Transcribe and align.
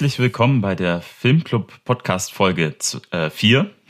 Herzlich 0.00 0.18
willkommen 0.18 0.62
bei 0.62 0.74
der 0.74 1.02
Filmclub 1.02 1.84
Podcast 1.84 2.32
Folge 2.32 2.74
4. 3.30 3.70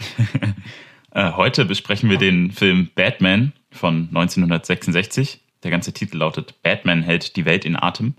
Äh, 1.13 1.33
heute 1.33 1.65
besprechen 1.65 2.11
wir 2.11 2.19
den 2.19 2.53
Film 2.53 2.89
Batman 2.95 3.53
von 3.73 4.09
1966. 4.09 5.41
Der 5.63 5.71
ganze 5.71 5.93
Titel 5.93 6.19
lautet 6.19 6.63
Batman 6.63 7.03
hält 7.03 7.35
die 7.37 7.45
Welt 7.45 7.65
in 7.65 7.77
Atem. 7.77 8.15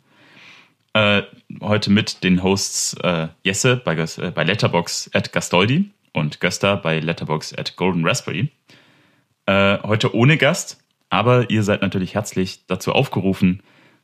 Äh, 0.94 1.24
heute 1.62 1.90
mit 1.90 2.24
den 2.24 2.44
Hosts 2.44 2.96
äh, 3.02 3.28
Jesse 3.44 3.76
bei, 3.78 3.94
äh, 3.96 4.44
Letterbox 4.44 5.10
at 5.14 5.34
Gastoldi 5.34 5.92
und 6.14 6.40
Gösta 6.40 6.76
bei 6.76 7.00
Letterbox 7.00 7.54
at 7.58 7.76
Golden 7.76 8.06
Raspberry. 8.06 8.52
Äh, 9.46 9.80
heute 9.84 10.16
ohne 10.16 10.38
Gast, 10.38 10.82
aber 11.10 11.50
ihr 11.50 11.64
seid 11.64 11.82
natürlich 11.82 12.16
herzlich 12.16 12.66
dazu 12.68 12.94
aufgerufen, 12.94 13.64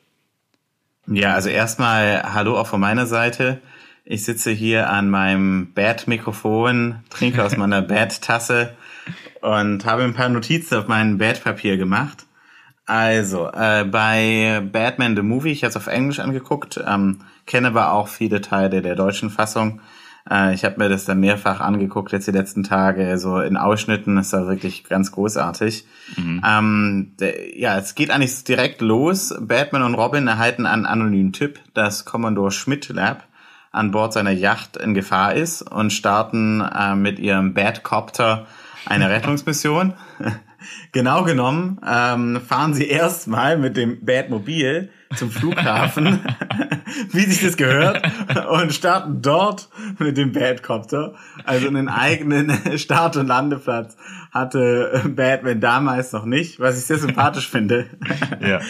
Ja, 1.07 1.35
also 1.35 1.49
erstmal 1.49 2.35
Hallo 2.35 2.59
auch 2.59 2.67
von 2.67 2.81
meiner 2.81 3.07
Seite. 3.07 3.61
Ich 4.05 4.25
sitze 4.25 4.51
hier 4.51 4.91
an 4.91 5.11
meinem 5.11 5.73
Bad-Mikrofon, 5.73 7.01
trinke 7.11 7.45
aus 7.45 7.57
meiner 7.57 7.83
Bad-Tasse 7.83 8.77
und 9.41 9.85
habe 9.85 10.05
ein 10.05 10.15
paar 10.15 10.29
Notizen 10.29 10.79
auf 10.79 10.89
mein 10.89 11.19
Bad-Papier 11.19 11.77
gemacht. 11.77 12.27
Also, 12.87 13.51
äh, 13.53 13.85
bei 13.85 14.63
Batman 14.73 15.15
the 15.15 15.23
Movie, 15.23 15.53
ich 15.53 15.63
habe 15.63 15.71
es 15.71 15.77
auf 15.77 15.89
Englisch 15.89 16.21
angeguckt, 16.21 16.81
ähm, 16.87 17.19
kenne 17.45 17.69
aber 17.69 17.93
auch 17.93 18.09
viele 18.09 18.41
Teile 18.41 18.81
der 18.81 18.95
deutschen 18.95 19.29
Fassung. 19.29 19.81
Äh, 20.31 20.55
ich 20.55 20.65
habe 20.65 20.79
mir 20.79 20.89
das 20.89 21.05
dann 21.05 21.21
mehrfach 21.21 21.61
angeguckt 21.61 22.13
jetzt 22.13 22.27
die 22.27 22.33
letzten 22.33 22.65
Tage, 22.65 23.19
so 23.19 23.41
in 23.41 23.57
Ausschnitten, 23.57 24.17
das 24.17 24.33
war 24.33 24.47
wirklich 24.47 24.85
ganz 24.85 25.13
großartig. 25.13 25.87
Mhm. 26.17 26.43
Ähm, 26.47 27.13
der, 27.21 27.59
ja, 27.59 27.77
es 27.77 27.95
geht 27.95 28.11
eigentlich 28.11 28.45
direkt 28.45 28.81
los. 28.81 29.35
Batman 29.39 29.83
und 29.83 29.95
Robin 29.95 30.27
erhalten 30.27 30.67
einen 30.67 30.87
anonymen 30.87 31.33
Tipp, 31.33 31.61
dass 31.75 32.05
Commodore 32.05 32.51
Schmidt 32.51 32.89
Lab 32.89 33.25
an 33.71 33.91
Bord 33.91 34.13
seiner 34.13 34.31
Yacht 34.31 34.77
in 34.77 34.95
Gefahr 34.95 35.35
ist 35.35 35.63
und 35.63 35.93
starten 35.93 36.61
äh, 36.61 36.95
mit 36.95 37.19
ihrem 37.19 37.55
Batcopter 37.55 38.47
eine 38.87 39.11
Rettungsmission. 39.11 39.95
genau 40.93 41.25
genommen 41.25 41.81
ähm, 41.87 42.41
fahren 42.47 42.75
sie 42.75 42.89
erstmal 42.89 43.59
mit 43.59 43.77
dem 43.77 44.05
Batmobil 44.05 44.91
zum 45.15 45.31
Flughafen, 45.31 46.21
wie 47.13 47.21
sich 47.21 47.43
das 47.43 47.57
gehört, 47.57 48.03
und 48.51 48.75
starten 48.75 49.23
dort 49.23 49.71
mit 49.99 50.19
dem 50.19 50.33
Batcopter. 50.33 51.15
Also 51.45 51.67
einen 51.67 51.89
eigenen 51.89 52.53
Start- 52.79 53.17
und 53.17 53.27
Landeplatz 53.27 53.97
hatte 54.31 55.03
Batman 55.17 55.61
damals 55.61 56.13
noch 56.13 56.27
nicht, 56.27 56.61
was 56.61 56.79
ich 56.79 56.85
sehr 56.85 56.99
sympathisch 56.99 57.49
finde. 57.49 57.87
Ja. 58.47 58.61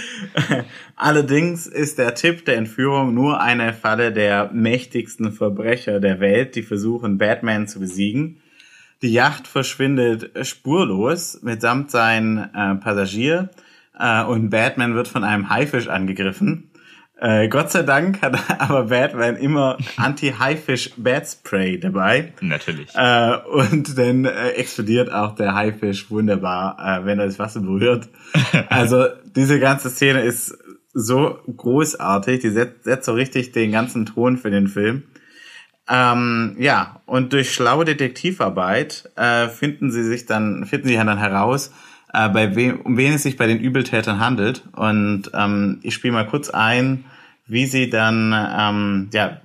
Allerdings 0.94 1.66
ist 1.66 1.98
der 1.98 2.14
Tipp 2.14 2.44
der 2.44 2.56
Entführung 2.56 3.14
nur 3.14 3.40
eine 3.40 3.72
Falle 3.72 4.12
der 4.12 4.50
mächtigsten 4.52 5.32
Verbrecher 5.32 5.98
der 5.98 6.20
Welt, 6.20 6.54
die 6.54 6.62
versuchen, 6.62 7.18
Batman 7.18 7.66
zu 7.66 7.80
besiegen. 7.80 8.40
Die 9.02 9.12
Yacht 9.12 9.46
verschwindet 9.46 10.30
spurlos 10.46 11.40
mitsamt 11.42 11.90
seinem 11.90 12.38
äh, 12.38 12.74
Passagier 12.76 13.50
äh, 13.98 14.24
und 14.24 14.50
Batman 14.50 14.94
wird 14.94 15.06
von 15.06 15.22
einem 15.22 15.50
Haifisch 15.50 15.88
angegriffen. 15.88 16.70
Äh, 17.20 17.48
Gott 17.48 17.70
sei 17.70 17.82
Dank 17.82 18.22
hat 18.22 18.38
aber 18.60 18.84
Batman 18.84 19.36
immer 19.36 19.78
Anti-Haifisch-Bat-Spray 19.96 21.78
dabei. 21.78 22.32
Natürlich. 22.40 22.88
Äh, 22.94 23.36
und 23.36 23.98
dann 23.98 24.24
äh, 24.24 24.50
explodiert 24.50 25.12
auch 25.12 25.34
der 25.34 25.54
Haifisch 25.54 26.10
wunderbar, 26.10 26.76
äh, 26.78 27.04
wenn 27.04 27.18
er 27.18 27.26
das 27.26 27.38
Wasser 27.38 27.60
berührt. 27.60 28.08
Also 28.68 29.06
diese 29.24 29.58
ganze 29.60 29.90
Szene 29.90 30.22
ist 30.22 30.56
so 30.92 31.38
großartig, 31.56 32.40
die 32.40 32.50
setzt, 32.50 32.84
setzt 32.84 33.06
so 33.06 33.12
richtig 33.12 33.52
den 33.52 33.72
ganzen 33.72 34.06
Ton 34.06 34.36
für 34.36 34.50
den 34.50 34.68
Film. 34.68 35.04
Ähm, 35.88 36.56
ja, 36.58 37.00
und 37.06 37.32
durch 37.32 37.52
schlaue 37.52 37.84
Detektivarbeit 37.84 39.10
äh, 39.16 39.48
finden 39.48 39.90
sie 39.90 40.04
sich 40.04 40.26
dann, 40.26 40.66
finden 40.66 40.88
sie 40.88 40.96
dann 40.96 41.18
heraus, 41.18 41.72
äh, 42.12 42.28
bei 42.28 42.54
wem, 42.54 42.80
um 42.82 42.96
wen 42.96 43.14
es 43.14 43.22
sich 43.22 43.36
bei 43.36 43.46
den 43.46 43.58
Übeltätern 43.58 44.20
handelt. 44.20 44.62
Und 44.76 45.30
ähm, 45.34 45.80
ich 45.82 45.94
spiele 45.94 46.12
mal 46.12 46.26
kurz 46.26 46.50
ein, 46.50 47.04
wie 47.46 47.66
sie 47.66 47.88
dann, 47.88 48.34
ähm, 48.34 49.10
ja, 49.12 49.40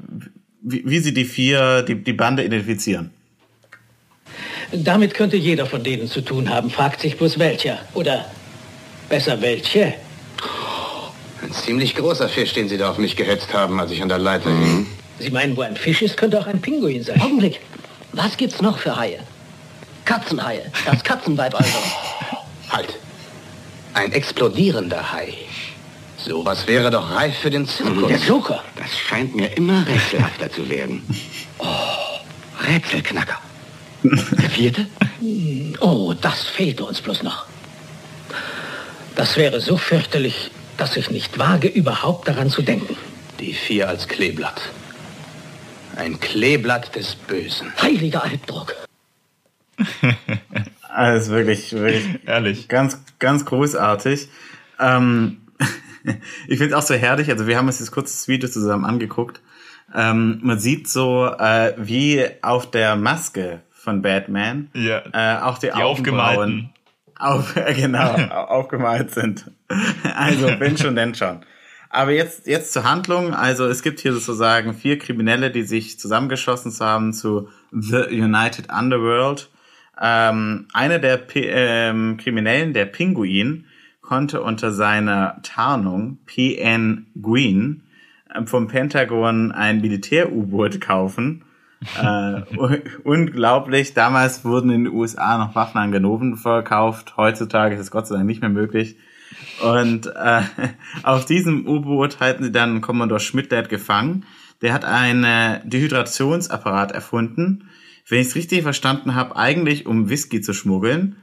wie, 0.61 0.83
wie 0.85 0.99
sie 0.99 1.13
die 1.13 1.25
vier, 1.25 1.83
die, 1.83 1.95
die 1.95 2.13
Bande 2.13 2.43
identifizieren. 2.43 3.11
Damit 4.71 5.13
könnte 5.13 5.37
jeder 5.37 5.65
von 5.65 5.83
denen 5.83 6.07
zu 6.07 6.21
tun 6.21 6.49
haben, 6.49 6.69
fragt 6.69 6.99
sich 7.01 7.17
bloß 7.17 7.39
welcher. 7.39 7.79
Oder 7.93 8.25
besser 9.07 9.41
welche. 9.41 9.93
Ein 11.41 11.51
ziemlich 11.51 11.95
großer 11.95 12.27
Fisch, 12.27 12.53
den 12.53 12.67
Sie 12.67 12.77
da 12.77 12.89
auf 12.89 12.97
mich 12.97 13.15
gehetzt 13.15 13.53
haben, 13.53 13.79
als 13.79 13.91
ich 13.91 14.01
an 14.01 14.09
der 14.09 14.17
Leiter 14.17 14.49
hing. 14.49 14.87
Sie 15.23 15.31
meinen, 15.31 15.55
wo 15.55 15.61
ein 15.61 15.77
Fisch 15.77 16.01
ist, 16.01 16.17
könnte 16.17 16.39
auch 16.39 16.47
ein 16.47 16.61
Pinguin 16.61 17.03
sein. 17.03 17.19
Augenblick. 17.21 17.61
Was 18.11 18.37
gibt's 18.37 18.61
noch 18.61 18.77
für 18.77 18.95
Haie? 18.95 19.19
Katzenhaie. 20.05 20.71
Das 20.85 21.03
Katzenweib 21.03 21.55
also. 21.55 21.77
Halt. 22.69 22.99
Ein 23.93 24.11
explodierender 24.11 25.11
Hai. 25.11 25.33
Sowas 26.17 26.67
wäre 26.67 26.91
doch 26.91 27.11
reif 27.15 27.37
für 27.37 27.49
den 27.49 27.67
Zirkus. 27.67 28.07
Der 28.07 28.17
Joker. 28.17 28.63
Das 28.75 28.97
scheint 28.97 29.35
mir 29.35 29.55
immer 29.57 29.85
rätselhafter 29.87 30.51
zu 30.51 30.69
werden. 30.69 31.03
Oh, 31.57 31.65
Rätselknacker. 32.67 33.39
Der 34.03 34.49
vierte? 34.49 34.87
Oh, 35.79 36.13
das 36.19 36.43
fehlte 36.43 36.83
uns 36.83 37.01
bloß 37.01 37.23
noch. 37.23 37.45
Das 39.15 39.37
wäre 39.37 39.61
so 39.61 39.77
fürchterlich, 39.77 40.51
dass 40.77 40.97
ich 40.97 41.09
nicht 41.09 41.39
wage, 41.39 41.67
überhaupt 41.67 42.27
daran 42.27 42.49
zu 42.49 42.61
denken. 42.61 42.97
Die 43.39 43.53
vier 43.53 43.87
als 43.87 44.07
Kleeblatt. 44.07 44.61
Ein 45.95 46.19
Kleeblatt 46.19 46.95
des 46.95 47.15
Bösen. 47.15 47.71
Heiliger 47.81 48.23
Albdruck. 48.23 48.75
Alles 50.89 51.29
wirklich, 51.29 51.73
wirklich 51.73 52.19
ehrlich. 52.25 52.67
Ganz, 52.67 53.01
ganz 53.19 53.45
großartig. 53.45 54.29
Ähm, 54.79 55.41
ich 56.47 56.57
finde 56.57 56.67
es 56.67 56.73
auch 56.73 56.81
so 56.81 56.93
herrlich. 56.93 57.29
Also 57.29 57.47
wir 57.47 57.57
haben 57.57 57.67
uns 57.67 57.79
jetzt 57.79 57.91
kurz 57.91 58.11
das 58.11 58.27
Video 58.27 58.49
zusammen 58.49 58.85
angeguckt. 58.85 59.41
Ähm, 59.95 60.39
man 60.41 60.59
sieht 60.59 60.87
so, 60.87 61.25
äh, 61.27 61.73
wie 61.77 62.25
auf 62.41 62.69
der 62.71 62.95
Maske 62.95 63.61
von 63.71 64.01
Batman 64.01 64.69
ja, 64.73 65.03
äh, 65.13 65.41
auch 65.41 65.57
die, 65.57 65.67
die 65.67 65.73
Augenbrauen 65.73 66.69
auf, 67.19 67.55
äh, 67.55 67.73
genau, 67.75 68.13
aufgemalt 68.29 69.11
sind. 69.11 69.51
Also 70.15 70.59
wenn 70.59 70.77
schon, 70.77 70.95
denn 70.95 71.15
schon. 71.15 71.45
Aber 71.93 72.11
jetzt, 72.11 72.47
jetzt 72.47 72.73
zur 72.73 72.89
Handlung. 72.89 73.35
Also 73.35 73.67
es 73.67 73.83
gibt 73.83 73.99
hier 73.99 74.13
sozusagen 74.13 74.73
vier 74.73 74.97
Kriminelle, 74.97 75.51
die 75.51 75.61
sich 75.61 75.99
zusammengeschlossen 75.99 76.73
haben 76.79 77.13
zu 77.13 77.49
The 77.71 78.07
United 78.09 78.73
Underworld. 78.73 79.51
Ähm, 80.01 80.67
einer 80.73 80.97
der 80.97 81.17
P 81.17 81.41
ähm, 81.47 82.17
Kriminellen, 82.17 82.73
der 82.73 82.85
Pinguin, 82.87 83.65
konnte 84.01 84.41
unter 84.41 84.71
seiner 84.71 85.37
Tarnung 85.43 86.17
PN 86.25 87.05
Green 87.21 87.83
äh, 88.33 88.43
vom 88.47 88.67
Pentagon 88.67 89.51
ein 89.51 89.81
Militär-U-Boot 89.81 90.81
kaufen. 90.81 91.45
äh, 92.01 92.41
unglaublich, 93.03 93.93
damals 93.93 94.43
wurden 94.43 94.71
in 94.71 94.85
den 94.85 94.93
USA 94.93 95.37
noch 95.37 95.53
Waffen 95.53 95.77
an 95.77 95.91
Ganoven 95.91 96.37
verkauft. 96.37 97.17
Heutzutage 97.17 97.75
ist 97.75 97.81
es 97.81 97.91
Gott 97.91 98.07
sei 98.07 98.15
Dank 98.15 98.25
nicht 98.25 98.41
mehr 98.41 98.49
möglich. 98.49 98.95
Und 99.61 100.07
äh, 100.07 100.41
auf 101.03 101.25
diesem 101.25 101.67
U-Boot 101.67 102.19
halten 102.19 102.43
sie 102.43 102.51
dann 102.51 102.81
Commodore 102.81 103.19
Schmidt, 103.19 103.51
der 103.51 103.59
hat 103.59 103.69
gefangen. 103.69 104.25
Der 104.61 104.73
hat 104.73 104.85
einen 104.85 105.69
Dehydrationsapparat 105.69 106.91
erfunden, 106.93 107.69
wenn 108.07 108.21
ich 108.21 108.27
es 108.27 108.35
richtig 108.35 108.63
verstanden 108.63 109.13
habe, 109.15 109.35
eigentlich 109.35 109.85
um 109.85 110.09
Whisky 110.09 110.41
zu 110.41 110.53
schmuggeln. 110.53 111.17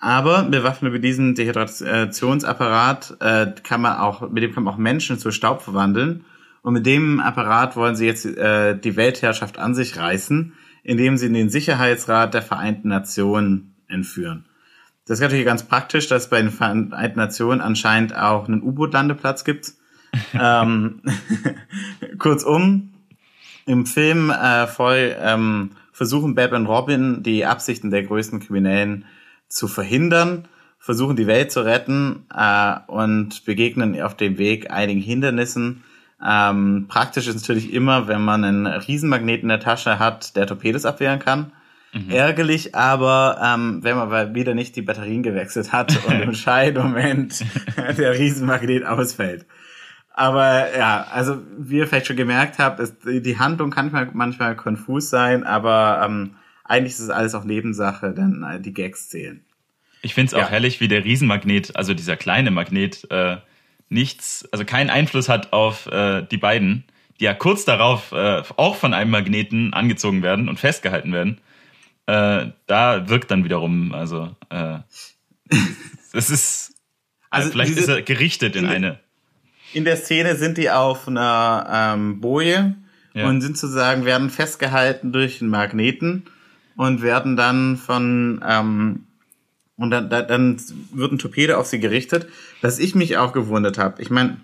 Aber 0.00 0.44
bewaffnet 0.44 0.92
mit 0.92 1.04
diesem 1.04 1.34
Dehydrationsapparat 1.34 3.16
äh, 3.20 3.46
kann 3.62 3.82
man 3.82 3.98
auch, 3.98 4.30
mit 4.30 4.42
dem 4.42 4.54
kann 4.54 4.62
man 4.62 4.74
auch 4.74 4.78
Menschen 4.78 5.18
zu 5.18 5.32
Staub 5.32 5.60
verwandeln. 5.62 6.24
Und 6.62 6.74
mit 6.74 6.86
dem 6.86 7.20
Apparat 7.20 7.76
wollen 7.76 7.96
sie 7.96 8.06
jetzt 8.06 8.24
äh, 8.24 8.78
die 8.78 8.96
Weltherrschaft 8.96 9.58
an 9.58 9.74
sich 9.74 9.96
reißen, 9.96 10.54
indem 10.82 11.16
sie 11.16 11.32
den 11.32 11.50
Sicherheitsrat 11.50 12.34
der 12.34 12.42
Vereinten 12.42 12.88
Nationen 12.88 13.74
entführen. 13.88 14.47
Das 15.08 15.18
ist 15.18 15.22
natürlich 15.22 15.46
ganz 15.46 15.64
praktisch, 15.64 16.06
dass 16.08 16.24
es 16.24 16.30
bei 16.30 16.40
den 16.40 16.50
Vereinten 16.50 17.18
Nationen 17.18 17.60
anscheinend 17.60 18.14
auch 18.16 18.46
einen 18.46 18.62
U-Boot-Landeplatz 18.62 19.44
gibt. 19.44 19.72
ähm, 20.40 21.02
kurzum, 22.18 22.90
im 23.66 23.84
Film 23.86 24.30
äh, 24.30 24.66
voll 24.66 25.16
ähm, 25.20 25.72
versuchen 25.92 26.34
Batman 26.34 26.62
und 26.62 26.68
Robin 26.68 27.22
die 27.22 27.44
Absichten 27.44 27.90
der 27.90 28.04
größten 28.04 28.40
Kriminellen 28.40 29.04
zu 29.48 29.66
verhindern 29.66 30.46
versuchen 30.78 31.16
die 31.16 31.26
Welt 31.26 31.52
zu 31.52 31.60
retten 31.60 32.24
äh, 32.34 32.76
und 32.86 33.44
begegnen 33.44 34.00
auf 34.00 34.16
dem 34.16 34.38
Weg 34.38 34.70
einigen 34.70 35.00
Hindernissen. 35.00 35.84
Ähm, 36.26 36.86
praktisch 36.88 37.28
ist 37.28 37.34
natürlich 37.34 37.72
immer, 37.72 38.08
wenn 38.08 38.22
man 38.24 38.44
einen 38.44 38.66
Riesenmagnet 38.66 39.42
in 39.42 39.48
der 39.48 39.60
Tasche 39.60 39.98
hat, 39.98 40.34
der 40.36 40.46
Torpedos 40.46 40.84
abwehren 40.84 41.18
kann. 41.18 41.52
Mhm. 41.92 42.10
Ärgerlich, 42.10 42.74
aber 42.74 43.40
ähm, 43.42 43.82
wenn 43.82 43.96
man 43.96 44.34
wieder 44.34 44.54
nicht 44.54 44.76
die 44.76 44.82
Batterien 44.82 45.22
gewechselt 45.22 45.72
hat 45.72 46.04
und 46.06 46.20
im 46.20 46.34
Scheidmoment 46.34 47.44
der 47.96 48.18
Riesenmagnet 48.18 48.84
ausfällt. 48.84 49.46
Aber 50.12 50.76
ja, 50.76 51.06
also 51.12 51.38
wie 51.56 51.76
ihr 51.76 51.86
vielleicht 51.86 52.08
schon 52.08 52.16
gemerkt 52.16 52.58
habt, 52.58 52.80
ist, 52.80 52.96
die 53.04 53.38
Handlung 53.38 53.70
kann 53.70 53.90
manchmal, 53.92 54.10
manchmal 54.14 54.56
konfus 54.56 55.10
sein, 55.10 55.44
aber 55.44 56.02
ähm, 56.04 56.34
eigentlich 56.64 56.94
ist 56.94 57.00
es 57.00 57.10
alles 57.10 57.34
auch 57.34 57.44
Nebensache, 57.44 58.12
denn 58.12 58.42
äh, 58.42 58.60
die 58.60 58.74
Gags 58.74 59.08
zählen. 59.08 59.44
Ich 60.02 60.14
finde 60.14 60.28
es 60.28 60.34
auch 60.34 60.40
ja. 60.40 60.50
herrlich, 60.50 60.80
wie 60.80 60.88
der 60.88 61.04
Riesenmagnet, 61.04 61.76
also 61.76 61.94
dieser 61.94 62.16
kleine 62.16 62.50
Magnet, 62.50 63.10
äh, 63.10 63.36
nichts, 63.88 64.48
also 64.52 64.64
keinen 64.64 64.90
Einfluss 64.90 65.28
hat 65.28 65.52
auf 65.52 65.86
äh, 65.86 66.22
die 66.22 66.36
beiden, 66.36 66.84
die 67.20 67.24
ja 67.24 67.34
kurz 67.34 67.64
darauf 67.64 68.12
äh, 68.12 68.42
auch 68.56 68.76
von 68.76 68.94
einem 68.94 69.10
Magneten 69.10 69.72
angezogen 69.72 70.22
werden 70.22 70.48
und 70.48 70.58
festgehalten 70.58 71.12
werden. 71.12 71.40
Äh, 72.08 72.52
da 72.66 73.06
wirkt 73.10 73.30
dann 73.30 73.44
wiederum, 73.44 73.92
also 73.92 74.34
äh, 74.48 74.78
es 76.14 76.30
ist, 76.30 76.74
also 77.28 77.50
vielleicht 77.50 77.72
diese, 77.72 77.80
ist 77.80 77.88
er 77.88 78.00
gerichtet 78.00 78.56
in 78.56 78.64
eine. 78.64 78.98
In 79.74 79.84
der 79.84 79.98
Szene 79.98 80.34
sind 80.36 80.56
die 80.56 80.70
auf 80.70 81.06
einer 81.06 81.66
ähm, 81.70 82.20
Boje 82.22 82.76
ja. 83.12 83.28
und 83.28 83.42
sind 83.42 83.58
sozusagen, 83.58 84.06
werden 84.06 84.30
festgehalten 84.30 85.12
durch 85.12 85.42
einen 85.42 85.50
Magneten 85.50 86.24
und 86.76 87.02
werden 87.02 87.36
dann 87.36 87.76
von 87.76 88.42
ähm, 88.42 89.04
und 89.76 89.90
dann, 89.90 90.08
dann 90.08 90.56
wird 90.94 91.12
ein 91.12 91.18
Torpedo 91.18 91.58
auf 91.58 91.66
sie 91.66 91.78
gerichtet. 91.78 92.26
Was 92.62 92.78
ich 92.78 92.94
mich 92.94 93.18
auch 93.18 93.34
gewundert 93.34 93.76
habe, 93.76 94.00
ich 94.00 94.08
meine, 94.08 94.38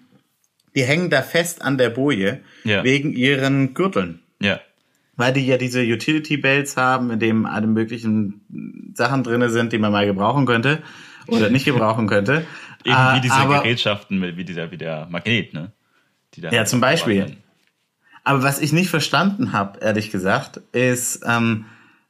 die 0.77 0.85
hängen 0.85 1.09
da 1.09 1.23
fest 1.23 1.63
an 1.63 1.79
der 1.79 1.89
Boje 1.89 2.43
ja. 2.65 2.85
wegen 2.85 3.15
ihren 3.15 3.73
Gürteln. 3.73 4.21
Ja. 4.39 4.61
Weil 5.17 5.33
die 5.33 5.47
ja 5.47 5.57
diese 5.57 5.83
Utility 5.83 6.37
Belts 6.37 6.77
haben, 6.77 7.11
in 7.11 7.21
dem 7.21 7.47
alle 7.47 7.67
möglichen 7.67 8.93
Sachen 8.95 9.23
drinne 9.23 9.49
sind, 9.51 9.73
die 9.73 9.79
man 9.79 9.93
mal 9.93 10.07
gebrauchen 10.07 10.47
könnte 10.47 10.83
oder 11.29 11.51
nicht 11.51 11.65
gebrauchen 11.65 12.07
könnte. 12.09 12.47
Eben 12.85 12.97
wie 13.15 13.21
diese 13.21 13.35
Aber, 13.35 13.63
Gerätschaften, 13.63 14.21
wie 14.37 14.45
dieser, 14.45 14.71
wie 14.71 14.77
der 14.77 15.07
Magnet, 15.11 15.55
ne? 15.55 15.73
ja, 16.37 16.65
zum 16.67 16.81
Beispiel. 16.81 17.37
Aber 18.25 18.43
was 18.43 18.61
ich 18.61 18.73
nicht 18.73 18.91
verstanden 18.91 19.53
habe, 19.53 19.79
ehrlich 19.81 20.11
gesagt, 20.11 20.61
ist, 20.73 21.23
ähm, 21.27 21.67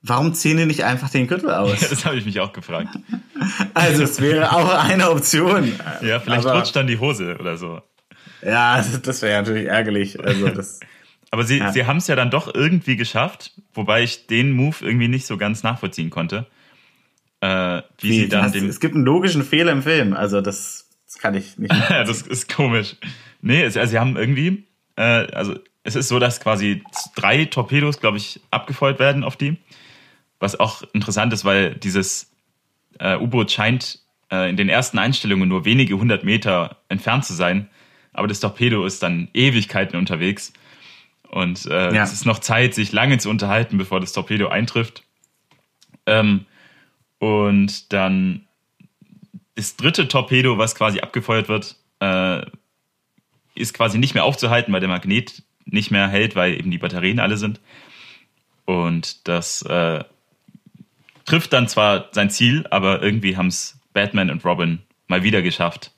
Warum 0.06 0.34
ziehen 0.34 0.58
die 0.58 0.66
nicht 0.66 0.84
einfach 0.84 1.08
den 1.08 1.26
Gürtel 1.26 1.50
aus? 1.54 1.80
Ja, 1.80 1.88
das 1.88 2.04
habe 2.04 2.16
ich 2.16 2.26
mich 2.26 2.38
auch 2.40 2.52
gefragt. 2.52 2.90
Also 3.74 4.04
es 4.04 4.22
wäre 4.22 4.52
auch 4.52 4.72
eine 4.72 5.10
Option. 5.10 5.70
Ja, 6.00 6.18
vielleicht 6.18 6.46
aber, 6.46 6.58
rutscht 6.58 6.74
dann 6.74 6.86
die 6.86 6.98
Hose 6.98 7.36
oder 7.38 7.58
so. 7.58 7.82
Ja, 8.42 8.82
das 9.02 9.20
wäre 9.20 9.42
natürlich 9.42 9.66
ärgerlich. 9.66 10.18
Also 10.24 10.48
das, 10.48 10.80
aber 11.34 11.44
sie, 11.44 11.58
ja. 11.58 11.72
sie 11.72 11.86
haben 11.86 11.98
es 11.98 12.06
ja 12.06 12.16
dann 12.16 12.30
doch 12.30 12.52
irgendwie 12.54 12.96
geschafft, 12.96 13.52
wobei 13.74 14.02
ich 14.02 14.26
den 14.26 14.52
Move 14.52 14.76
irgendwie 14.80 15.08
nicht 15.08 15.26
so 15.26 15.36
ganz 15.36 15.62
nachvollziehen 15.62 16.10
konnte. 16.10 16.46
Äh, 17.40 17.82
wie, 17.98 18.08
wie 18.08 18.20
sie 18.20 18.28
dann 18.28 18.50
dem 18.52 18.68
es 18.68 18.80
gibt 18.80 18.94
einen 18.94 19.04
logischen 19.04 19.44
Fehler 19.44 19.72
im 19.72 19.82
Film, 19.82 20.14
also 20.14 20.40
das, 20.40 20.88
das 21.06 21.18
kann 21.18 21.34
ich 21.34 21.58
nicht. 21.58 21.74
das 21.88 22.22
ist 22.22 22.54
komisch. 22.54 22.96
Nee, 23.42 23.62
also 23.62 23.84
sie 23.84 23.98
haben 23.98 24.16
irgendwie, 24.16 24.64
äh, 24.96 25.02
also 25.02 25.54
es 25.82 25.96
ist 25.96 26.08
so, 26.08 26.18
dass 26.18 26.40
quasi 26.40 26.82
drei 27.14 27.44
Torpedos, 27.44 28.00
glaube 28.00 28.16
ich, 28.16 28.40
abgefeuert 28.50 28.98
werden 28.98 29.22
auf 29.22 29.36
die 29.36 29.58
was 30.44 30.60
auch 30.60 30.82
interessant 30.92 31.32
ist, 31.32 31.44
weil 31.44 31.74
dieses 31.74 32.30
äh, 32.98 33.16
U-Boot 33.16 33.50
scheint 33.50 34.00
äh, 34.30 34.48
in 34.50 34.56
den 34.56 34.68
ersten 34.68 34.98
Einstellungen 34.98 35.48
nur 35.48 35.64
wenige 35.64 35.98
hundert 35.98 36.22
Meter 36.22 36.76
entfernt 36.88 37.24
zu 37.24 37.34
sein, 37.34 37.68
aber 38.12 38.28
das 38.28 38.40
Torpedo 38.40 38.84
ist 38.84 39.02
dann 39.02 39.28
Ewigkeiten 39.34 39.98
unterwegs. 39.98 40.52
Und 41.34 41.66
äh, 41.66 41.92
ja. 41.92 42.04
es 42.04 42.12
ist 42.12 42.26
noch 42.26 42.38
Zeit, 42.38 42.74
sich 42.74 42.92
lange 42.92 43.18
zu 43.18 43.28
unterhalten, 43.28 43.76
bevor 43.76 43.98
das 43.98 44.12
Torpedo 44.12 44.46
eintrifft. 44.46 45.02
Ähm, 46.06 46.46
und 47.18 47.92
dann 47.92 48.46
das 49.56 49.74
dritte 49.74 50.06
Torpedo, 50.06 50.58
was 50.58 50.76
quasi 50.76 51.00
abgefeuert 51.00 51.48
wird, 51.48 51.74
äh, 51.98 52.46
ist 53.56 53.74
quasi 53.74 53.98
nicht 53.98 54.14
mehr 54.14 54.22
aufzuhalten, 54.22 54.72
weil 54.72 54.78
der 54.78 54.88
Magnet 54.88 55.42
nicht 55.64 55.90
mehr 55.90 56.06
hält, 56.06 56.36
weil 56.36 56.54
eben 56.54 56.70
die 56.70 56.78
Batterien 56.78 57.18
alle 57.18 57.36
sind. 57.36 57.60
Und 58.64 59.26
das 59.26 59.62
äh, 59.62 60.04
trifft 61.24 61.52
dann 61.52 61.66
zwar 61.66 62.10
sein 62.12 62.30
Ziel, 62.30 62.64
aber 62.70 63.02
irgendwie 63.02 63.36
haben 63.36 63.48
es 63.48 63.80
Batman 63.92 64.30
und 64.30 64.44
Robin 64.44 64.82
mal 65.08 65.24
wieder 65.24 65.42
geschafft, 65.42 65.90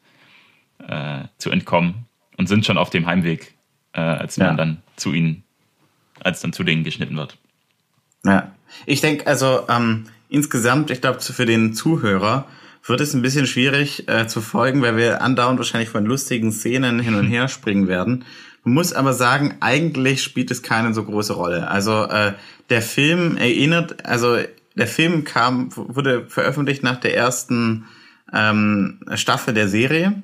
äh, 0.88 1.24
zu 1.36 1.50
entkommen 1.50 2.06
und 2.38 2.46
sind 2.46 2.64
schon 2.64 2.78
auf 2.78 2.88
dem 2.88 3.04
Heimweg, 3.04 3.52
äh, 3.92 4.00
als 4.00 4.38
man 4.38 4.48
ja. 4.48 4.54
dann 4.54 4.82
zu 4.96 5.12
ihnen, 5.12 5.44
als 6.20 6.40
dann 6.40 6.52
zu 6.52 6.64
denen 6.64 6.84
geschnitten 6.84 7.16
wird. 7.16 7.38
Ja, 8.24 8.52
ich 8.86 9.00
denke, 9.00 9.26
also 9.26 9.66
ähm, 9.68 10.04
insgesamt, 10.28 10.90
ich 10.90 11.00
glaube, 11.00 11.20
für 11.20 11.46
den 11.46 11.74
Zuhörer 11.74 12.46
wird 12.84 13.00
es 13.00 13.14
ein 13.14 13.22
bisschen 13.22 13.46
schwierig 13.46 14.08
äh, 14.08 14.26
zu 14.26 14.40
folgen, 14.40 14.82
weil 14.82 14.96
wir 14.96 15.22
andauernd 15.22 15.58
wahrscheinlich 15.58 15.88
von 15.88 16.04
lustigen 16.04 16.52
Szenen 16.52 17.00
hin 17.00 17.14
und 17.14 17.26
her 17.26 17.48
springen 17.48 17.88
werden. 17.88 18.24
Man 18.64 18.74
muss 18.74 18.92
aber 18.92 19.12
sagen, 19.12 19.56
eigentlich 19.60 20.22
spielt 20.22 20.50
es 20.50 20.62
keine 20.62 20.92
so 20.92 21.04
große 21.04 21.34
Rolle. 21.34 21.68
Also 21.68 22.04
äh, 22.04 22.32
der 22.68 22.82
Film 22.82 23.36
erinnert, 23.36 24.04
also 24.04 24.38
der 24.74 24.86
Film 24.86 25.24
kam, 25.24 25.70
wurde 25.74 26.26
veröffentlicht 26.28 26.82
nach 26.82 26.98
der 26.98 27.16
ersten 27.16 27.86
ähm, 28.32 29.00
Staffel 29.14 29.54
der 29.54 29.68
Serie. 29.68 30.22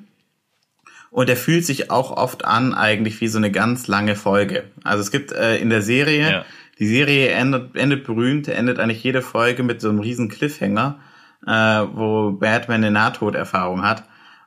Und 1.13 1.29
er 1.29 1.37
fühlt 1.37 1.63
sich 1.63 1.91
auch 1.91 2.09
oft 2.09 2.43
an, 2.43 2.73
eigentlich 2.73 3.21
wie 3.21 3.27
so 3.27 3.37
eine 3.37 3.51
ganz 3.51 3.85
lange 3.85 4.15
Folge. 4.15 4.63
Also 4.83 5.01
es 5.01 5.11
gibt 5.11 5.31
äh, 5.31 5.57
in 5.57 5.69
der 5.69 5.83
Serie, 5.83 6.31
ja. 6.31 6.45
die 6.79 6.87
Serie 6.87 7.29
endet, 7.29 7.75
endet 7.75 8.03
berühmt, 8.03 8.47
endet 8.47 8.79
eigentlich 8.79 9.03
jede 9.03 9.21
Folge 9.21 9.61
mit 9.61 9.79
so 9.79 9.89
einem 9.89 9.99
riesen 9.99 10.27
Cliffhanger, 10.27 10.97
äh, 11.45 11.51
wo 11.51 12.31
Batman 12.31 12.77
eine 12.77 12.89
Nahtoderfahrung 12.89 13.83
hat. 13.83 14.05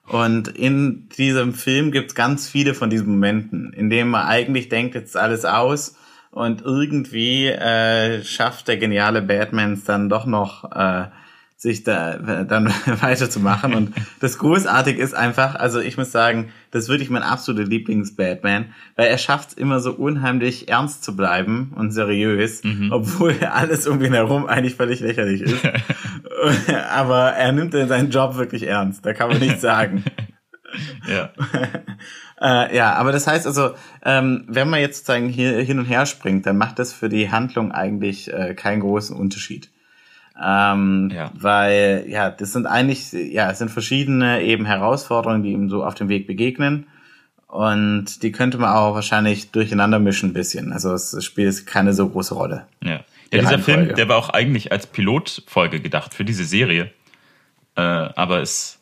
Und 0.08 0.48
in 0.48 1.08
diesem 1.10 1.54
Film 1.54 1.92
gibt's 1.92 2.16
ganz 2.16 2.48
viele 2.48 2.74
von 2.74 2.90
diesen 2.90 3.12
Momenten, 3.12 3.72
in 3.72 3.88
denen 3.88 4.10
man 4.10 4.26
eigentlich 4.26 4.68
denkt, 4.68 4.96
jetzt 4.96 5.10
ist 5.10 5.16
alles 5.16 5.44
aus 5.44 5.96
und 6.32 6.62
irgendwie 6.62 7.46
äh, 7.46 8.24
schafft 8.24 8.66
der 8.66 8.76
geniale 8.76 9.22
Batman 9.22 9.74
es 9.74 9.84
dann 9.84 10.08
doch 10.08 10.26
noch, 10.26 10.64
äh, 10.72 11.04
sich 11.56 11.84
da 11.84 12.44
dann 12.44 12.66
weiterzumachen. 13.00 13.74
Und 13.74 13.94
das 14.20 14.38
Großartige 14.38 15.00
ist 15.00 15.14
einfach, 15.14 15.54
also 15.54 15.80
ich 15.80 15.96
muss 15.96 16.12
sagen, 16.12 16.50
das 16.70 16.84
ist 16.84 16.88
wirklich 16.90 17.08
mein 17.08 17.22
absoluter 17.22 17.66
Lieblings-Batman, 17.66 18.66
weil 18.94 19.06
er 19.08 19.18
schafft 19.18 19.50
es 19.50 19.54
immer 19.54 19.80
so 19.80 19.92
unheimlich 19.92 20.68
ernst 20.68 21.02
zu 21.02 21.16
bleiben 21.16 21.72
und 21.74 21.92
seriös, 21.92 22.62
mhm. 22.62 22.90
obwohl 22.92 23.34
alles 23.50 23.86
um 23.86 24.02
ihn 24.02 24.12
herum 24.12 24.46
eigentlich 24.46 24.74
völlig 24.74 25.00
lächerlich 25.00 25.42
ist. 25.42 25.56
Aber 26.90 27.30
er 27.30 27.52
nimmt 27.52 27.72
seinen 27.72 28.10
Job 28.10 28.36
wirklich 28.36 28.64
ernst, 28.64 29.06
da 29.06 29.14
kann 29.14 29.30
man 29.30 29.38
nichts 29.38 29.62
sagen. 29.62 30.04
ja. 31.08 31.30
Äh, 32.38 32.76
ja, 32.76 32.92
aber 32.94 33.12
das 33.12 33.26
heißt 33.26 33.46
also, 33.46 33.70
ähm, 34.04 34.44
wenn 34.46 34.68
man 34.68 34.80
jetzt 34.80 34.98
sozusagen 34.98 35.28
hier 35.30 35.58
hin 35.62 35.78
und 35.78 35.86
her 35.86 36.04
springt, 36.04 36.44
dann 36.44 36.58
macht 36.58 36.78
das 36.78 36.92
für 36.92 37.08
die 37.08 37.30
Handlung 37.30 37.72
eigentlich 37.72 38.30
äh, 38.30 38.54
keinen 38.54 38.80
großen 38.80 39.16
Unterschied. 39.16 39.70
Ähm, 40.42 41.10
ja. 41.14 41.30
Weil, 41.34 42.04
ja, 42.08 42.30
das 42.30 42.52
sind 42.52 42.66
eigentlich, 42.66 43.12
ja, 43.12 43.50
es 43.50 43.58
sind 43.58 43.70
verschiedene 43.70 44.42
eben 44.42 44.66
Herausforderungen, 44.66 45.42
die 45.42 45.52
ihm 45.52 45.68
so 45.68 45.84
auf 45.84 45.94
dem 45.94 46.08
Weg 46.08 46.26
begegnen. 46.26 46.86
Und 47.46 48.22
die 48.22 48.32
könnte 48.32 48.58
man 48.58 48.70
auch 48.70 48.94
wahrscheinlich 48.94 49.50
durcheinander 49.50 49.98
mischen 49.98 50.30
ein 50.30 50.32
bisschen. 50.34 50.72
Also 50.72 50.92
es 50.92 51.24
spielt 51.24 51.66
keine 51.66 51.94
so 51.94 52.08
große 52.08 52.34
Rolle. 52.34 52.66
Ja, 52.82 53.00
ja 53.32 53.40
dieser 53.40 53.58
Film, 53.58 53.94
der 53.94 54.08
war 54.08 54.16
auch 54.16 54.30
eigentlich 54.30 54.72
als 54.72 54.86
Pilotfolge 54.86 55.80
gedacht 55.80 56.12
für 56.12 56.24
diese 56.24 56.44
Serie. 56.44 56.90
Äh, 57.76 57.80
aber 57.80 58.40
es 58.40 58.78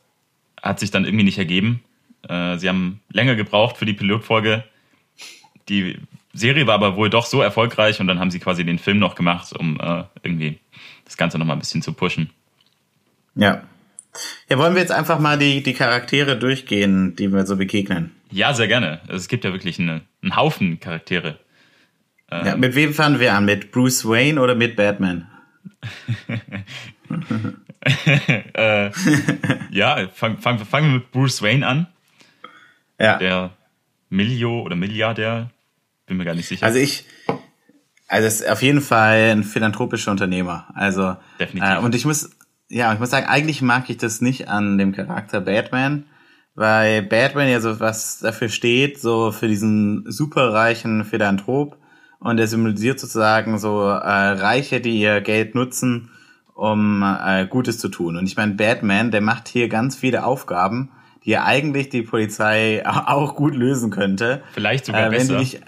hat 0.60 0.80
sich 0.80 0.90
dann 0.90 1.04
irgendwie 1.04 1.24
nicht 1.24 1.38
ergeben. 1.38 1.82
Äh, 2.28 2.56
sie 2.56 2.68
haben 2.68 3.00
länger 3.12 3.36
gebraucht 3.36 3.76
für 3.76 3.86
die 3.86 3.92
Pilotfolge. 3.92 4.64
Die 5.68 5.98
Serie 6.32 6.66
war 6.66 6.74
aber 6.74 6.96
wohl 6.96 7.10
doch 7.10 7.26
so 7.26 7.42
erfolgreich 7.42 8.00
und 8.00 8.06
dann 8.08 8.18
haben 8.18 8.30
sie 8.30 8.40
quasi 8.40 8.64
den 8.64 8.78
Film 8.78 8.98
noch 8.98 9.14
gemacht, 9.14 9.52
um 9.56 9.78
äh, 9.80 10.04
irgendwie 10.22 10.58
das 11.04 11.16
Ganze 11.16 11.38
noch 11.38 11.46
mal 11.46 11.54
ein 11.54 11.58
bisschen 11.58 11.82
zu 11.82 11.92
pushen. 11.92 12.30
Ja. 13.34 13.62
Ja, 14.48 14.58
wollen 14.58 14.74
wir 14.74 14.80
jetzt 14.80 14.92
einfach 14.92 15.18
mal 15.18 15.38
die, 15.38 15.62
die 15.62 15.74
Charaktere 15.74 16.38
durchgehen, 16.38 17.16
die 17.16 17.32
wir 17.32 17.46
so 17.46 17.56
begegnen? 17.56 18.12
Ja, 18.30 18.54
sehr 18.54 18.68
gerne. 18.68 19.00
Also 19.02 19.16
es 19.16 19.28
gibt 19.28 19.44
ja 19.44 19.52
wirklich 19.52 19.78
eine, 19.78 20.02
einen 20.22 20.36
Haufen 20.36 20.78
Charaktere. 20.78 21.38
Ähm, 22.30 22.46
ja, 22.46 22.56
mit 22.56 22.74
wem 22.74 22.94
fangen 22.94 23.20
wir 23.20 23.34
an? 23.34 23.44
Mit 23.44 23.72
Bruce 23.72 24.04
Wayne 24.04 24.40
oder 24.40 24.54
mit 24.54 24.76
Batman? 24.76 25.28
äh, 28.54 28.90
ja, 29.70 30.08
fangen 30.12 30.38
fang, 30.38 30.58
fang 30.58 30.84
wir 30.84 30.92
mit 30.92 31.10
Bruce 31.10 31.42
Wayne 31.42 31.66
an. 31.66 31.86
Ja. 32.98 33.18
Der 33.18 33.50
Milio 34.08 34.62
oder 34.62 34.76
Milliardär, 34.76 35.50
bin 36.06 36.16
mir 36.16 36.24
gar 36.24 36.34
nicht 36.34 36.46
sicher. 36.46 36.64
Also 36.64 36.78
ich, 36.78 37.04
also 38.14 38.26
es 38.28 38.40
ist 38.40 38.48
auf 38.50 38.62
jeden 38.62 38.80
Fall 38.80 39.32
ein 39.32 39.44
philanthropischer 39.44 40.10
Unternehmer. 40.10 40.66
Also 40.74 41.16
definitiv. 41.38 41.68
Äh, 41.70 41.78
und 41.78 41.94
ich 41.94 42.04
muss 42.04 42.30
ja, 42.68 42.92
ich 42.92 42.98
muss 42.98 43.10
sagen, 43.10 43.26
eigentlich 43.26 43.60
mag 43.62 43.90
ich 43.90 43.98
das 43.98 44.20
nicht 44.20 44.48
an 44.48 44.78
dem 44.78 44.92
Charakter 44.92 45.40
Batman, 45.40 46.04
weil 46.54 47.02
Batman 47.02 47.48
ja 47.48 47.60
so 47.60 47.78
was 47.78 48.20
dafür 48.20 48.48
steht, 48.48 48.98
so 49.00 49.32
für 49.32 49.48
diesen 49.48 50.04
superreichen 50.10 51.04
Philanthrop 51.04 51.76
und 52.20 52.38
er 52.40 52.46
symbolisiert 52.46 52.98
sozusagen 52.98 53.58
so 53.58 53.82
äh, 53.82 53.92
Reiche, 54.08 54.80
die 54.80 54.98
ihr 54.98 55.20
Geld 55.20 55.54
nutzen, 55.54 56.10
um 56.54 57.02
äh, 57.02 57.46
Gutes 57.46 57.78
zu 57.78 57.88
tun. 57.88 58.16
Und 58.16 58.26
ich 58.26 58.36
meine, 58.36 58.54
Batman, 58.54 59.10
der 59.10 59.20
macht 59.20 59.46
hier 59.48 59.68
ganz 59.68 59.94
viele 59.96 60.24
Aufgaben, 60.24 60.90
die 61.24 61.30
ja 61.30 61.44
eigentlich 61.44 61.90
die 61.90 62.02
Polizei 62.02 62.82
auch 62.86 63.36
gut 63.36 63.54
lösen 63.54 63.90
könnte. 63.90 64.42
Vielleicht 64.52 64.86
sogar 64.86 65.02
Äh, 65.08 65.10
wenn 65.10 65.18
besser. 65.18 65.32
du 65.34 65.38
dich 65.40 65.60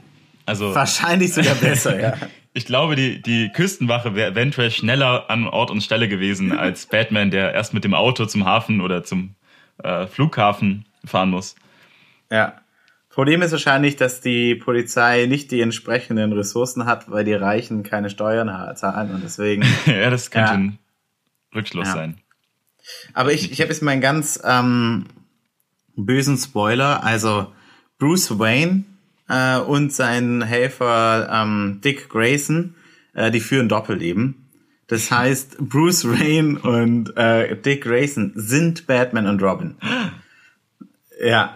also 0.46 0.74
wahrscheinlich 0.74 1.32
sogar 1.34 1.54
besser, 1.56 2.00
ja. 2.00 2.14
ich 2.54 2.64
glaube, 2.66 2.96
die, 2.96 3.20
die 3.20 3.50
Küstenwache 3.52 4.14
wäre 4.14 4.30
eventuell 4.30 4.70
schneller 4.70 5.28
an 5.30 5.46
Ort 5.46 5.70
und 5.70 5.82
Stelle 5.82 6.08
gewesen 6.08 6.52
als 6.56 6.86
Batman, 6.90 7.30
der 7.30 7.52
erst 7.52 7.74
mit 7.74 7.84
dem 7.84 7.94
Auto 7.94 8.24
zum 8.26 8.44
Hafen 8.46 8.80
oder 8.80 9.04
zum 9.04 9.34
äh, 9.82 10.06
Flughafen 10.06 10.86
fahren 11.04 11.30
muss. 11.30 11.56
Ja. 12.30 12.54
Problem 13.10 13.40
ist 13.40 13.52
wahrscheinlich, 13.52 13.96
dass 13.96 14.20
die 14.20 14.54
Polizei 14.54 15.24
nicht 15.26 15.50
die 15.50 15.62
entsprechenden 15.62 16.32
Ressourcen 16.34 16.84
hat, 16.84 17.10
weil 17.10 17.24
die 17.24 17.32
Reichen 17.32 17.82
keine 17.82 18.10
Steuern 18.10 18.76
zahlen 18.76 19.14
und 19.14 19.22
deswegen. 19.24 19.64
ja, 19.86 20.10
das 20.10 20.30
könnte 20.30 20.50
Ja. 20.50 20.56
ein 20.58 20.78
Rückschluss 21.54 21.88
Ja. 21.88 21.94
sein. 21.94 22.18
Aber 23.14 23.32
ich, 23.32 23.50
ich 23.50 23.60
habe 23.62 23.70
jetzt 23.70 23.82
mal 23.82 23.92
einen 23.92 24.02
ganz 24.02 24.38
ähm, 24.44 25.06
bösen 25.96 26.36
Spoiler. 26.36 27.02
Also 27.04 27.52
Bruce 27.98 28.38
Wayne 28.38 28.84
äh, 29.28 29.59
und 29.59 29.92
sein 29.92 30.42
Helfer 30.42 31.28
ähm, 31.33 31.80
Dick 31.85 32.09
Grayson, 32.09 32.75
äh, 33.14 33.30
die 33.30 33.40
führen 33.40 33.68
Doppelleben. 33.68 34.47
Das 34.88 35.11
heißt, 35.11 35.59
Bruce 35.59 36.04
Wayne 36.06 36.61
und 36.61 37.16
äh, 37.16 37.56
Dick 37.56 37.83
Grayson 37.85 38.33
sind 38.37 38.87
Batman 38.87 39.26
und 39.26 39.42
Robin. 39.42 39.76
Ja. 41.25 41.54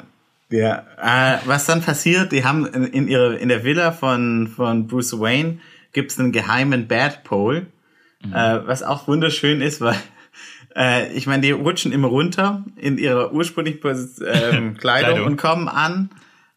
Ja, 0.50 0.86
äh, 0.96 1.38
was 1.44 1.66
dann 1.66 1.80
passiert, 1.82 2.32
die 2.32 2.44
haben 2.44 2.66
in, 2.66 2.84
in, 2.86 3.08
ihre, 3.08 3.36
in 3.36 3.48
der 3.50 3.62
Villa 3.62 3.92
von, 3.92 4.48
von 4.48 4.88
Bruce 4.88 5.20
Wayne 5.20 5.58
gibt's 5.92 6.18
einen 6.18 6.32
geheimen 6.32 6.88
Bat 6.88 7.22
Pole, 7.24 7.66
äh, 8.24 8.58
was 8.64 8.82
auch 8.82 9.06
wunderschön 9.06 9.60
ist, 9.60 9.80
weil 9.80 9.96
äh, 10.74 11.12
ich 11.12 11.26
meine, 11.28 11.42
die 11.42 11.52
rutschen 11.52 11.92
immer 11.92 12.08
runter 12.08 12.64
in 12.76 12.98
ihrer 12.98 13.32
ursprünglichen 13.32 13.80
Posi- 13.80 14.24
ähm, 14.24 14.74
Kleidung, 14.78 15.10
Kleidung. 15.10 15.26
und 15.26 15.36
kommen 15.36 15.68
an, 15.68 16.10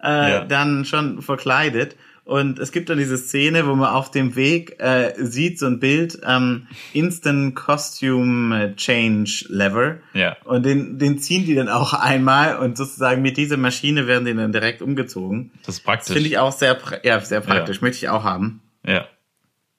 äh, 0.04 0.32
Ja. 0.32 0.46
dann 0.46 0.86
schon 0.86 1.22
verkleidet. 1.22 1.96
Und 2.26 2.58
es 2.58 2.72
gibt 2.72 2.90
dann 2.90 2.98
diese 3.00 3.18
Szene, 3.18 3.68
wo 3.68 3.76
man 3.76 3.90
auf 3.90 4.10
dem 4.10 4.38
Weg 4.38 4.80
äh, 4.80 5.12
sieht, 5.18 5.60
so 5.60 5.66
ein 5.66 5.80
Bild, 5.82 6.20
ähm, 6.26 6.68
Instant 6.94 7.54
Costume 7.54 8.76
Change 8.78 9.46
Lever. 9.50 9.98
Ja. 10.14 10.38
Und 10.46 10.66
den, 10.66 10.98
den 11.00 11.20
ziehen 11.20 11.46
die 11.46 11.54
dann 11.54 11.68
auch 11.68 11.94
einmal 11.94 12.58
und 12.60 12.78
sozusagen 12.78 13.22
mit 13.22 13.36
dieser 13.36 13.58
Maschine 13.58 14.08
werden 14.08 14.24
die 14.24 14.34
dann 14.34 14.54
direkt 14.54 14.82
umgezogen. 14.82 15.52
Das 15.66 15.76
ist 15.76 15.84
praktisch. 15.84 16.14
finde 16.14 16.30
ich 16.30 16.38
auch 16.38 16.54
sehr, 16.54 16.78
ja, 17.04 17.20
sehr 17.20 17.42
praktisch. 17.42 17.82
Möchte 17.82 17.98
ich 17.98 18.10
auch 18.10 18.24
haben. 18.24 18.62
ja. 18.86 19.06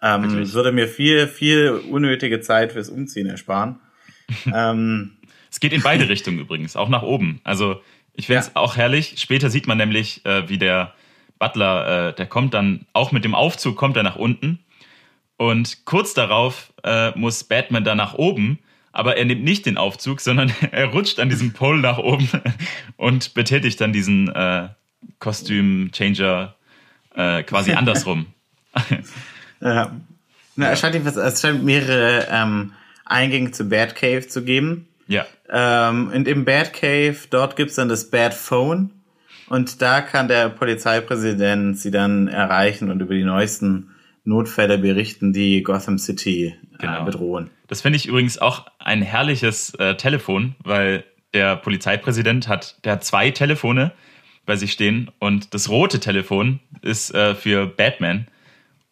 Ähm, 0.03 0.25
Wirklich. 0.25 0.53
würde 0.53 0.71
mir 0.73 0.87
viel, 0.87 1.27
viel 1.27 1.71
unnötige 1.91 2.41
Zeit 2.41 2.73
fürs 2.73 2.91
Umziehen 2.91 3.27
ersparen. 3.27 3.77
ähm, 4.55 5.13
Es 5.51 5.61
geht 5.61 5.73
in 5.73 5.81
beide 5.81 6.11
Richtungen 6.11 6.41
übrigens, 6.41 6.77
auch 6.77 6.91
nach 6.91 7.03
oben. 7.03 7.41
Also 7.43 7.81
ich 8.15 8.27
finde 8.27 8.41
es 8.41 8.47
Ja. 8.49 8.53
auch 8.57 8.77
herrlich. 8.77 9.15
Später 9.19 9.51
sieht 9.51 9.67
man 9.67 9.79
nämlich, 9.79 10.25
äh, 10.25 10.49
wie 10.49 10.59
der 10.59 10.95
Butler, 11.39 12.09
äh, 12.11 12.15
der 12.15 12.27
kommt 12.27 12.55
dann 12.55 12.87
auch 12.93 13.13
mit 13.13 13.25
dem 13.25 13.35
Aufzug, 13.35 13.77
kommt 13.77 13.97
er 13.97 14.03
nach 14.03 14.17
unten. 14.17 14.61
Und 15.37 15.85
kurz 15.85 16.15
darauf 16.15 16.73
äh, 16.85 17.11
muss 17.19 17.45
Batman 17.45 17.83
da 17.85 17.95
nach 17.97 18.15
oben, 18.15 18.61
aber 18.93 19.17
er 19.17 19.25
nimmt 19.25 19.43
nicht 19.43 19.67
den 19.67 19.77
Aufzug, 19.77 20.21
sondern 20.21 20.53
er 20.71 20.87
rutscht 20.87 21.19
an 21.19 21.29
diesem 21.29 21.53
Pole 21.53 21.81
nach 21.81 21.99
oben 21.99 22.29
und 22.97 23.35
betätigt 23.35 23.81
dann 23.81 23.93
diesen 23.93 24.29
äh, 24.35 24.69
Kostüm-Changer 25.19 26.55
äh, 27.17 27.43
quasi 27.43 27.73
andersrum. 27.75 28.27
ja. 29.61 29.93
Na, 30.57 30.71
es, 30.71 30.79
scheint, 30.81 30.95
es 30.95 31.41
scheint 31.41 31.65
mehrere 31.65 32.29
ähm, 32.31 32.73
Eingänge 33.05 33.51
zu 33.51 33.65
Batcave 33.69 34.29
zu 34.29 34.45
geben. 34.45 34.87
ja. 35.09 35.27
Ähm, 35.51 36.11
und 36.15 36.29
im 36.29 36.45
Batcave, 36.45 37.17
dort 37.31 37.57
gibt's 37.57 37.75
dann 37.75 37.89
das 37.89 38.11
Bad 38.11 38.35
Phone. 38.35 38.91
Und 39.49 39.83
da 39.83 40.01
kann 40.01 40.29
der 40.29 40.49
Polizeipräsident 40.49 41.79
sie 41.79 41.91
dann 41.91 42.29
erreichen 42.29 42.91
und 42.91 43.01
über 43.01 43.15
die 43.15 43.25
neuesten 43.25 43.91
Notfälle 44.25 44.79
berichten, 44.79 45.35
die 45.35 45.63
Gotham 45.63 45.99
City 45.99 46.55
Genau. 46.79 47.03
äh, 47.03 47.05
bedrohen. 47.05 47.51
Das 47.69 47.83
finde 47.83 47.97
ich 47.97 48.07
übrigens 48.07 48.39
auch 48.39 48.67
ein 48.79 49.03
herrliches 49.03 49.75
äh, 49.75 49.97
Telefon, 49.97 50.55
weil 50.65 51.05
der 51.33 51.57
Polizeipräsident 51.57 52.49
hat, 52.49 52.77
der 52.85 52.93
hat 52.93 53.05
zwei 53.05 53.31
Telefone 53.31 53.93
bei 54.47 54.57
sich 54.57 54.73
stehen 54.73 55.11
und 55.19 55.55
das 55.55 55.69
rote 55.69 56.01
Telefon 56.01 56.61
ist 56.83 57.15
äh, 57.15 57.35
für 57.35 57.67
Batman 57.67 58.27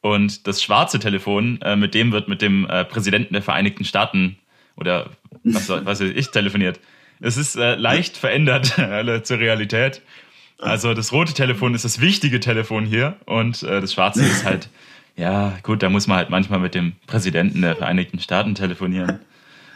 und 0.00 0.46
das 0.46 0.62
schwarze 0.62 0.98
Telefon, 0.98 1.60
äh, 1.62 1.76
mit 1.76 1.94
dem 1.94 2.12
wird 2.12 2.28
mit 2.28 2.42
dem 2.42 2.66
äh, 2.68 2.84
Präsidenten 2.84 3.34
der 3.34 3.42
Vereinigten 3.42 3.84
Staaten 3.84 4.38
oder 4.76 5.10
was, 5.44 5.68
was 5.68 6.00
weiß 6.00 6.00
ich 6.00 6.30
telefoniert. 6.30 6.80
Es 7.20 7.36
ist 7.36 7.56
äh, 7.56 7.76
leicht 7.76 8.16
verändert 8.16 8.66
zur 9.24 9.38
Realität. 9.38 10.02
Also 10.58 10.94
das 10.94 11.12
rote 11.12 11.34
Telefon 11.34 11.74
ist 11.74 11.84
das 11.84 12.00
wichtige 12.00 12.40
Telefon 12.40 12.84
hier 12.84 13.16
und 13.26 13.62
äh, 13.64 13.80
das 13.80 13.94
schwarze 13.94 14.24
ist 14.24 14.44
halt, 14.44 14.68
ja 15.16 15.58
gut, 15.62 15.82
da 15.82 15.90
muss 15.90 16.06
man 16.06 16.18
halt 16.18 16.30
manchmal 16.30 16.60
mit 16.60 16.74
dem 16.74 16.92
Präsidenten 17.06 17.62
der 17.62 17.74
Vereinigten 17.76 18.20
Staaten 18.20 18.54
telefonieren. 18.54 19.18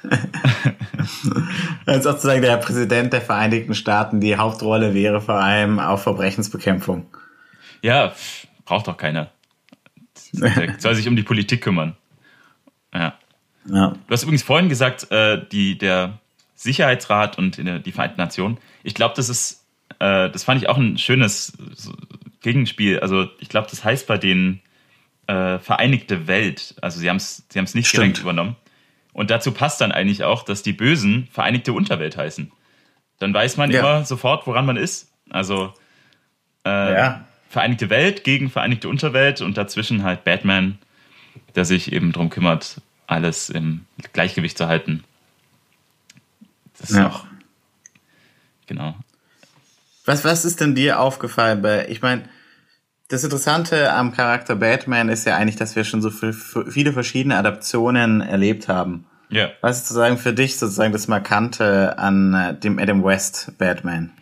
Als 1.87 2.05
sozusagen 2.05 2.43
der 2.43 2.57
Präsident 2.59 3.13
der 3.13 3.21
Vereinigten 3.21 3.75
Staaten 3.75 4.21
die 4.21 4.37
Hauptrolle 4.37 4.95
wäre 4.95 5.21
vor 5.21 5.41
allem 5.41 5.81
auf 5.81 6.05
Verbrechensbekämpfung. 6.05 7.07
Ja, 7.83 8.15
braucht 8.65 8.87
doch 8.87 8.97
keiner. 8.97 9.31
Der 10.33 10.77
soll 10.79 10.95
sich 10.95 11.09
um 11.09 11.17
die 11.17 11.23
Politik 11.23 11.63
kümmern. 11.63 11.97
Ja. 12.95 13.15
Ja. 13.69 13.91
Du 14.07 14.13
hast 14.13 14.23
übrigens 14.23 14.43
vorhin 14.43 14.69
gesagt, 14.69 15.11
äh, 15.11 15.45
die, 15.51 15.77
der 15.79 16.19
Sicherheitsrat 16.55 17.39
und 17.39 17.59
die 17.59 17.93
Vereinten 17.93 18.19
Nationen. 18.21 18.59
Ich 18.83 18.95
glaube, 18.95 19.15
das 19.17 19.29
ist, 19.29 19.65
äh, 19.99 20.31
das 20.31 20.45
fand 20.45 20.61
ich 20.63 20.69
auch 20.69 20.79
ein 20.79 20.99
schönes 20.99 21.53
Gegenspiel. 22.43 23.01
Also 23.01 23.29
ich 23.41 23.49
glaube, 23.49 23.69
das 23.71 23.85
heißt 23.85 24.07
bei 24.07 24.19
denen 24.19 24.61
äh, 25.27 25.59
Vereinigte 25.59 26.27
Welt. 26.27 26.75
Also 26.81 27.01
sie 27.01 27.09
haben 27.09 27.17
es 27.17 27.45
sie 27.51 27.59
haben's 27.59 27.75
nicht 27.75 27.89
Stimmt. 27.89 28.03
direkt 28.05 28.19
übernommen. 28.21 28.57
Und 29.13 29.31
dazu 29.31 29.51
passt 29.53 29.81
dann 29.81 29.93
eigentlich 29.93 30.25
auch, 30.25 30.43
dass 30.45 30.63
die 30.63 30.73
Bösen 30.73 31.27
Vereinigte 31.33 31.73
Unterwelt 31.73 32.17
heißen. 32.17 32.53
Dann 33.19 33.33
weiß 33.35 33.57
man 33.57 33.71
Ja. 33.71 33.81
immer 33.81 34.05
sofort, 34.05 34.47
woran 34.47 34.67
man 34.67 34.77
ist. 34.77 35.11
Also 35.31 35.73
äh, 36.65 36.95
Ja. 36.95 37.25
Vereinigte 37.49 37.91
Welt 37.91 38.25
gegen 38.25 38.51
Vereinigte 38.51 38.89
Unterwelt 38.89 39.41
und 39.41 39.57
dazwischen 39.57 40.03
halt 40.03 40.25
Batman, 40.25 40.79
der 41.55 41.65
sich 41.65 41.93
eben 41.93 42.13
drum 42.13 42.29
kümmert, 42.29 42.81
alles 43.07 43.51
im 43.51 43.85
Gleichgewicht 44.13 44.59
zu 44.59 44.67
halten. 44.69 45.05
Das 46.79 46.91
ist 46.91 46.97
Ja. 46.97 47.09
auch, 47.09 47.25
genau. 48.67 48.95
Was, 50.05 50.25
was 50.25 50.45
ist 50.45 50.61
denn 50.61 50.75
dir 50.75 51.01
aufgefallen 51.01 51.63
bei, 51.63 51.89
ich 51.89 52.03
meine, 52.03 52.29
das 53.09 53.25
Interessante 53.25 53.93
am 53.93 54.13
Charakter 54.13 54.57
Batman 54.57 55.09
ist 55.09 55.25
ja 55.27 55.37
eigentlich, 55.37 55.57
dass 55.57 55.77
wir 55.77 55.85
schon 55.85 56.03
so 56.03 56.11
viel- 56.11 56.33
viele 56.33 56.93
verschiedene 56.93 57.37
Adaptionen 57.37 58.21
erlebt 58.21 58.69
haben. 58.69 59.07
Ja. 59.31 59.51
Was 59.61 59.79
ist 59.79 59.89
sozusagen 59.89 60.19
für 60.19 60.33
dich 60.33 60.59
sozusagen 60.59 60.93
das 60.93 61.09
Markante 61.09 61.99
an 61.99 62.35
äh, 62.35 62.55
dem 62.59 62.79
Adam 62.79 63.03
West 63.05 63.53
Batman? 63.59 64.13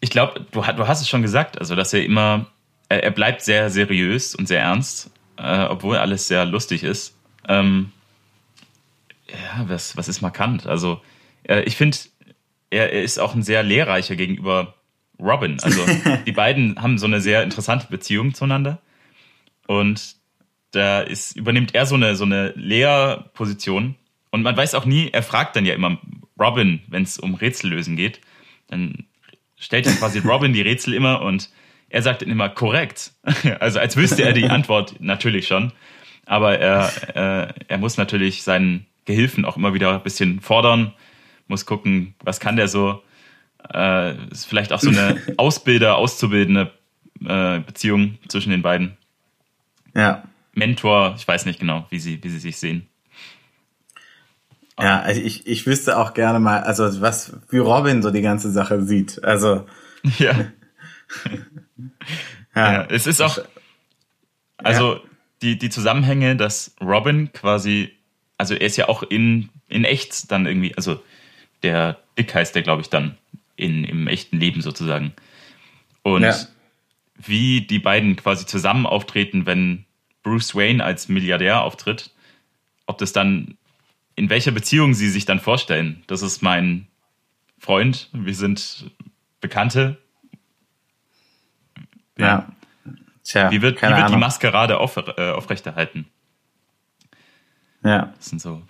Ich 0.00 0.10
glaube, 0.10 0.44
du, 0.50 0.60
du 0.62 0.86
hast 0.88 1.00
es 1.00 1.08
schon 1.08 1.22
gesagt, 1.22 1.58
also 1.58 1.74
dass 1.76 1.92
er 1.92 2.04
immer, 2.04 2.46
er, 2.88 3.04
er 3.04 3.10
bleibt 3.10 3.42
sehr 3.42 3.70
seriös 3.70 4.34
und 4.34 4.48
sehr 4.48 4.60
ernst, 4.60 5.10
äh, 5.38 5.64
obwohl 5.64 5.96
alles 5.96 6.28
sehr 6.28 6.44
lustig 6.44 6.82
ist. 6.84 7.14
Ähm, 7.48 7.92
ja, 9.28 9.68
was, 9.68 9.96
was 9.96 10.08
ist 10.08 10.20
markant? 10.20 10.66
Also, 10.66 11.00
äh, 11.44 11.62
ich 11.62 11.76
finde, 11.76 11.96
er, 12.70 12.92
er 12.92 13.02
ist 13.02 13.18
auch 13.18 13.34
ein 13.34 13.42
sehr 13.42 13.62
lehrreicher 13.62 14.16
gegenüber 14.16 14.74
Robin. 15.18 15.58
Also, 15.60 15.84
die 16.26 16.32
beiden 16.32 16.80
haben 16.80 16.98
so 16.98 17.06
eine 17.06 17.20
sehr 17.20 17.42
interessante 17.42 17.86
Beziehung 17.88 18.34
zueinander. 18.34 18.80
Und 19.66 20.16
da 20.72 21.00
ist, 21.00 21.36
übernimmt 21.36 21.74
er 21.74 21.86
so 21.86 21.94
eine, 21.94 22.16
so 22.16 22.24
eine 22.24 22.52
Lehrposition. 22.56 23.94
Und 24.30 24.42
man 24.42 24.56
weiß 24.56 24.74
auch 24.74 24.86
nie, 24.86 25.10
er 25.12 25.22
fragt 25.22 25.56
dann 25.56 25.66
ja 25.66 25.74
immer 25.74 25.98
Robin, 26.38 26.80
wenn 26.88 27.02
es 27.02 27.18
um 27.18 27.34
Rätsellösen 27.34 27.96
geht. 27.96 28.20
Dann 28.68 29.04
stellt 29.58 29.86
dann 29.86 29.96
quasi 29.96 30.18
Robin 30.18 30.52
die 30.52 30.62
Rätsel 30.62 30.94
immer 30.94 31.22
und 31.22 31.50
er 31.88 32.02
sagt 32.02 32.22
dann 32.22 32.30
immer 32.30 32.48
korrekt. 32.48 33.12
Also 33.60 33.78
als 33.78 33.96
wüsste 33.96 34.22
er 34.22 34.32
die 34.32 34.48
Antwort 34.48 34.96
natürlich 34.98 35.46
schon. 35.46 35.72
Aber 36.26 36.58
er, 36.58 36.90
äh, 37.14 37.52
er 37.68 37.78
muss 37.78 37.96
natürlich 37.96 38.42
seinen 38.42 38.86
Gehilfen 39.04 39.44
auch 39.44 39.56
immer 39.56 39.74
wieder 39.74 39.94
ein 39.94 40.02
bisschen 40.02 40.40
fordern, 40.40 40.92
muss 41.48 41.66
gucken, 41.66 42.14
was 42.22 42.40
kann 42.40 42.56
der 42.56 42.68
so. 42.68 43.02
Äh, 43.72 44.14
ist 44.30 44.46
vielleicht 44.46 44.72
auch 44.72 44.80
so 44.80 44.90
eine 44.90 45.20
Ausbilder, 45.36 45.96
auszubildende 45.96 46.72
äh, 47.24 47.60
Beziehung 47.60 48.18
zwischen 48.28 48.50
den 48.50 48.62
beiden. 48.62 48.96
Ja. 49.94 50.24
Mentor, 50.52 51.14
ich 51.16 51.26
weiß 51.26 51.46
nicht 51.46 51.60
genau, 51.60 51.86
wie 51.90 51.98
sie, 51.98 52.22
wie 52.22 52.28
sie 52.28 52.38
sich 52.38 52.58
sehen. 52.58 52.88
Ja, 54.78 55.00
also 55.00 55.20
ich, 55.20 55.46
ich 55.46 55.66
wüsste 55.66 55.98
auch 55.98 56.14
gerne 56.14 56.40
mal, 56.40 56.60
also 56.60 57.00
was, 57.00 57.36
wie 57.50 57.58
Robin 57.58 58.02
so 58.02 58.10
die 58.10 58.22
ganze 58.22 58.50
Sache 58.50 58.82
sieht. 58.82 59.22
Also. 59.22 59.66
Ja. 60.18 60.32
ja. 62.54 62.72
ja. 62.72 62.84
es 62.88 63.06
ist 63.06 63.20
auch, 63.20 63.38
also 64.58 64.94
ja. 64.94 65.00
Die, 65.42 65.58
die 65.58 65.70
Zusammenhänge, 65.70 66.36
dass 66.36 66.74
Robin 66.80 67.32
quasi, 67.32 67.92
also 68.38 68.54
er 68.54 68.62
ist 68.62 68.76
ja 68.76 68.88
auch 68.88 69.02
in, 69.02 69.50
in 69.68 69.84
echt 69.84 70.30
dann 70.30 70.46
irgendwie, 70.46 70.74
also 70.76 71.02
der 71.62 71.98
Dick 72.18 72.34
heißt 72.34 72.54
der, 72.54 72.62
glaube 72.62 72.82
ich, 72.82 72.88
dann 72.88 73.16
in, 73.56 73.84
im 73.84 74.06
echten 74.06 74.38
Leben 74.38 74.60
sozusagen. 74.62 75.12
Und 76.02 76.22
ja. 76.22 76.36
wie 77.16 77.62
die 77.62 77.78
beiden 77.78 78.16
quasi 78.16 78.46
zusammen 78.46 78.86
auftreten, 78.86 79.46
wenn 79.46 79.84
Bruce 80.22 80.54
Wayne 80.54 80.82
als 80.82 81.08
Milliardär 81.08 81.62
auftritt, 81.62 82.10
ob 82.86 82.98
das 82.98 83.12
dann, 83.12 83.56
in 84.14 84.30
welcher 84.30 84.52
Beziehung 84.52 84.94
sie 84.94 85.08
sich 85.08 85.24
dann 85.24 85.40
vorstellen. 85.40 86.02
Das 86.06 86.22
ist 86.22 86.42
mein 86.42 86.86
Freund, 87.58 88.08
wir 88.12 88.34
sind 88.34 88.90
Bekannte. 89.40 89.98
Ja. 92.18 92.48
Ja. 93.24 93.48
Tja, 93.48 93.50
wie 93.50 93.62
wird, 93.62 93.80
wie 93.82 93.86
wird 93.86 94.10
die 94.10 94.16
Maskerade 94.16 94.78
auf, 94.78 94.96
äh, 94.96 95.30
aufrechterhalten? 95.30 96.06
Ja. 97.84 98.12
Das 98.16 98.26
sind 98.26 98.40
so, 98.40 98.62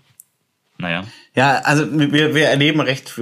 naja. 0.79 1.05
Ja, 1.35 1.61
also 1.65 1.87
wir, 1.91 2.35
wir 2.35 2.49
erleben 2.49 2.81
recht, 2.81 3.13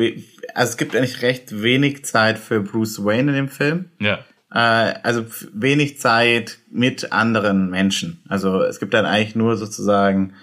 also 0.55 0.71
es 0.71 0.77
gibt 0.77 0.97
eigentlich 0.97 1.23
recht 1.23 1.63
wenig 1.63 2.05
Zeit 2.05 2.39
für 2.39 2.61
Bruce 2.61 3.05
Wayne 3.05 3.31
in 3.31 3.37
dem 3.37 3.49
Film. 3.49 3.91
Ja. 4.01 4.21
Äh, 4.53 4.95
also 5.03 5.25
wenig 5.53 6.01
Zeit 6.01 6.59
mit 6.71 7.13
anderen 7.13 7.71
Menschen. 7.71 8.23
Also 8.29 8.63
es 8.63 8.81
gibt 8.81 8.95
dann 8.95 9.07
eigentlich 9.07 9.37
nur 9.37 9.57
sozusagen 9.57 10.35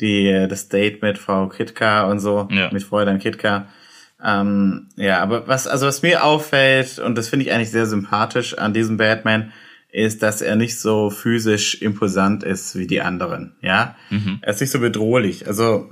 die, 0.00 0.46
das 0.48 0.68
Date 0.68 1.02
mit 1.02 1.18
Frau 1.18 1.48
Kitka 1.48 2.04
und 2.04 2.20
so, 2.20 2.48
ja. 2.50 2.70
mit 2.72 2.84
Fräulein 2.84 3.18
Kitka. 3.18 3.66
Ähm, 4.22 4.88
ja, 4.96 5.20
aber 5.20 5.46
was, 5.48 5.66
also 5.66 5.86
was 5.86 6.02
mir 6.02 6.24
auffällt, 6.24 6.98
und 6.98 7.16
das 7.16 7.28
finde 7.28 7.46
ich 7.46 7.52
eigentlich 7.52 7.70
sehr 7.70 7.86
sympathisch 7.86 8.56
an 8.58 8.72
diesem 8.72 8.96
Batman, 8.96 9.52
ist, 9.90 10.22
dass 10.22 10.42
er 10.42 10.56
nicht 10.56 10.78
so 10.78 11.10
physisch 11.10 11.80
imposant 11.80 12.44
ist 12.44 12.76
wie 12.76 12.86
die 12.86 13.00
anderen, 13.00 13.56
ja. 13.62 13.96
Mhm. 14.10 14.38
Er 14.42 14.52
ist 14.52 14.60
nicht 14.60 14.70
so 14.70 14.80
bedrohlich. 14.80 15.46
Also, 15.46 15.90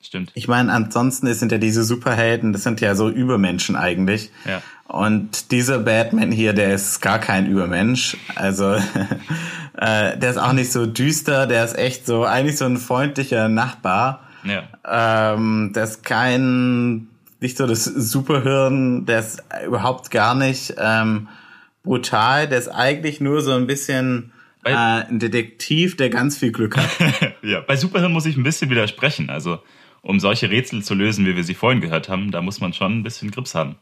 Stimmt. 0.00 0.32
Ich 0.34 0.48
meine, 0.48 0.70
ansonsten 0.70 1.32
sind 1.32 1.50
ja 1.50 1.56
diese 1.56 1.82
Superhelden, 1.82 2.52
das 2.52 2.62
sind 2.62 2.82
ja 2.82 2.94
so 2.94 3.08
Übermenschen 3.08 3.74
eigentlich. 3.74 4.30
Ja. 4.44 4.60
Und 4.86 5.50
dieser 5.50 5.78
Batman 5.78 6.30
hier, 6.30 6.52
der 6.52 6.74
ist 6.74 7.00
gar 7.00 7.18
kein 7.18 7.46
Übermensch. 7.46 8.18
Also 8.34 8.74
äh, 9.78 10.18
der 10.18 10.30
ist 10.30 10.36
auch 10.36 10.52
nicht 10.52 10.70
so 10.70 10.84
düster, 10.84 11.46
der 11.46 11.64
ist 11.64 11.78
echt 11.78 12.04
so 12.04 12.24
eigentlich 12.24 12.58
so 12.58 12.66
ein 12.66 12.76
freundlicher 12.76 13.48
Nachbar. 13.48 14.28
Ja. 14.44 15.34
Ähm, 15.34 15.72
der 15.74 15.84
ist 15.84 16.04
kein 16.04 17.08
nicht 17.40 17.56
so 17.56 17.66
das 17.66 17.84
Superhirn, 17.84 19.06
der 19.06 19.20
ist 19.20 19.42
überhaupt 19.66 20.10
gar 20.10 20.34
nicht 20.34 20.74
ähm, 20.78 21.28
brutal, 21.84 22.48
der 22.48 22.58
ist 22.58 22.68
eigentlich 22.68 23.20
nur 23.20 23.40
so 23.42 23.52
ein 23.52 23.68
bisschen 23.68 24.32
äh, 24.64 24.72
ein 24.72 25.20
Detektiv, 25.20 25.96
der 25.96 26.10
ganz 26.10 26.38
viel 26.38 26.50
Glück 26.50 26.76
hat. 26.76 27.34
ja, 27.42 27.60
bei 27.60 27.76
Superhirn 27.76 28.12
muss 28.12 28.26
ich 28.26 28.36
ein 28.36 28.42
bisschen 28.42 28.70
widersprechen. 28.70 29.30
Also 29.30 29.60
um 30.02 30.18
solche 30.20 30.50
Rätsel 30.50 30.82
zu 30.82 30.94
lösen, 30.94 31.24
wie 31.26 31.36
wir 31.36 31.44
sie 31.44 31.54
vorhin 31.54 31.80
gehört 31.80 32.08
haben, 32.08 32.30
da 32.30 32.42
muss 32.42 32.60
man 32.60 32.72
schon 32.72 32.98
ein 32.98 33.02
bisschen 33.02 33.30
Grips 33.30 33.54
haben. 33.54 33.76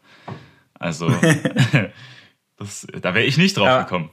Also, 0.79 1.09
das, 2.59 2.87
da 3.01 3.15
wäre 3.15 3.25
ich 3.25 3.39
nicht 3.39 3.57
drauf 3.57 3.67
ja. 3.67 3.83
gekommen, 3.83 4.11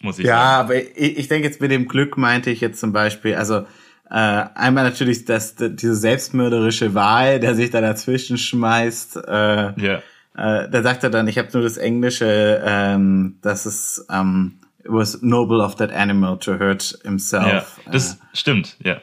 muss 0.00 0.18
ich 0.18 0.26
ja, 0.26 0.36
sagen. 0.36 0.48
Ja, 0.48 0.60
aber 0.60 0.76
ich, 0.76 1.18
ich 1.18 1.28
denke 1.28 1.46
jetzt 1.46 1.60
mit 1.60 1.70
dem 1.70 1.86
Glück 1.86 2.16
meinte 2.16 2.50
ich 2.50 2.60
jetzt 2.60 2.80
zum 2.80 2.92
Beispiel, 2.92 3.34
also 3.34 3.66
äh, 4.08 4.14
einmal 4.14 4.84
natürlich 4.84 5.24
das, 5.24 5.54
diese 5.56 5.94
selbstmörderische 5.94 6.94
Wahl, 6.94 7.38
der 7.38 7.54
sich 7.54 7.70
da 7.70 7.80
dazwischen 7.80 8.36
schmeißt. 8.36 9.16
Äh, 9.16 9.80
ja. 9.80 10.02
Äh, 10.36 10.68
da 10.68 10.82
sagt 10.82 11.04
er 11.04 11.10
dann, 11.10 11.28
ich 11.28 11.38
habe 11.38 11.48
nur 11.52 11.62
das 11.62 11.76
Englische, 11.76 12.62
ähm, 12.64 13.38
dass 13.42 13.66
es 13.66 14.06
um, 14.08 14.60
it 14.78 14.86
was 14.90 15.22
noble 15.22 15.62
of 15.62 15.76
that 15.76 15.92
animal 15.92 16.38
to 16.38 16.58
hurt 16.58 16.98
himself. 17.02 17.78
Ja, 17.84 17.92
das 17.92 18.14
äh, 18.14 18.16
stimmt, 18.34 18.76
ja. 18.82 19.00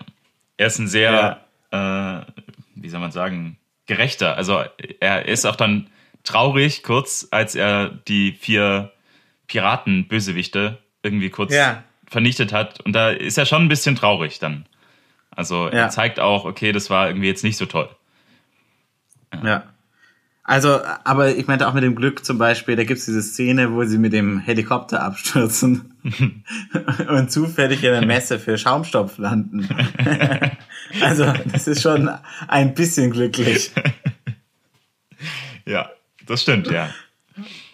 Er 0.57 0.67
ist 0.67 0.79
ein 0.79 0.87
sehr 0.87 1.11
ja 1.11 1.37
äh, 1.71 2.21
wie 2.81 2.89
soll 2.89 2.99
man 2.99 3.11
sagen, 3.11 3.57
gerechter. 3.85 4.37
Also 4.37 4.63
er 4.99 5.25
ist 5.27 5.45
auch 5.45 5.55
dann 5.55 5.89
traurig, 6.23 6.83
kurz, 6.83 7.27
als 7.31 7.55
er 7.55 7.89
die 7.89 8.33
vier 8.33 8.91
Piraten-Bösewichte 9.47 10.77
irgendwie 11.03 11.29
kurz 11.29 11.53
ja. 11.53 11.83
vernichtet 12.05 12.53
hat. 12.53 12.81
Und 12.81 12.93
da 12.93 13.09
ist 13.09 13.37
er 13.37 13.45
schon 13.45 13.63
ein 13.63 13.69
bisschen 13.69 13.95
traurig 13.95 14.39
dann. 14.39 14.65
Also 15.31 15.67
ja. 15.67 15.73
er 15.73 15.89
zeigt 15.89 16.19
auch, 16.19 16.45
okay, 16.45 16.71
das 16.71 16.89
war 16.89 17.07
irgendwie 17.07 17.27
jetzt 17.27 17.43
nicht 17.43 17.57
so 17.57 17.65
toll. 17.65 17.89
Ja. 19.43 19.63
Also, 20.47 20.79
aber 21.03 21.35
ich 21.35 21.45
meinte 21.47 21.67
auch 21.67 21.73
mit 21.73 21.83
dem 21.83 21.93
Glück 21.93 22.23
zum 22.23 22.37
Beispiel, 22.37 22.77
da 22.77 22.85
gibt's 22.85 23.03
diese 23.03 23.21
Szene, 23.21 23.73
wo 23.73 23.83
sie 23.83 23.97
mit 23.97 24.13
dem 24.13 24.39
Helikopter 24.39 25.03
abstürzen 25.03 25.93
und 27.09 27.29
zufällig 27.29 27.83
in 27.83 27.91
der 27.91 28.05
Messe 28.05 28.39
für 28.39 28.57
Schaumstoff 28.57 29.17
landen. 29.17 29.67
also, 31.01 31.25
das 31.51 31.67
ist 31.67 31.81
schon 31.81 32.09
ein 32.47 32.73
bisschen 32.73 33.11
glücklich. 33.11 33.73
ja, 35.65 35.89
das 36.25 36.43
stimmt, 36.43 36.71
ja. 36.71 36.91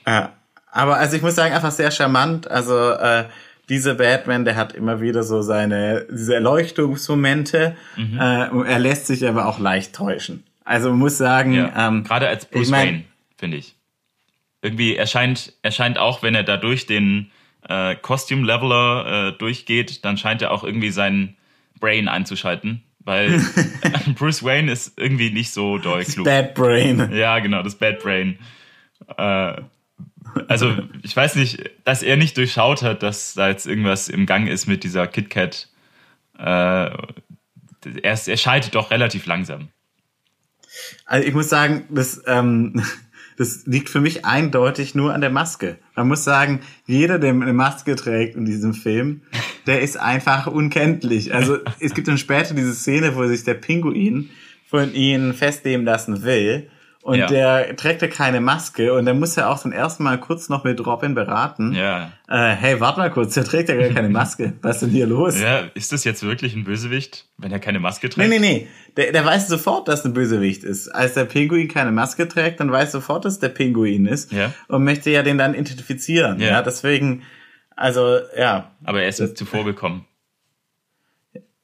ja. 0.07 0.33
Aber 0.71 0.97
also 0.97 1.15
ich 1.15 1.21
muss 1.21 1.35
sagen, 1.35 1.53
einfach 1.53 1.71
sehr 1.71 1.91
charmant. 1.91 2.49
Also 2.49 2.89
äh, 2.89 3.25
dieser 3.69 3.93
Batman, 3.93 4.45
der 4.45 4.55
hat 4.55 4.73
immer 4.73 4.99
wieder 4.99 5.21
so 5.21 5.43
seine 5.43 6.07
diese 6.09 6.33
Erleuchtungsmomente. 6.33 7.75
Mhm. 7.95 8.19
Äh, 8.19 8.71
er 8.71 8.79
lässt 8.79 9.05
sich 9.05 9.27
aber 9.27 9.45
auch 9.45 9.59
leicht 9.59 9.93
täuschen. 9.93 10.43
Also 10.65 10.93
muss 10.93 11.17
sagen, 11.17 11.53
ja. 11.53 11.87
ähm, 11.87 12.03
gerade 12.03 12.27
als 12.27 12.45
Bruce 12.45 12.67
ich 12.67 12.71
mein, 12.71 12.87
Wayne, 12.87 13.03
finde 13.37 13.57
ich. 13.57 13.75
Irgendwie 14.61 14.95
erscheint 14.95 15.53
erscheint 15.61 15.97
auch, 15.97 16.23
wenn 16.23 16.35
er 16.35 16.43
da 16.43 16.57
durch 16.57 16.85
den 16.85 17.31
äh, 17.67 17.95
Costume 17.95 18.45
Leveler 18.45 19.29
äh, 19.29 19.37
durchgeht, 19.37 20.05
dann 20.05 20.17
scheint 20.17 20.41
er 20.41 20.51
auch 20.51 20.63
irgendwie 20.63 20.91
sein 20.91 21.35
Brain 21.79 22.07
einzuschalten, 22.07 22.83
weil 22.99 23.41
Bruce 24.15 24.43
Wayne 24.43 24.71
ist 24.71 24.97
irgendwie 24.97 25.31
nicht 25.31 25.51
so 25.51 25.77
doll 25.77 26.03
klug. 26.05 26.25
Bad 26.25 26.53
Brain. 26.53 27.11
Ja, 27.13 27.39
genau, 27.39 27.61
das 27.61 27.75
Bad 27.75 27.99
Brain. 27.99 28.39
Äh, 29.17 29.61
also 30.47 30.75
ich 31.03 31.15
weiß 31.15 31.35
nicht, 31.35 31.69
dass 31.83 32.03
er 32.03 32.17
nicht 32.17 32.37
durchschaut 32.37 32.81
hat, 32.81 33.03
dass 33.03 33.33
da 33.33 33.49
jetzt 33.49 33.67
irgendwas 33.67 34.09
im 34.09 34.25
Gang 34.25 34.47
ist 34.47 34.67
mit 34.67 34.83
dieser 34.83 35.07
KitKat. 35.07 35.67
Äh, 36.37 36.43
er, 36.43 36.97
er 38.01 38.37
schaltet 38.37 38.75
doch 38.75 38.91
relativ 38.91 39.25
langsam. 39.25 39.69
Also 41.05 41.27
ich 41.27 41.33
muss 41.33 41.49
sagen, 41.49 41.85
das, 41.89 42.21
ähm, 42.25 42.83
das 43.37 43.65
liegt 43.65 43.89
für 43.89 44.01
mich 44.01 44.25
eindeutig 44.25 44.95
nur 44.95 45.13
an 45.13 45.21
der 45.21 45.29
Maske. 45.29 45.77
Man 45.95 46.07
muss 46.07 46.23
sagen, 46.23 46.61
jeder, 46.85 47.19
der 47.19 47.31
eine 47.31 47.53
Maske 47.53 47.95
trägt 47.95 48.35
in 48.35 48.45
diesem 48.45 48.73
Film, 48.73 49.21
der 49.67 49.81
ist 49.81 49.97
einfach 49.97 50.47
unkenntlich. 50.47 51.33
Also 51.33 51.57
es 51.79 51.93
gibt 51.93 52.07
dann 52.07 52.17
später 52.17 52.53
diese 52.53 52.73
Szene, 52.73 53.15
wo 53.15 53.25
sich 53.27 53.43
der 53.43 53.55
Pinguin 53.55 54.29
von 54.65 54.93
ihnen 54.93 55.33
festnehmen 55.33 55.85
lassen 55.85 56.23
will. 56.23 56.69
Und 57.03 57.17
ja. 57.17 57.27
der 57.27 57.75
trägt 57.75 58.01
ja 58.01 58.07
keine 58.07 58.39
Maske 58.39 58.93
und 58.93 59.05
dann 59.05 59.19
muss 59.19 59.35
er 59.35 59.49
auch 59.49 59.59
zum 59.59 59.73
ersten 59.73 60.03
Mal 60.03 60.17
kurz 60.21 60.47
noch 60.47 60.63
mit 60.63 60.85
Robin 60.85 61.13
beraten. 61.13 61.73
Ja. 61.73 62.13
Äh, 62.29 62.51
hey, 62.51 62.79
warte 62.79 62.97
mal 62.97 63.11
kurz, 63.11 63.33
der 63.33 63.43
trägt 63.43 63.67
ja 63.67 63.75
gar 63.75 63.89
keine 63.89 64.07
Maske. 64.07 64.53
Was 64.61 64.77
ist 64.77 64.83
denn 64.83 64.89
hier 64.91 65.05
los? 65.05 65.37
Ja, 65.37 65.65
ist 65.73 65.91
das 65.91 66.05
jetzt 66.05 66.23
wirklich 66.23 66.55
ein 66.55 66.63
Bösewicht, 66.63 67.25
wenn 67.37 67.51
er 67.51 67.59
keine 67.59 67.81
Maske 67.81 68.07
trägt? 68.07 68.29
Nee, 68.29 68.39
nee, 68.39 68.39
nee. 68.39 68.67
Der, 68.95 69.11
der 69.11 69.25
weiß 69.25 69.49
sofort, 69.49 69.89
dass 69.89 70.05
ein 70.05 70.13
Bösewicht 70.13 70.63
ist. 70.63 70.87
Als 70.87 71.13
der 71.15 71.25
Pinguin 71.25 71.67
keine 71.67 71.91
Maske 71.91 72.25
trägt, 72.25 72.61
dann 72.61 72.71
weiß 72.71 72.93
sofort, 72.93 73.25
dass 73.25 73.37
der 73.37 73.49
Pinguin 73.49 74.05
ist. 74.05 74.31
Ja. 74.31 74.53
Und 74.69 74.85
möchte 74.85 75.09
ja 75.09 75.23
den 75.23 75.37
dann 75.37 75.55
identifizieren. 75.55 76.39
Ja, 76.39 76.47
ja 76.47 76.61
deswegen, 76.61 77.23
also, 77.75 78.19
ja. 78.37 78.71
Aber 78.85 79.01
er 79.01 79.09
ist 79.09 79.19
das, 79.19 79.33
zuvor 79.33 79.65
gekommen. 79.65 80.05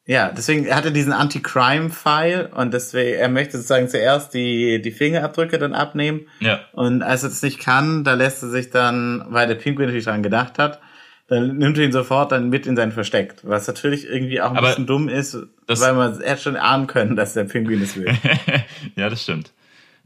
Ja, 0.09 0.31
deswegen 0.31 0.73
hat 0.73 0.85
er 0.85 0.89
diesen 0.89 1.13
Anti-Crime-File 1.13 2.49
und 2.55 2.73
deswegen, 2.73 3.19
er 3.19 3.29
möchte 3.29 3.57
sozusagen 3.57 3.87
zuerst 3.89 4.33
die, 4.33 4.81
die 4.81 4.89
Fingerabdrücke 4.89 5.59
dann 5.59 5.75
abnehmen. 5.75 6.21
Ja. 6.39 6.61
Und 6.71 7.03
als 7.03 7.21
er 7.21 7.29
das 7.29 7.43
nicht 7.43 7.59
kann, 7.59 8.03
da 8.03 8.15
lässt 8.15 8.41
er 8.41 8.49
sich 8.49 8.71
dann, 8.71 9.23
weil 9.27 9.47
der 9.47 9.53
Pinguin 9.53 9.85
natürlich 9.85 10.05
dran 10.05 10.23
gedacht 10.23 10.57
hat, 10.57 10.79
dann 11.27 11.57
nimmt 11.57 11.77
er 11.77 11.83
ihn 11.83 11.91
sofort 11.91 12.31
dann 12.31 12.49
mit 12.49 12.65
in 12.65 12.75
sein 12.75 12.91
Versteck. 12.91 13.35
Was 13.43 13.67
natürlich 13.67 14.07
irgendwie 14.07 14.41
auch 14.41 14.49
ein 14.49 14.57
Aber 14.57 14.69
bisschen 14.69 14.87
dumm 14.87 15.09
ist, 15.09 15.37
weil 15.67 15.93
man 15.93 16.19
hätte 16.19 16.41
schon 16.41 16.55
ahnen 16.55 16.87
können, 16.87 17.15
dass 17.15 17.35
der 17.35 17.43
Pinguin 17.43 17.83
es 17.83 17.95
will. 17.95 18.11
ja, 18.95 19.11
das 19.11 19.21
stimmt. 19.21 19.51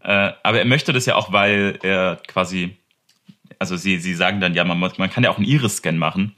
Äh, 0.01 0.31
aber 0.43 0.59
er 0.59 0.65
möchte 0.65 0.91
das 0.91 1.05
ja 1.05 1.15
auch, 1.15 1.31
weil 1.31 1.79
er 1.81 2.19
quasi, 2.27 2.75
also 3.57 3.77
sie, 3.77 3.99
sie 3.99 4.15
sagen 4.15 4.41
dann 4.41 4.53
ja, 4.53 4.65
man, 4.65 4.77
man 4.81 5.09
kann 5.09 5.23
ja 5.23 5.29
auch 5.29 5.37
einen 5.37 5.47
Iris-Scan 5.47 5.93
machen, 5.93 6.35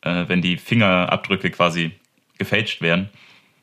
äh, 0.00 0.24
wenn 0.26 0.40
die 0.40 0.56
Fingerabdrücke 0.56 1.50
quasi 1.50 1.92
gefälscht 2.38 2.80
werden, 2.80 3.08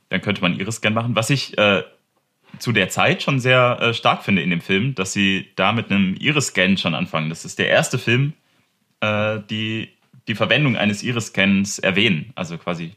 dann 0.10 0.22
könnte 0.22 0.42
man 0.42 0.60
Iris-Scan 0.60 0.94
machen. 0.94 1.16
Was 1.16 1.30
ich 1.30 1.58
äh, 1.58 1.84
zu 2.60 2.72
der 2.72 2.90
Zeit 2.90 3.24
schon 3.24 3.40
sehr 3.40 3.80
äh, 3.82 3.94
stark 3.94 4.24
finde 4.24 4.42
in 4.42 4.50
dem 4.50 4.62
Film, 4.62 4.96
dass 4.96 5.14
sie 5.14 5.48
da 5.56 5.72
mit 5.72 5.92
einem 5.92 6.16
Iris-Scan 6.16 6.78
schon 6.78 6.96
anfangen. 6.96 7.30
Das 7.30 7.46
ist 7.46 7.60
der 7.60 7.70
erste 7.70 7.98
Film, 7.98 8.34
äh, 9.02 9.40
die 9.50 9.90
die 10.28 10.36
Verwendung 10.36 10.76
eines 10.76 11.04
Iris-Scans 11.04 11.80
erwähnen. 11.80 12.32
Also 12.36 12.58
quasi 12.58 12.94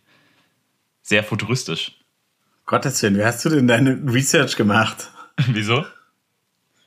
sehr 1.03 1.23
futuristisch. 1.23 1.93
Gottes 2.67 3.03
Willen, 3.03 3.17
wie 3.17 3.25
hast 3.25 3.45
du 3.45 3.51
denn 3.51 3.67
deine 3.67 4.01
Research 4.07 4.57
gemacht? 4.57 5.11
Wieso? 5.49 5.85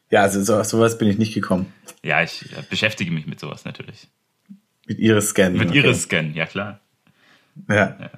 Ja, 0.10 0.24
also 0.24 0.44
so, 0.44 0.60
auf 0.60 0.66
sowas 0.66 0.98
bin 0.98 1.08
ich 1.08 1.18
nicht 1.18 1.34
gekommen. 1.34 1.74
Ja, 2.04 2.22
ich 2.22 2.52
äh, 2.52 2.64
beschäftige 2.70 3.12
mich 3.12 3.28
mit 3.28 3.40
sowas 3.40 3.66
natürlich. 3.66 4.08
Mit 4.86 5.00
Iris-Scan. 5.00 5.54
Mit 5.54 5.70
okay. 5.70 5.80
Iris-Scan, 5.80 6.34
ja 6.34 6.46
klar. 6.46 6.80
Ja. 7.68 7.76
ja. 7.76 8.10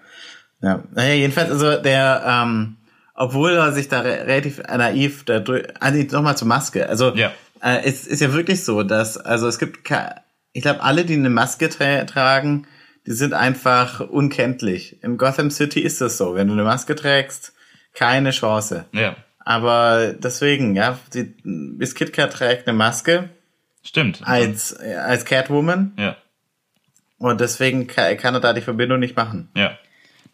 Naja, 0.64 1.14
jedenfalls, 1.14 1.52
also 1.52 1.82
der, 1.82 2.24
ähm, 2.26 2.78
obwohl 3.16 3.52
er 3.52 3.72
sich 3.74 3.90
da 3.90 4.00
re 4.02 4.26
relativ 4.26 4.60
naiv 4.60 5.26
da 5.26 5.44
also 5.80 6.00
nochmal 6.16 6.38
zur 6.38 6.48
Maske. 6.48 6.88
Also 6.88 7.14
Ja. 7.16 7.32
äh, 7.62 7.82
es 7.84 8.08
ist 8.08 8.22
ja 8.22 8.34
wirklich 8.34 8.64
so, 8.64 8.84
dass, 8.84 9.18
also 9.18 9.48
es 9.48 9.60
gibt, 9.60 9.80
ich 10.54 10.62
glaube, 10.62 10.82
alle, 10.82 11.04
die 11.06 11.14
eine 11.16 11.30
Maske 11.30 11.70
tra 11.70 12.06
tragen, 12.06 12.66
die 13.06 13.12
sind 13.12 13.34
einfach 13.34 14.00
unkenntlich. 14.00 15.04
In 15.04 15.18
Gotham 15.18 15.52
City 15.52 15.82
ist 15.82 16.00
das 16.00 16.18
so. 16.18 16.36
Wenn 16.36 16.48
du 16.48 16.54
eine 16.54 16.64
Maske 16.64 16.96
trägst, 16.96 17.54
keine 17.94 18.32
Chance. 18.32 18.86
Ja, 18.94 19.16
Aber 19.40 20.14
deswegen, 20.14 20.76
ja, 20.76 20.98
die, 21.14 21.36
Miss 21.44 21.96
KitKat 21.96 22.32
trägt 22.34 22.68
eine 22.68 22.78
Maske 22.78 23.30
stimmt. 23.84 24.22
als, 24.24 24.72
äh, 24.80 24.96
als 24.96 25.26
Catwoman 25.26 25.92
Ja, 26.00 26.16
und 27.18 27.42
deswegen 27.42 27.88
kann, 27.88 28.16
kann 28.18 28.34
er 28.34 28.40
da 28.40 28.54
die 28.54 28.62
Verbindung 28.62 29.00
nicht 29.00 29.18
machen. 29.18 29.50
ja. 29.56 29.78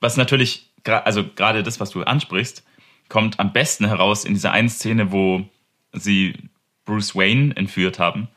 Was 0.01 0.17
natürlich, 0.17 0.69
also 0.85 1.23
gerade 1.35 1.63
das, 1.63 1.79
was 1.79 1.89
du 1.91 2.03
ansprichst, 2.03 2.63
kommt 3.09 3.39
am 3.39 3.53
besten 3.53 3.85
heraus 3.87 4.25
in 4.25 4.33
dieser 4.33 4.51
einen 4.51 4.69
Szene, 4.69 5.11
wo 5.11 5.43
sie 5.93 6.33
Bruce 6.85 7.15
Wayne 7.15 7.55
entführt 7.55 7.99
haben 7.99 8.27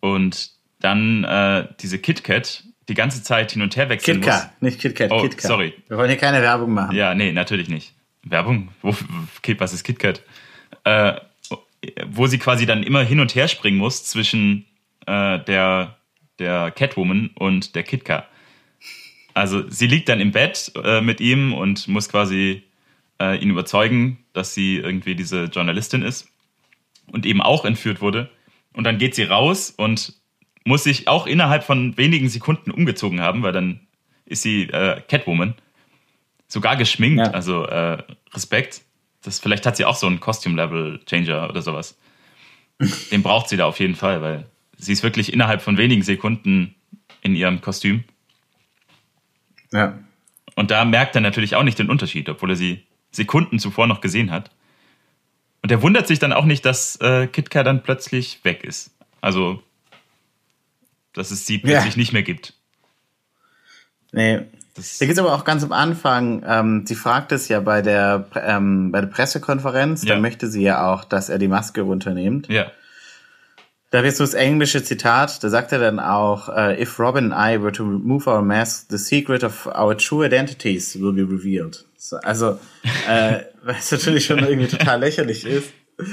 und 0.00 0.50
dann 0.80 1.24
äh, 1.24 1.68
diese 1.80 1.98
KitKat 1.98 2.64
die 2.88 2.94
ganze 2.94 3.22
Zeit 3.22 3.52
hin 3.52 3.62
und 3.62 3.76
her 3.76 3.88
wechseln 3.88 4.18
muss. 4.18 4.26
KitKat, 4.26 4.62
nicht 4.62 4.80
KitKat, 4.80 5.10
Oh, 5.12 5.22
KitKat. 5.22 5.40
sorry. 5.48 5.74
Wir 5.88 5.96
wollen 5.96 6.08
hier 6.10 6.18
keine 6.18 6.42
Werbung 6.42 6.72
machen. 6.74 6.96
Ja, 6.96 7.14
nee, 7.14 7.30
natürlich 7.32 7.68
nicht. 7.68 7.94
Werbung? 8.24 8.70
Wo, 8.82 8.94
Kit, 9.42 9.60
was 9.60 9.72
ist 9.72 9.84
KitKat? 9.84 10.22
Äh, 10.84 11.14
wo 12.06 12.26
sie 12.26 12.38
quasi 12.38 12.66
dann 12.66 12.82
immer 12.82 13.02
hin 13.02 13.20
und 13.20 13.34
her 13.34 13.46
springen 13.48 13.78
muss 13.78 14.04
zwischen 14.04 14.66
äh, 15.06 15.38
der, 15.40 15.96
der 16.40 16.70
Catwoman 16.72 17.30
und 17.36 17.74
der 17.76 17.82
KitKat. 17.84 18.28
Also 19.34 19.68
sie 19.70 19.86
liegt 19.86 20.08
dann 20.08 20.20
im 20.20 20.32
Bett 20.32 20.72
äh, 20.82 21.00
mit 21.00 21.20
ihm 21.20 21.54
und 21.54 21.88
muss 21.88 22.08
quasi 22.08 22.62
äh, 23.20 23.36
ihn 23.42 23.50
überzeugen, 23.50 24.18
dass 24.32 24.54
sie 24.54 24.76
irgendwie 24.76 25.14
diese 25.14 25.44
Journalistin 25.44 26.02
ist 26.02 26.28
und 27.10 27.24
eben 27.26 27.40
auch 27.40 27.64
entführt 27.64 28.00
wurde. 28.00 28.30
Und 28.72 28.84
dann 28.84 28.98
geht 28.98 29.14
sie 29.14 29.24
raus 29.24 29.70
und 29.76 30.14
muss 30.64 30.84
sich 30.84 31.08
auch 31.08 31.26
innerhalb 31.26 31.64
von 31.64 31.96
wenigen 31.96 32.28
Sekunden 32.28 32.70
umgezogen 32.70 33.20
haben, 33.20 33.42
weil 33.42 33.52
dann 33.52 33.80
ist 34.26 34.42
sie 34.42 34.62
äh, 34.64 35.00
Catwoman. 35.08 35.54
Sogar 36.46 36.76
geschminkt, 36.76 37.18
Ja. 37.26 37.32
also 37.32 37.64
äh, 37.64 38.02
Respekt. 38.34 38.82
Das, 39.22 39.38
vielleicht 39.40 39.66
hat 39.66 39.76
sie 39.76 39.84
auch 39.84 39.96
so 39.96 40.06
einen 40.06 40.20
Costume-Level-Changer 40.20 41.48
oder 41.48 41.62
sowas. 41.62 41.98
Den 43.10 43.22
braucht 43.22 43.48
sie 43.48 43.56
da 43.56 43.66
auf 43.66 43.78
jeden 43.80 43.94
Fall, 43.94 44.20
weil 44.22 44.46
sie 44.76 44.92
ist 44.92 45.02
wirklich 45.02 45.32
innerhalb 45.32 45.62
von 45.62 45.78
wenigen 45.78 46.02
Sekunden 46.02 46.74
in 47.22 47.34
ihrem 47.36 47.60
Kostüm. 47.60 48.04
Ja. 49.72 49.98
Und 50.54 50.70
da 50.70 50.84
merkt 50.84 51.14
er 51.14 51.20
natürlich 51.22 51.56
auch 51.56 51.62
nicht 51.62 51.78
den 51.78 51.90
Unterschied, 51.90 52.28
obwohl 52.28 52.50
er 52.50 52.56
sie 52.56 52.84
Sekunden 53.10 53.58
zuvor 53.58 53.86
noch 53.86 54.00
gesehen 54.00 54.30
hat. 54.30 54.50
Und 55.62 55.70
er 55.70 55.80
wundert 55.82 56.06
sich 56.08 56.18
dann 56.18 56.32
auch 56.32 56.44
nicht, 56.44 56.64
dass 56.64 56.96
äh, 57.00 57.26
Kitka 57.26 57.62
dann 57.62 57.82
plötzlich 57.82 58.40
weg 58.44 58.64
ist. 58.64 58.90
Also, 59.20 59.62
dass 61.12 61.30
es 61.30 61.46
sie 61.46 61.58
plötzlich 61.58 61.96
nicht 61.96 62.12
mehr 62.12 62.22
gibt. 62.22 62.54
Nee. 64.12 64.40
Das, 64.74 64.98
Da 64.98 65.04
geht's 65.06 65.18
aber 65.18 65.34
auch 65.34 65.44
ganz 65.44 65.62
am 65.62 65.72
Anfang, 65.72 66.42
ähm, 66.46 66.86
sie 66.86 66.94
fragt 66.94 67.30
es 67.32 67.48
ja 67.48 67.60
bei 67.60 67.82
der, 67.82 68.26
ähm, 68.34 68.90
bei 68.90 69.02
der 69.02 69.08
Pressekonferenz, 69.08 70.02
Ja. 70.02 70.14
da 70.14 70.20
möchte 70.20 70.48
sie 70.48 70.62
ja 70.62 70.90
auch, 70.90 71.04
dass 71.04 71.28
er 71.28 71.38
die 71.38 71.48
Maske 71.48 71.82
runternimmt. 71.82 72.48
ja, 72.48 72.70
Da 73.92 74.02
ich 74.02 74.16
so 74.16 74.24
das 74.24 74.32
englische 74.34 74.82
Zitat, 74.82 75.44
da 75.44 75.48
sagt 75.50 75.70
er 75.70 75.78
dann 75.78 76.00
auch, 76.00 76.48
äh, 76.48 76.80
if 76.82 76.98
Robin 76.98 77.30
and 77.32 77.34
I 77.34 77.62
were 77.62 77.72
to 77.72 77.84
remove 77.84 78.26
our 78.28 78.40
masks, 78.42 78.86
the 78.88 78.96
secret 78.98 79.44
of 79.44 79.66
our 79.66 79.96
true 79.96 80.24
identities 80.26 80.98
will 80.98 81.12
be 81.12 81.22
revealed. 81.22 81.84
So, 81.98 82.16
also, 82.16 82.58
äh, 83.08 83.40
was 83.62 83.92
natürlich 83.92 84.24
schon 84.26 84.38
irgendwie 84.40 84.68
total 84.68 85.00
lächerlich 85.00 85.44
ist. 85.46 85.68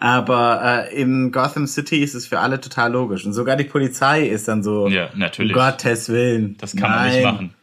Aber 0.00 0.88
äh, 0.90 1.00
in 1.00 1.30
Gotham 1.32 1.66
City 1.68 2.02
ist 2.02 2.14
es 2.14 2.26
für 2.26 2.40
alle 2.40 2.60
total 2.60 2.92
logisch. 2.92 3.24
Und 3.24 3.32
sogar 3.32 3.56
die 3.56 3.64
Polizei 3.64 4.26
ist 4.26 4.48
dann 4.48 4.62
so, 4.62 4.88
Ja, 4.88 5.08
natürlich. 5.14 5.54
um 5.54 5.62
Gottes 5.62 6.08
Willen. 6.08 6.56
das 6.58 6.74
kann 6.76 6.90
man 6.90 7.06
nicht 7.08 7.22
Nein. 7.22 7.24
machen. 7.34 7.54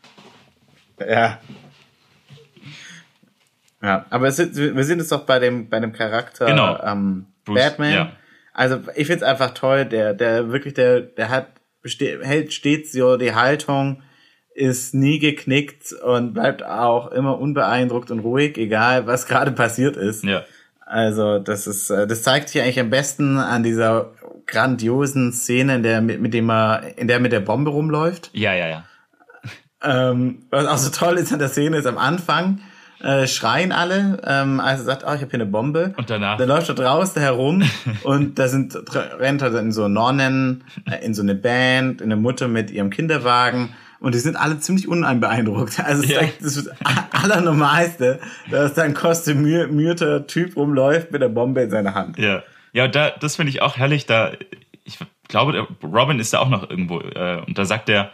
Ja. 1.08 1.40
Ja, 3.84 4.06
aber 4.10 4.28
ist, 4.30 4.40
wir 4.56 4.84
sind 4.84 5.00
jetzt 5.00 5.12
doch 5.12 5.26
bei 5.26 5.38
dem, 5.40 5.70
bei 5.70 5.80
dem 5.80 5.92
Charakter 5.94 6.46
Genau. 6.48 6.80
ähm, 6.84 7.26
Bruce, 7.46 7.60
Batman. 7.60 7.94
ja. 7.94 8.12
Also 8.58 8.80
ich 8.96 9.06
find's 9.06 9.22
einfach 9.22 9.52
toll, 9.52 9.86
der, 9.86 10.16
der 10.16 10.52
wirklich, 10.52 10.74
der, 10.74 11.02
der 11.02 11.30
hat 11.30 11.48
hält 12.00 12.52
stets 12.52 12.92
so 12.92 13.16
die 13.16 13.36
Haltung, 13.36 14.02
ist 14.56 14.96
nie 14.96 15.20
geknickt 15.20 15.94
und 15.94 16.34
bleibt 16.34 16.64
auch 16.66 17.12
immer 17.12 17.38
unbeeindruckt 17.40 18.10
und 18.10 18.20
ruhig, 18.20 18.58
egal 18.58 19.06
was 19.06 19.28
gerade 19.28 19.52
passiert 19.52 19.96
ist. 19.96 20.24
Ja, 20.24 20.44
Also 20.88 21.38
das 21.38 21.68
ist, 21.68 21.92
äh, 21.92 22.08
das 22.08 22.24
zeigt 22.24 22.50
sich 22.50 22.60
eigentlich 22.60 22.80
am 22.80 22.90
besten 22.90 23.38
an 23.38 23.62
dieser 23.62 24.14
grandiosen 24.48 25.34
Szene, 25.34 25.76
in 25.76 25.84
der 25.84 26.02
mit, 26.02 26.20
mit 26.20 26.34
dem 26.34 26.50
er, 26.50 26.98
in 26.98 27.08
der 27.08 27.20
mit 27.20 27.34
der 27.34 27.42
Bombe 27.42 27.70
rumläuft. 27.70 28.32
ja, 28.34 28.56
ja, 28.56 28.68
ja. 28.68 28.86
Ähm, 29.84 30.48
was 30.50 30.66
auch 30.66 30.78
so 30.80 30.90
toll 30.90 31.20
ist 31.20 31.32
an 31.32 31.38
der 31.38 31.50
Szene 31.50 31.78
ist 31.78 31.86
am 31.86 32.00
Anfang 32.00 32.60
äh, 33.04 33.28
schreien 33.28 33.72
alle, 33.72 34.22
ähm, 34.26 34.60
als 34.60 34.80
er 34.82 34.86
sagt, 34.86 35.04
oh, 35.04 35.14
ich 35.14 35.22
habe 35.22 35.30
hier 35.30 35.34
eine 35.36 35.46
Bombe. 35.46 35.94
Und 35.98 36.10
danach? 36.10 36.38
Dann 36.38 36.48
läuft 36.48 36.70
er 36.70 36.76
draußen 36.76 37.22
herum 37.22 37.64
und 38.04 38.40
da 38.40 38.48
sind 38.48 38.76
rennt 39.20 39.42
er 39.42 39.54
in 39.60 39.72
so 39.72 39.88
Nonnen, 39.88 40.64
äh, 40.90 41.06
in 41.06 41.14
so 41.14 41.22
eine 41.22 41.36
Band, 41.36 42.02
in 42.02 42.12
eine 42.12 42.20
Mutter 42.20 42.48
mit 42.48 42.72
ihrem 42.72 42.90
Kinderwagen 42.90 43.74
und 44.00 44.14
die 44.16 44.20
sind 44.20 44.36
alle 44.36 44.60
ziemlich 44.60 44.88
unbeeindruckt. 44.88 45.80
Also 45.80 46.04
es 46.04 46.10
Ja. 46.10 46.22
ist 46.22 46.68
das 46.68 46.70
allernormalste, 47.12 48.20
dass 48.52 48.74
da 48.74 48.84
ein 48.84 48.94
kostümierter 48.94 50.28
Typ 50.28 50.56
rumläuft 50.56 51.12
mit 51.12 51.22
der 51.22 51.30
Bombe 51.30 51.62
in 51.62 51.70
seiner 51.70 51.94
Hand. 51.94 52.18
Ja, 52.18 52.44
ja 52.74 52.88
da, 52.88 53.12
das 53.12 53.36
finde 53.36 53.52
ich 53.52 53.62
auch 53.62 53.78
herrlich. 53.78 54.06
Da, 54.06 54.32
ich 54.84 55.00
glaube, 55.28 55.68
Robin 55.84 56.20
ist 56.20 56.34
da 56.34 56.40
auch 56.40 56.50
noch 56.50 56.70
irgendwo. 56.70 57.00
Äh, 57.00 57.42
und 57.46 57.58
da 57.58 57.66
sagt 57.66 57.90
er, 57.90 58.12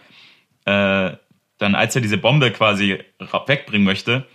äh, 0.66 1.16
dann 1.58 1.76
als 1.76 1.96
er 1.96 2.02
diese 2.02 2.18
Bombe 2.18 2.52
quasi 2.52 3.00
wegbringen 3.48 3.86
möchte, 3.86 4.26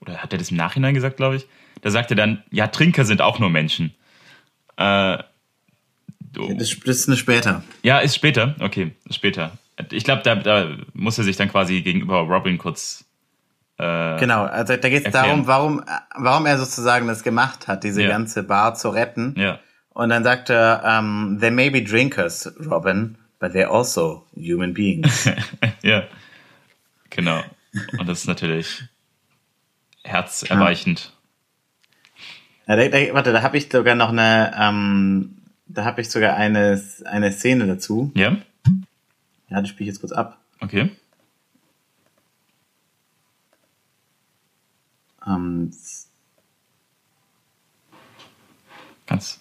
oder 0.00 0.18
hat 0.18 0.32
er 0.32 0.38
das 0.38 0.50
im 0.50 0.56
Nachhinein 0.56 0.94
gesagt, 0.94 1.16
glaube 1.16 1.36
ich, 1.36 1.46
da 1.82 1.90
sagt 1.90 2.10
er 2.10 2.16
dann, 2.16 2.42
ja, 2.50 2.66
Trinker 2.68 3.04
sind 3.04 3.20
auch 3.22 3.38
nur 3.38 3.50
Menschen. 3.50 3.94
Äh, 4.76 5.18
du- 6.32 6.54
Das, 6.54 6.70
das 6.80 6.96
ist 6.96 7.08
eine 7.08 7.16
später. 7.16 7.62
ja, 7.82 7.98
ist 7.98 8.14
später. 8.16 8.54
Okay, 8.60 8.92
ist 9.08 9.14
später. 9.16 9.58
Ich 9.90 10.04
glaube, 10.04 10.22
da, 10.22 10.34
da 10.36 10.68
muss 10.94 11.18
er 11.18 11.24
sich 11.24 11.36
dann 11.36 11.50
quasi 11.50 11.82
gegenüber 11.82 12.20
Robin 12.20 12.56
kurz. 12.58 13.04
Äh, 13.78 14.18
Genau, 14.18 14.44
also 14.44 14.74
da 14.76 14.88
geht 14.88 15.04
es 15.06 15.12
darum, 15.12 15.46
warum, 15.46 15.82
warum 16.16 16.46
er 16.46 16.56
sozusagen 16.58 17.06
das 17.08 17.22
gemacht 17.22 17.68
hat, 17.68 17.84
diese 17.84 18.02
Ja. 18.02 18.08
ganze 18.08 18.42
Bar 18.42 18.74
zu 18.74 18.88
retten. 18.88 19.34
Ja, 19.36 19.60
Und 19.90 20.08
dann 20.08 20.24
sagt 20.24 20.48
er, 20.50 20.98
um, 21.00 21.38
they 21.40 21.50
may 21.50 21.68
be 21.70 21.82
drinkers, 21.82 22.50
Robin, 22.70 23.18
but 23.38 23.52
they're 23.52 23.68
also 23.70 24.26
human 24.34 24.72
beings. 24.72 25.28
ja, 25.82 26.04
genau. 27.10 27.42
Und 27.98 28.08
das 28.08 28.20
ist 28.20 28.26
natürlich 28.26 28.82
herzerweichend. 30.06 31.12
ja, 32.66 32.76
da, 32.76 32.88
da, 32.88 33.14
warte, 33.14 33.32
da 33.32 33.42
habe 33.42 33.56
ich 33.58 33.68
sogar 33.70 33.94
noch 33.94 34.10
eine, 34.10 34.52
ähm, 34.58 35.38
da 35.66 35.84
habe 35.84 36.00
ich 36.00 36.10
sogar 36.10 36.36
eine, 36.36 36.82
eine 37.04 37.32
Szene 37.32 37.66
dazu. 37.66 38.10
Ja, 38.14 38.36
Ja, 39.48 39.60
die 39.60 39.68
spiele 39.68 39.88
ich 39.90 39.94
jetzt 39.94 40.00
kurz 40.00 40.12
ab. 40.12 40.38
okay. 40.60 40.90
Ähm, 45.26 45.72
Ganz. 49.06 49.40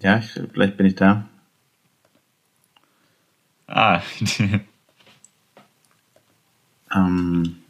ja, 0.00 0.18
ich, 0.18 0.32
vielleicht 0.52 0.76
bin 0.76 0.86
ich 0.86 0.94
da. 0.96 1.28
Ah, 3.66 4.00
Ähm, 6.94 7.61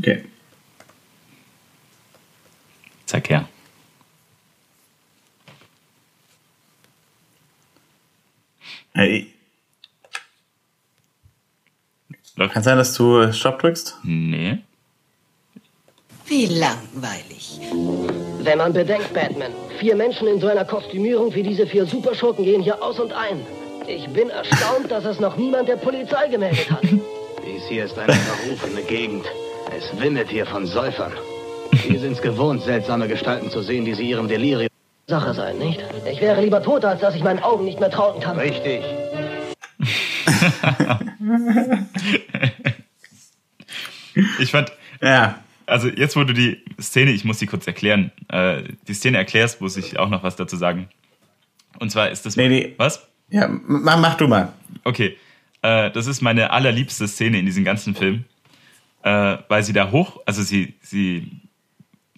okay. 0.00 0.24
zeig 3.06 3.28
her. 3.28 3.48
Hey, 8.92 9.32
Läuft? 12.40 12.54
kann 12.54 12.62
sein, 12.62 12.78
dass 12.78 12.94
du 12.94 13.32
Stopp 13.32 13.58
drückst? 13.58 13.98
Nee. 14.02 14.58
Wie 16.26 16.46
langweilig. 16.46 17.60
Wenn 18.42 18.56
man 18.56 18.72
bedenkt, 18.72 19.12
Batman, 19.12 19.52
vier 19.78 19.94
Menschen 19.94 20.26
in 20.26 20.40
so 20.40 20.46
einer 20.46 20.64
Kostümierung 20.64 21.34
wie 21.34 21.42
diese 21.42 21.66
vier 21.66 21.84
Superschurken 21.84 22.44
gehen 22.44 22.62
hier 22.62 22.82
aus 22.82 22.98
und 22.98 23.12
ein. 23.12 23.44
Ich 23.86 24.08
bin 24.08 24.30
erstaunt, 24.30 24.90
dass 24.90 25.04
es 25.04 25.20
noch 25.20 25.36
niemand 25.36 25.68
der 25.68 25.76
Polizei 25.76 26.28
gemeldet 26.28 26.70
hat. 26.70 26.82
Dies 27.46 27.68
hier 27.68 27.84
ist 27.84 27.98
eine 27.98 28.12
verrufene 28.14 28.82
Gegend. 28.82 29.26
Es 29.80 29.98
wimmelt 29.98 30.28
hier 30.28 30.44
von 30.44 30.66
Säufern. 30.66 31.12
Die 31.88 31.96
sind 31.96 32.12
es 32.12 32.20
gewohnt, 32.20 32.62
seltsame 32.62 33.08
Gestalten 33.08 33.50
zu 33.50 33.62
sehen, 33.62 33.84
die 33.86 33.94
sie 33.94 34.08
ihrem 34.10 34.28
Delirium... 34.28 34.68
Sache 35.06 35.32
sein, 35.34 35.56
nicht? 35.58 35.82
Ich 36.10 36.20
wäre 36.20 36.40
lieber 36.42 36.62
tot, 36.62 36.84
als 36.84 37.00
dass 37.00 37.14
ich 37.14 37.24
meinen 37.24 37.40
Augen 37.40 37.64
nicht 37.64 37.80
mehr 37.80 37.90
trauen 37.90 38.20
kann. 38.20 38.38
Richtig. 38.38 38.82
Ich 44.38 44.50
fand, 44.50 44.72
Ja. 45.00 45.38
also 45.66 45.88
jetzt, 45.88 46.16
wo 46.16 46.24
du 46.24 46.34
die 46.34 46.62
Szene, 46.80 47.12
ich 47.12 47.24
muss 47.24 47.38
sie 47.38 47.46
kurz 47.46 47.66
erklären, 47.66 48.10
äh, 48.28 48.62
die 48.88 48.94
Szene 48.94 49.18
erklärst, 49.18 49.60
muss 49.60 49.76
ich 49.76 49.98
auch 49.98 50.08
noch 50.08 50.22
was 50.22 50.36
dazu 50.36 50.56
sagen. 50.56 50.88
Und 51.78 51.90
zwar 51.90 52.10
ist 52.10 52.26
das. 52.26 52.36
Nee, 52.36 52.48
nee. 52.48 52.74
Was? 52.76 53.06
Ja, 53.30 53.48
mach, 53.48 53.98
mach 53.98 54.16
du 54.16 54.26
mal. 54.28 54.52
Okay. 54.84 55.16
Äh, 55.62 55.90
das 55.92 56.06
ist 56.06 56.20
meine 56.20 56.50
allerliebste 56.50 57.06
Szene 57.06 57.38
in 57.38 57.46
diesem 57.46 57.64
ganzen 57.64 57.94
Film. 57.94 58.24
Äh, 59.02 59.38
weil 59.48 59.62
sie 59.62 59.72
da 59.72 59.90
hoch, 59.90 60.20
also 60.26 60.42
sie, 60.42 60.74
sie, 60.80 61.30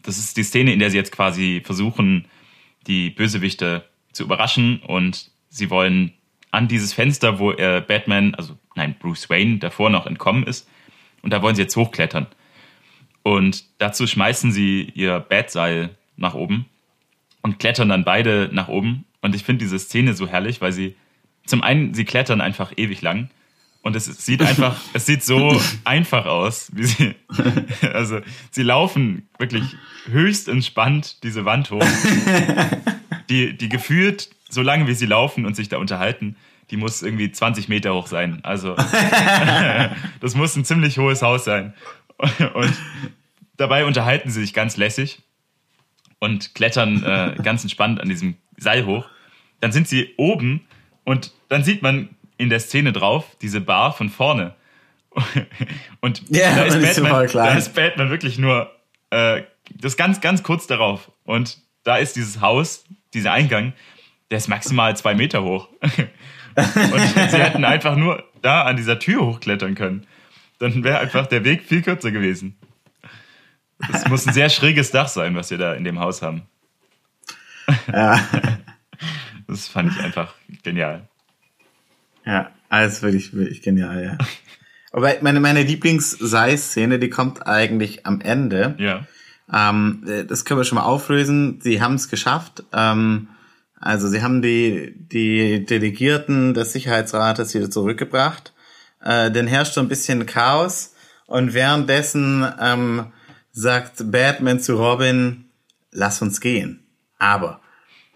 das 0.02 0.18
ist 0.18 0.36
die 0.36 0.42
Szene, 0.42 0.72
in 0.72 0.80
der 0.80 0.90
sie 0.90 0.96
jetzt 0.96 1.12
quasi 1.12 1.62
versuchen, 1.64 2.26
die 2.86 3.10
Bösewichte 3.10 3.84
zu 4.12 4.24
überraschen 4.24 4.80
und 4.80 5.30
sie 5.48 5.70
wollen 5.70 6.12
an 6.50 6.68
dieses 6.68 6.92
Fenster, 6.92 7.38
wo 7.38 7.52
äh, 7.52 7.82
Batman, 7.86 8.34
also 8.34 8.58
nein, 8.74 8.96
Bruce 8.98 9.30
Wayne 9.30 9.58
davor 9.58 9.90
noch 9.90 10.06
entkommen 10.06 10.44
ist, 10.44 10.68
und 11.22 11.32
da 11.32 11.40
wollen 11.40 11.54
sie 11.54 11.62
jetzt 11.62 11.76
hochklettern. 11.76 12.26
Und 13.22 13.64
dazu 13.78 14.06
schmeißen 14.06 14.50
sie 14.50 14.90
ihr 14.94 15.20
Batseil 15.20 15.96
nach 16.16 16.34
oben 16.34 16.66
und 17.42 17.58
klettern 17.58 17.88
dann 17.88 18.04
beide 18.04 18.50
nach 18.52 18.68
oben. 18.68 19.04
Und 19.20 19.34
ich 19.34 19.44
finde 19.44 19.64
diese 19.64 19.78
Szene 19.78 20.14
so 20.14 20.26
herrlich, 20.26 20.60
weil 20.60 20.72
sie 20.72 20.96
zum 21.46 21.62
einen, 21.62 21.94
sie 21.94 22.04
klettern 22.04 22.40
einfach 22.40 22.72
ewig 22.76 23.02
lang. 23.02 23.30
Und 23.82 23.96
es 23.96 24.06
sieht 24.06 24.42
einfach, 24.42 24.80
es 24.92 25.06
sieht 25.06 25.24
so 25.24 25.60
einfach 25.84 26.26
aus, 26.26 26.70
wie 26.72 26.84
sie, 26.84 27.14
also 27.92 28.20
sie 28.50 28.62
laufen 28.62 29.28
wirklich 29.38 29.64
höchst 30.06 30.48
entspannt 30.48 31.22
diese 31.24 31.44
Wand 31.44 31.70
hoch. 31.70 31.84
Die, 33.30 33.56
die 33.56 33.70
gefühlt, 33.70 34.28
so 34.50 34.60
lange 34.60 34.86
wie 34.88 34.94
sie 34.94 35.06
laufen 35.06 35.46
und 35.46 35.54
sich 35.56 35.70
da 35.70 35.78
unterhalten, 35.78 36.36
die 36.70 36.76
muss 36.76 37.00
irgendwie 37.00 37.30
20 37.30 37.68
Meter 37.68 37.94
hoch 37.94 38.08
sein. 38.08 38.40
Also 38.42 38.74
das 40.20 40.34
muss 40.34 40.54
ein 40.54 40.66
ziemlich 40.66 40.98
hohes 40.98 41.22
Haus 41.22 41.44
sein. 41.44 41.72
Und 42.18 42.74
dabei 43.56 43.86
unterhalten 43.86 44.28
sie 44.28 44.40
sich 44.42 44.52
ganz 44.52 44.76
lässig 44.76 45.22
und 46.18 46.54
klettern 46.54 47.02
äh, 47.04 47.36
ganz 47.42 47.62
entspannt 47.62 48.00
an 48.00 48.08
diesem 48.08 48.34
Seil 48.58 48.84
hoch. 48.84 49.06
Dann 49.60 49.72
sind 49.72 49.88
sie 49.88 50.12
oben 50.18 50.66
und 51.04 51.32
dann 51.48 51.64
sieht 51.64 51.80
man 51.80 52.10
in 52.36 52.48
der 52.50 52.60
Szene 52.60 52.92
drauf 52.92 53.36
diese 53.40 53.60
Bar 53.60 53.92
von 53.92 54.08
vorne. 54.08 54.54
Und 56.00 56.22
Ja, 56.28 56.54
da, 56.56 56.64
ist 56.64 56.74
ist 56.76 56.96
Batman, 57.02 57.26
klein. 57.26 57.46
da 57.46 57.58
ist 57.58 57.74
Batman 57.74 58.10
wirklich 58.10 58.38
nur 58.38 58.70
äh, 59.10 59.42
das 59.74 59.96
ganz, 59.96 60.20
ganz 60.20 60.42
kurz 60.42 60.66
darauf. 60.66 61.10
Und 61.24 61.58
da 61.84 61.96
ist 61.96 62.16
dieses 62.16 62.40
Haus, 62.40 62.84
dieser 63.14 63.32
Eingang, 63.32 63.72
der 64.30 64.38
ist 64.38 64.48
maximal 64.48 64.96
zwei 64.96 65.14
Meter 65.14 65.42
hoch. 65.42 65.68
Und 66.54 67.30
sie 67.30 67.38
hätten 67.38 67.64
einfach 67.64 67.96
nur 67.96 68.24
da 68.42 68.62
an 68.62 68.76
dieser 68.76 68.98
Tür 68.98 69.24
hochklettern 69.26 69.74
können. 69.74 70.06
Dann 70.58 70.84
wäre 70.84 70.98
einfach 70.98 71.26
der 71.26 71.44
Weg 71.44 71.62
viel 71.64 71.82
kürzer 71.82 72.10
gewesen. 72.10 72.56
Es 73.92 74.06
muss 74.08 74.26
ein 74.26 74.32
sehr 74.32 74.48
schräges 74.48 74.90
Dach 74.90 75.08
sein, 75.08 75.34
was 75.34 75.50
wir 75.50 75.58
da 75.58 75.74
in 75.74 75.84
dem 75.84 75.98
Haus 75.98 76.22
haben. 76.22 76.42
Ja, 77.92 78.20
Das 79.48 79.68
fand 79.68 79.92
ich 79.92 80.02
einfach 80.02 80.34
genial. 80.62 81.08
Ja, 82.24 82.50
alles 82.68 83.02
wirklich, 83.02 83.34
wirklich 83.34 83.62
genial, 83.62 84.02
ja. 84.02 84.18
Aber 84.92 85.12
meine, 85.22 85.40
meine 85.40 85.62
Lieblings-Sei-Szene, 85.62 86.98
die 86.98 87.08
kommt 87.08 87.46
eigentlich 87.46 88.04
am 88.04 88.20
Ende. 88.20 88.74
Ja. 88.78 89.06
Ähm, 89.50 90.04
äh, 90.06 90.24
das 90.24 90.44
können 90.44 90.60
wir 90.60 90.64
schon 90.64 90.76
mal 90.76 90.84
auflösen. 90.84 91.60
Sie 91.62 91.80
haben 91.80 91.94
es 91.94 92.08
geschafft. 92.08 92.64
Ähm, 92.72 93.28
also 93.80 94.06
sie 94.08 94.22
haben 94.22 94.42
die, 94.42 94.94
die 94.96 95.64
Delegierten 95.64 96.54
des 96.54 96.72
Sicherheitsrates 96.72 97.54
wieder 97.54 97.70
zurückgebracht. 97.70 98.52
Äh, 99.02 99.30
dann 99.30 99.46
herrscht 99.46 99.74
so 99.74 99.80
ein 99.80 99.88
bisschen 99.88 100.26
Chaos. 100.26 100.94
Und 101.26 101.54
währenddessen 101.54 102.46
ähm, 102.60 103.06
sagt 103.50 104.10
Batman 104.10 104.60
zu 104.60 104.76
Robin, 104.76 105.46
lass 105.90 106.20
uns 106.20 106.40
gehen. 106.40 106.86
Aber 107.18 107.60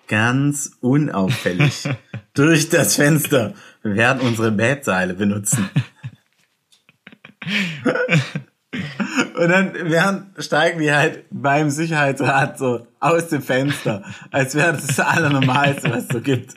ganz 0.08 0.72
unauffällig 0.80 1.88
durch 2.34 2.68
das 2.68 2.96
Fenster 2.96 3.54
werden 3.94 4.20
unsere 4.20 4.50
Batseile 4.50 5.14
benutzen. 5.14 5.68
Und 9.36 9.48
dann 9.48 9.72
während 9.74 10.42
steigen 10.42 10.80
die 10.80 10.92
halt 10.92 11.24
beim 11.30 11.70
Sicherheitsrat 11.70 12.58
so 12.58 12.86
aus 13.00 13.28
dem 13.28 13.42
Fenster, 13.42 14.02
als 14.30 14.54
wäre 14.54 14.72
das 14.72 14.86
das 14.86 15.00
Allernormalste, 15.00 15.90
was 15.90 16.04
es 16.04 16.08
so 16.08 16.20
gibt. 16.20 16.54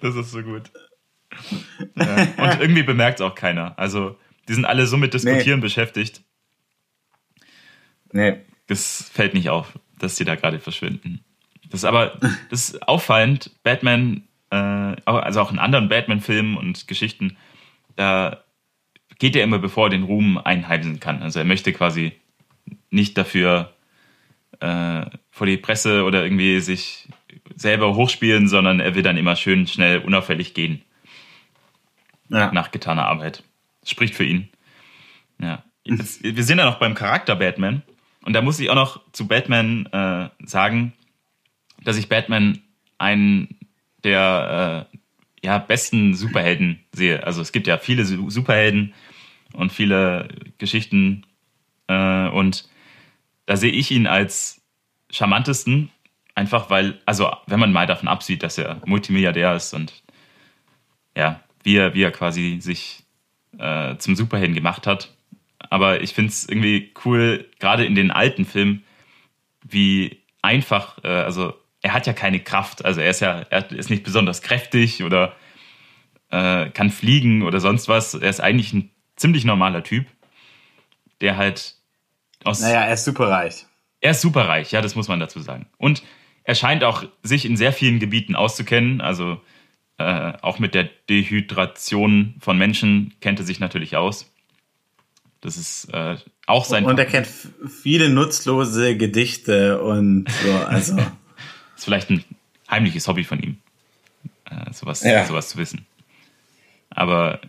Das 0.00 0.16
ist 0.16 0.30
so 0.32 0.42
gut. 0.42 0.70
Ja. 1.94 2.16
Und 2.36 2.60
irgendwie 2.60 2.82
bemerkt 2.82 3.20
es 3.20 3.26
auch 3.26 3.34
keiner. 3.34 3.78
Also, 3.78 4.18
die 4.48 4.54
sind 4.54 4.64
alle 4.64 4.86
so 4.86 4.96
mit 4.96 5.14
Diskutieren 5.14 5.60
beschäftigt. 5.60 6.22
Nee. 8.12 8.40
Das 8.66 9.10
fällt 9.12 9.34
nicht 9.34 9.50
auf, 9.50 9.78
dass 9.98 10.16
die 10.16 10.24
da 10.24 10.36
gerade 10.36 10.58
verschwinden. 10.58 11.24
Das 11.70 11.80
ist 11.80 11.84
aber 11.84 12.18
das 12.50 12.70
ist 12.70 12.88
auffallend. 12.88 13.50
Batman, 13.62 14.26
also 14.56 15.40
auch 15.40 15.52
in 15.52 15.58
anderen 15.58 15.88
Batman-Filmen 15.88 16.56
und 16.56 16.86
Geschichten, 16.88 17.36
da 17.96 18.44
geht 19.18 19.36
er 19.36 19.44
immer, 19.44 19.58
bevor 19.58 19.86
er 19.86 19.90
den 19.90 20.02
Ruhm 20.02 20.38
einheimsen 20.38 21.00
kann. 21.00 21.22
Also 21.22 21.38
er 21.38 21.44
möchte 21.44 21.72
quasi 21.72 22.12
nicht 22.90 23.16
dafür 23.16 23.74
äh, 24.60 25.06
vor 25.30 25.46
die 25.46 25.56
Presse 25.56 26.04
oder 26.04 26.22
irgendwie 26.24 26.60
sich 26.60 27.08
selber 27.56 27.94
hochspielen, 27.94 28.48
sondern 28.48 28.80
er 28.80 28.94
will 28.94 29.02
dann 29.02 29.16
immer 29.16 29.36
schön 29.36 29.66
schnell 29.66 29.98
unauffällig 29.98 30.54
gehen 30.54 30.82
Ja. 32.28 32.52
nach 32.52 32.70
getaner 32.70 33.06
Arbeit. 33.06 33.42
Spricht 33.84 34.14
für 34.14 34.24
ihn. 34.24 34.48
Ja. 35.40 35.62
Jetzt, 35.84 36.22
wir 36.22 36.42
sind 36.44 36.58
ja 36.58 36.64
noch 36.64 36.78
beim 36.78 36.94
Charakter 36.94 37.36
Batman. 37.36 37.82
Und 38.22 38.32
da 38.32 38.40
muss 38.40 38.58
ich 38.58 38.70
auch 38.70 38.74
noch 38.74 39.00
zu 39.12 39.28
Batman 39.28 39.86
äh, 39.86 40.30
sagen, 40.46 40.94
dass 41.82 41.98
ich 41.98 42.08
Batman 42.08 42.60
einen 42.96 43.58
der 44.04 44.88
äh, 44.92 44.96
ja, 45.44 45.58
besten 45.58 46.14
Superhelden 46.14 46.80
sehe. 46.92 47.24
Also 47.24 47.42
es 47.42 47.52
gibt 47.52 47.66
ja 47.66 47.78
viele 47.78 48.04
Su- 48.04 48.30
Superhelden 48.30 48.94
und 49.52 49.72
viele 49.72 50.28
Geschichten. 50.58 51.26
Äh, 51.88 52.28
und 52.28 52.68
da 53.46 53.56
sehe 53.56 53.72
ich 53.72 53.90
ihn 53.90 54.06
als 54.06 54.62
charmantesten, 55.10 55.90
einfach 56.34 56.70
weil, 56.70 57.00
also 57.06 57.30
wenn 57.46 57.60
man 57.60 57.72
mal 57.72 57.86
davon 57.86 58.08
absieht, 58.08 58.42
dass 58.42 58.58
er 58.58 58.80
Multimilliardär 58.86 59.54
ist 59.54 59.74
und 59.74 60.02
ja, 61.16 61.40
wie 61.62 61.76
er, 61.76 61.94
wie 61.94 62.02
er 62.02 62.10
quasi 62.10 62.58
sich 62.60 63.04
äh, 63.58 63.96
zum 63.98 64.16
Superhelden 64.16 64.54
gemacht 64.54 64.86
hat. 64.86 65.14
Aber 65.70 66.02
ich 66.02 66.14
finde 66.14 66.30
es 66.30 66.48
irgendwie 66.48 66.92
cool, 67.04 67.48
gerade 67.58 67.84
in 67.84 67.94
den 67.94 68.10
alten 68.10 68.44
Filmen, 68.44 68.84
wie 69.62 70.18
einfach, 70.42 71.02
äh, 71.04 71.08
also 71.08 71.54
er 71.84 71.92
hat 71.92 72.06
ja 72.06 72.14
keine 72.14 72.40
Kraft, 72.40 72.82
also 72.82 73.02
er 73.02 73.10
ist 73.10 73.20
ja, 73.20 73.44
er 73.50 73.70
ist 73.70 73.90
nicht 73.90 74.04
besonders 74.04 74.40
kräftig 74.40 75.02
oder 75.02 75.36
äh, 76.30 76.70
kann 76.70 76.88
fliegen 76.88 77.42
oder 77.42 77.60
sonst 77.60 77.88
was. 77.88 78.14
Er 78.14 78.30
ist 78.30 78.40
eigentlich 78.40 78.72
ein 78.72 78.90
ziemlich 79.16 79.44
normaler 79.44 79.82
Typ, 79.82 80.06
der 81.20 81.36
halt 81.36 81.74
aus 82.42 82.60
Naja, 82.62 82.80
er 82.80 82.94
ist 82.94 83.04
superreich. 83.04 83.66
er 84.00 84.12
ist 84.12 84.22
superreich, 84.22 84.72
ja, 84.72 84.80
das 84.80 84.94
muss 84.94 85.08
man 85.08 85.20
dazu 85.20 85.40
sagen. 85.40 85.66
Und 85.76 86.02
er 86.42 86.54
scheint 86.54 86.84
auch 86.84 87.04
sich 87.22 87.44
in 87.44 87.58
sehr 87.58 87.72
vielen 87.74 87.98
Gebieten 87.98 88.34
auszukennen. 88.34 89.02
Also 89.02 89.38
äh, 89.98 90.32
auch 90.40 90.58
mit 90.58 90.74
der 90.74 90.88
Dehydration 91.10 92.36
von 92.40 92.56
Menschen 92.56 93.12
kennt 93.20 93.40
er 93.40 93.44
sich 93.44 93.60
natürlich 93.60 93.94
aus. 93.94 94.32
Das 95.42 95.58
ist 95.58 95.92
äh, 95.92 96.16
auch 96.46 96.64
sein. 96.64 96.86
Und 96.86 96.98
er 96.98 97.04
kennt 97.04 97.28
viele 97.68 98.08
nutzlose 98.08 98.96
Gedichte 98.96 99.82
und 99.82 100.30
so, 100.30 100.52
also. 100.66 100.96
ist 101.84 101.86
vielleicht 101.86 102.10
ein 102.10 102.24
heimliches 102.70 103.06
Hobby 103.06 103.24
von 103.24 103.40
ihm, 103.42 103.58
äh, 104.46 104.72
sowas, 104.72 105.02
Ja. 105.02 105.24
sowas 105.26 105.50
zu 105.50 105.58
wissen. 105.58 105.86
Aber 106.90 107.40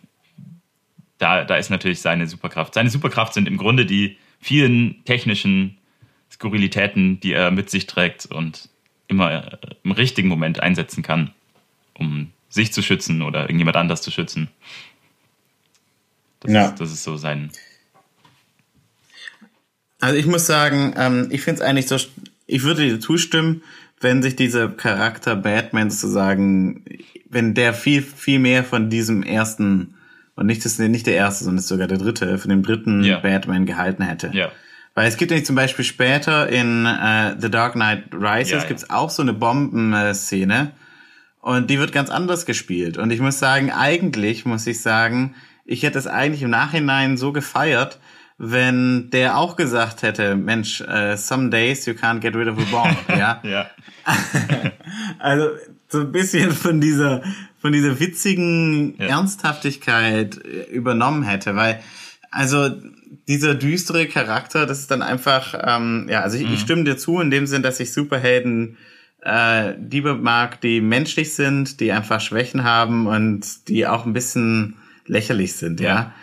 da, 1.17 1.45
da 1.45 1.55
ist 1.55 1.69
natürlich 1.69 2.01
seine 2.01 2.27
Superkraft. 2.27 2.73
Seine 2.73 2.89
Superkraft 2.89 3.33
sind 3.33 3.47
im 3.47 3.57
Grunde 3.57 3.85
die 3.85 4.17
vielen 4.41 5.03
technischen 5.05 5.77
Skurrilitäten, 6.29 7.19
die 7.21 7.31
er 7.31 7.51
mit 7.51 7.69
sich 7.69 7.87
trägt 7.87 8.25
und 8.25 8.69
immer 9.07 9.53
äh, 9.53 9.57
im 9.83 9.91
richtigen 9.91 10.27
Moment 10.27 10.59
einsetzen 10.59 11.01
kann, 11.03 11.31
um 11.93 12.31
sich 12.49 12.73
zu 12.73 12.81
schützen 12.81 13.21
oder 13.21 13.43
irgendjemand 13.43 13.77
anders 13.77 14.01
zu 14.01 14.11
schützen. 14.11 14.49
Das, 16.41 16.51
Ja. 16.51 16.65
ist, 16.67 16.81
das 16.81 16.91
ist 16.91 17.03
so 17.03 17.15
sein. 17.15 17.51
Also 20.01 20.17
ich 20.19 20.25
muss 20.25 20.45
sagen, 20.45 20.93
ähm, 20.97 21.29
ich 21.31 21.41
finde 21.41 21.61
es 21.61 21.67
eigentlich 21.67 21.87
so 21.87 21.97
ich 22.47 22.63
würde 22.63 22.83
dir 22.83 22.99
zustimmen, 22.99 23.63
wenn 23.99 24.21
sich 24.21 24.35
dieser 24.35 24.69
Charakter 24.69 25.35
Batman 25.35 25.89
sozusagen, 25.89 26.85
wenn 27.29 27.53
der 27.53 27.73
viel, 27.73 28.01
viel 28.01 28.39
mehr 28.39 28.63
von 28.63 28.89
diesem 28.89 29.23
ersten, 29.23 29.95
und 30.35 30.45
nicht, 30.47 30.65
das 30.65 30.77
nicht 30.79 31.07
der 31.07 31.15
erste, 31.15 31.45
sondern 31.45 31.63
sogar 31.63 31.87
der 31.87 31.97
dritte, 31.97 32.37
von 32.37 32.49
dem 32.49 32.63
dritten 32.63 33.03
Ja. 33.03 33.19
Batman 33.19 33.65
gehalten 33.65 34.03
hätte. 34.03 34.31
Ja. 34.33 34.51
Weil 34.93 35.07
es 35.07 35.17
gibt 35.17 35.31
nämlich 35.31 35.45
zum 35.45 35.55
Beispiel 35.55 35.83
später 35.83 36.47
in 36.47 36.85
äh, 36.85 37.35
The 37.39 37.49
Dark 37.51 37.73
Knight 37.73 38.13
Rises 38.13 38.51
Ja, 38.51 38.57
ja. 38.59 38.63
gibt's 38.65 38.89
auch 38.89 39.09
so 39.09 39.21
eine 39.21 39.33
Bombenszene 39.33 40.71
und 41.41 41.69
die 41.69 41.79
wird 41.79 41.91
ganz 41.91 42.09
anders 42.09 42.45
gespielt. 42.45 42.97
Und 42.97 43.11
ich 43.11 43.19
muss 43.19 43.39
sagen, 43.39 43.71
eigentlich 43.71 44.45
muss 44.45 44.65
ich 44.67 44.81
sagen, 44.81 45.35
ich 45.65 45.83
hätte 45.83 45.97
es 45.99 46.07
eigentlich 46.07 46.43
im 46.43 46.49
Nachhinein 46.49 47.17
so 47.17 47.33
gefeiert, 47.33 47.99
wenn 48.37 49.09
der 49.11 49.37
auch 49.37 49.55
gesagt 49.55 50.01
hätte, 50.01 50.35
Mensch, 50.35 50.81
äh, 50.81 51.15
some 51.15 51.49
days 51.49 51.85
you 51.85 51.93
can't 51.93 52.19
get 52.19 52.35
rid 52.35 52.47
of 52.47 52.57
a 52.57 52.63
bomb, 52.71 52.97
ja. 53.09 53.41
Ja. 53.43 53.69
Also 55.19 55.49
so 55.87 56.01
ein 56.01 56.11
bisschen 56.11 56.51
von 56.51 56.79
dieser 56.81 57.21
von 57.61 57.71
dieser 57.71 57.99
witzigen 57.99 58.95
Ja. 58.99 59.07
Ernsthaftigkeit 59.07 60.37
äh, 60.45 60.63
übernommen 60.71 61.23
hätte, 61.23 61.55
weil 61.55 61.79
also 62.31 62.69
dieser 63.27 63.55
düstere 63.55 64.07
Charakter, 64.07 64.65
das 64.65 64.79
ist 64.79 64.91
dann 64.91 65.01
einfach 65.01 65.55
ähm, 65.65 66.07
ja, 66.09 66.21
also 66.21 66.37
ich, 66.37 66.45
Mhm. 66.47 66.53
ich 66.53 66.59
stimme 66.61 66.83
dir 66.83 66.97
zu 66.97 67.19
in 67.19 67.31
dem 67.31 67.47
Sinn, 67.47 67.63
dass 67.63 67.79
ich 67.79 67.93
Superhelden 67.93 68.77
äh, 69.21 69.73
die 69.79 70.01
mag, 70.01 70.61
die 70.61 70.81
menschlich 70.81 71.33
sind, 71.33 71.79
die 71.79 71.91
einfach 71.91 72.21
Schwächen 72.21 72.63
haben 72.63 73.07
und 73.07 73.67
die 73.69 73.87
auch 73.87 74.05
ein 74.05 74.13
bisschen 74.13 74.75
lächerlich 75.07 75.53
sind, 75.53 75.79
ja. 75.79 75.87
Ja. 75.95 76.13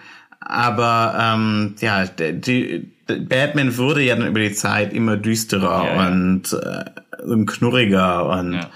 Aber 0.44 1.16
ähm, 1.20 1.74
ja, 1.80 2.06
die, 2.06 2.90
Batman 3.06 3.76
wurde 3.76 4.02
ja 4.02 4.16
dann 4.16 4.26
über 4.28 4.40
die 4.40 4.52
Zeit 4.52 4.92
immer 4.92 5.16
düsterer 5.16 5.84
Ja, 5.86 5.94
ja. 5.96 6.08
und 6.08 6.52
äh, 6.52 6.84
und 7.24 7.46
knurriger 7.46 8.26
und 8.28 8.54
Ja. 8.54 8.70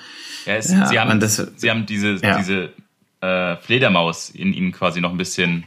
Ja, 0.47 0.55
es, 0.55 0.69
sie, 0.69 0.77
haben, 1.01 1.11
und 1.11 1.21
das- 1.21 1.45
sie 1.57 1.69
haben 1.71 1.87
diese, 1.87 2.15
diese 2.39 2.73
äh, 3.21 3.57
Fledermaus 3.57 4.31
in 4.31 4.53
ihm 4.53 4.71
quasi 4.71 5.01
noch 5.01 5.11
ein 5.11 5.17
bisschen 5.17 5.65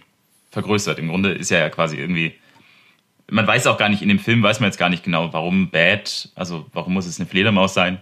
vergrößert. 0.52 0.98
Im 1.00 1.10
Grunde 1.10 1.34
ist 1.34 1.52
er 1.52 1.60
ja 1.60 1.70
quasi 1.70 1.98
irgendwie. 1.98 2.34
Man 3.30 3.46
weiß 3.46 3.68
auch 3.68 3.78
gar 3.78 3.90
nicht, 3.90 4.02
in 4.02 4.08
dem 4.08 4.20
Film 4.20 4.42
weiß 4.42 4.62
man 4.62 4.70
jetzt 4.70 4.78
gar 4.78 4.88
nicht 4.90 5.04
genau, 5.04 5.34
warum 5.34 5.70
Bad, 5.70 6.30
also 6.36 6.66
warum 6.74 6.94
muss 6.94 7.06
es 7.08 7.20
eine 7.20 7.28
Fledermaus 7.28 7.74
sein. 7.74 8.00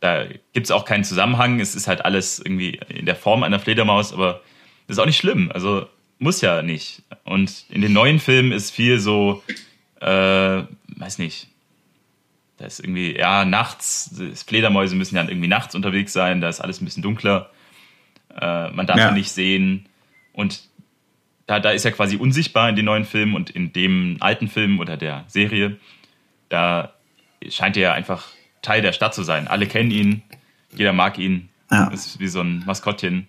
Da 0.00 0.24
gibt 0.54 0.64
es 0.66 0.70
auch 0.70 0.86
keinen 0.86 1.04
Zusammenhang. 1.04 1.60
Es 1.60 1.74
ist 1.74 1.86
halt 1.86 2.04
alles 2.04 2.38
irgendwie 2.38 2.80
in 2.88 3.04
der 3.06 3.14
Form 3.16 3.42
einer 3.42 3.58
Fledermaus, 3.60 4.12
aber 4.14 4.40
das 4.86 4.96
ist 4.96 4.98
auch 4.98 5.06
nicht 5.06 5.18
schlimm. 5.18 5.50
Also 5.52 5.86
muss 6.18 6.40
ja 6.40 6.62
nicht. 6.62 7.02
Und 7.24 7.64
in 7.68 7.80
den 7.82 7.92
neuen 7.92 8.18
Filmen 8.20 8.52
ist 8.52 8.70
viel 8.70 8.98
so, 8.98 9.42
äh, 10.00 10.62
weiß 10.96 11.18
nicht, 11.18 11.48
da 12.56 12.66
ist 12.66 12.80
irgendwie, 12.80 13.16
ja, 13.16 13.44
nachts, 13.44 14.14
Fledermäuse 14.46 14.94
müssen 14.94 15.16
ja 15.16 15.22
irgendwie 15.26 15.48
nachts 15.48 15.74
unterwegs 15.74 16.12
sein, 16.12 16.40
da 16.40 16.48
ist 16.48 16.60
alles 16.60 16.80
ein 16.80 16.84
bisschen 16.84 17.02
dunkler. 17.02 17.50
Äh, 18.40 18.70
man 18.70 18.86
darf 18.86 18.98
Ja. 18.98 19.08
sie 19.08 19.14
nicht 19.14 19.32
sehen. 19.32 19.86
Und 20.32 20.62
da, 21.46 21.60
da 21.60 21.70
ist 21.70 21.84
er 21.84 21.92
quasi 21.92 22.16
unsichtbar 22.16 22.68
in 22.68 22.76
den 22.76 22.84
neuen 22.84 23.04
Filmen 23.04 23.34
und 23.34 23.50
in 23.50 23.72
dem 23.72 24.16
alten 24.20 24.48
Film 24.48 24.78
oder 24.78 24.96
der 24.96 25.24
Serie, 25.28 25.78
da 26.48 26.94
scheint 27.48 27.76
er 27.76 27.82
ja 27.82 27.92
einfach 27.92 28.28
Teil 28.62 28.80
der 28.82 28.92
Stadt 28.92 29.14
zu 29.14 29.22
sein. 29.24 29.46
Alle 29.48 29.66
kennen 29.66 29.90
ihn, 29.90 30.22
jeder 30.74 30.92
mag 30.92 31.18
ihn. 31.18 31.48
Ja. 31.70 31.88
Ist 31.88 32.18
wie 32.20 32.28
so 32.28 32.40
ein 32.40 32.62
Maskottchen. 32.66 33.28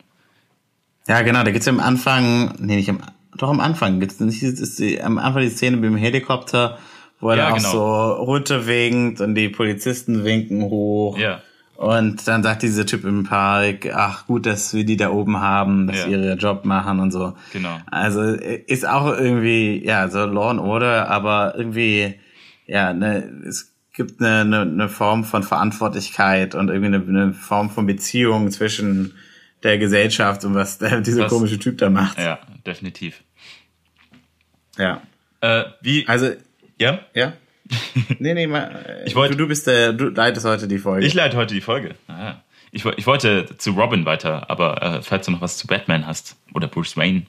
Ja, 1.08 1.22
genau, 1.22 1.44
da 1.44 1.52
gibt's 1.52 1.66
ja 1.68 1.74
am 1.74 1.80
Anfang, 1.80 2.56
nee, 2.60 2.76
nicht 2.78 2.90
am, 2.90 3.00
doch 3.38 3.50
am 3.50 3.60
Anfang, 3.60 4.00
gibt's 4.00 4.20
nicht, 4.20 4.42
ist 4.42 4.80
die, 4.80 5.02
am 5.02 5.18
Anfang 5.18 5.42
die 5.44 5.50
Szene 5.50 5.78
mit 5.78 5.86
dem 5.86 5.98
Helikopter, 5.98 6.78
wo 7.20 7.30
er 7.30 7.38
Ja, 7.38 7.44
dann 7.46 7.54
auch 7.54 7.58
genau. 7.58 7.72
so 7.72 8.12
runterwinkt 8.24 9.22
und 9.22 9.36
die 9.36 9.50
Polizisten 9.50 10.24
winken 10.24 10.64
hoch. 10.64 11.18
Ja. 11.18 11.42
Und 11.78 12.26
dann 12.28 12.42
sagt 12.42 12.64
dieser 12.64 12.86
Typ 12.86 13.04
im 13.04 13.26
Park, 13.26 13.92
ach 13.94 14.26
gut, 14.28 14.46
dass 14.46 14.74
wir 14.74 14.86
die 14.86 14.96
da 14.96 15.10
oben 15.12 15.42
haben, 15.42 15.88
dass 15.88 15.98
Ja. 15.98 16.04
sie 16.06 16.12
ihren 16.12 16.40
Job 16.40 16.64
machen 16.64 17.00
und 17.00 17.12
so. 17.12 17.34
Genau. 17.52 17.78
Also 17.92 18.22
ist 18.22 18.88
auch 18.88 19.08
irgendwie, 19.08 19.86
ja, 19.86 20.08
so 20.10 20.26
Law 20.26 20.52
and 20.52 20.62
Order, 20.62 21.10
aber 21.10 21.56
irgendwie, 21.58 22.16
ja, 22.66 22.94
ne, 22.94 23.30
es 23.46 23.74
gibt 23.94 24.22
eine, 24.22 24.40
eine, 24.42 24.62
eine 24.62 24.90
Form 24.90 25.26
von 25.26 25.44
Verantwortlichkeit 25.44 26.56
und 26.56 26.70
irgendwie 26.70 26.96
eine, 26.96 27.06
eine 27.08 27.34
Form 27.34 27.70
von 27.70 27.86
Beziehung 27.86 28.52
zwischen 28.52 29.14
der 29.64 29.78
Gesellschaft 29.78 30.44
und 30.46 30.54
was 30.56 30.78
der, 30.78 31.02
dieser 31.02 31.24
Was- 31.24 31.32
komische 31.32 31.58
Typ 31.60 31.78
da 31.78 31.90
macht. 31.90 32.18
Ja, 32.20 32.40
definitiv. 32.66 33.24
Ja. 34.78 35.02
Äh, 35.42 35.64
wie, 35.82 36.08
Also, 36.08 36.32
ja? 36.80 37.00
ja. 37.14 37.34
nee, 38.20 38.34
nee, 38.34 38.46
mal, 38.48 39.04
Ich 39.06 39.16
wollt- 39.16 39.32
du, 39.32 39.38
du 39.38 39.48
bist 39.48 39.66
der, 39.68 39.94
du 39.94 40.10
leitest 40.10 40.46
heute 40.46 40.68
die 40.68 40.78
Folge. 40.80 41.06
Ich 41.08 41.14
leite 41.14 41.36
heute 41.38 41.54
die 41.56 41.62
Folge. 41.62 41.96
Ah, 42.08 42.36
Ich, 42.72 42.86
ich 42.86 43.08
wollte 43.08 43.48
zu 43.58 43.72
Robin 43.72 44.06
weiter, 44.06 44.50
aber 44.50 44.82
äh, 44.84 45.02
falls 45.02 45.26
du 45.26 45.32
noch 45.32 45.42
was 45.42 45.58
zu 45.58 45.66
Batman 45.66 46.06
hast 46.06 46.36
oder 46.54 46.68
Bruce 46.68 46.96
Wayne. 46.98 47.24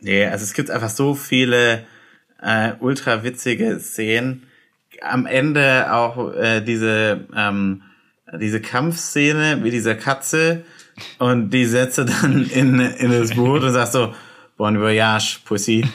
Nee, 0.00 0.24
also 0.26 0.44
es 0.44 0.52
gibt 0.54 0.70
einfach 0.70 0.90
so 0.90 1.14
viele 1.14 1.84
äh, 2.40 2.72
ultra 2.80 3.22
witzige 3.24 3.80
Szenen. 3.80 4.46
Am 5.02 5.26
Ende 5.26 5.92
auch 5.92 6.32
äh, 6.34 6.60
diese 6.62 7.26
ähm, 7.34 7.82
diese 8.40 8.60
Kampfszene 8.60 9.56
mit 9.56 9.72
dieser 9.72 9.94
Katze 9.94 10.64
und 11.18 11.50
die 11.50 11.64
setze 11.64 12.04
dann 12.04 12.46
in, 12.50 12.80
in 12.80 13.10
das 13.10 13.34
Boot 13.34 13.62
und 13.62 13.72
sagt 13.72 13.92
so 13.92 14.14
Bon 14.56 14.78
voyage, 14.80 15.38
Pussy. 15.44 15.84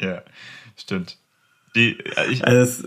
Ja, 0.00 0.22
stimmt. 0.76 1.16
Die, 1.74 1.96
ich, 2.30 2.44
Also 2.46 2.86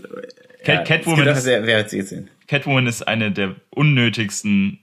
Cat- 0.64 0.66
ja, 0.66 0.82
Catwoman 0.84 1.28
auch 1.28 1.32
ist- 1.36 1.42
sehr, 1.42 1.64
sehr. 1.88 2.24
Catwoman 2.46 2.86
ist 2.86 3.06
eine 3.06 3.30
der 3.32 3.56
unnötigsten 3.70 4.78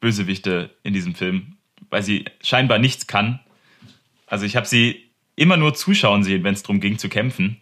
Bösewichte 0.00 0.70
in 0.82 0.94
diesem 0.94 1.14
Film, 1.14 1.56
weil 1.90 2.02
sie 2.02 2.24
scheinbar 2.42 2.78
nichts 2.78 3.06
kann. 3.06 3.40
Also 4.26 4.46
ich 4.46 4.56
habe 4.56 4.66
sie 4.66 5.10
immer 5.36 5.56
nur 5.56 5.74
zuschauen 5.74 6.22
sehen, 6.22 6.44
wenn 6.44 6.54
es 6.54 6.62
darum 6.62 6.80
ging 6.80 6.98
zu 6.98 7.08
kämpfen. 7.08 7.56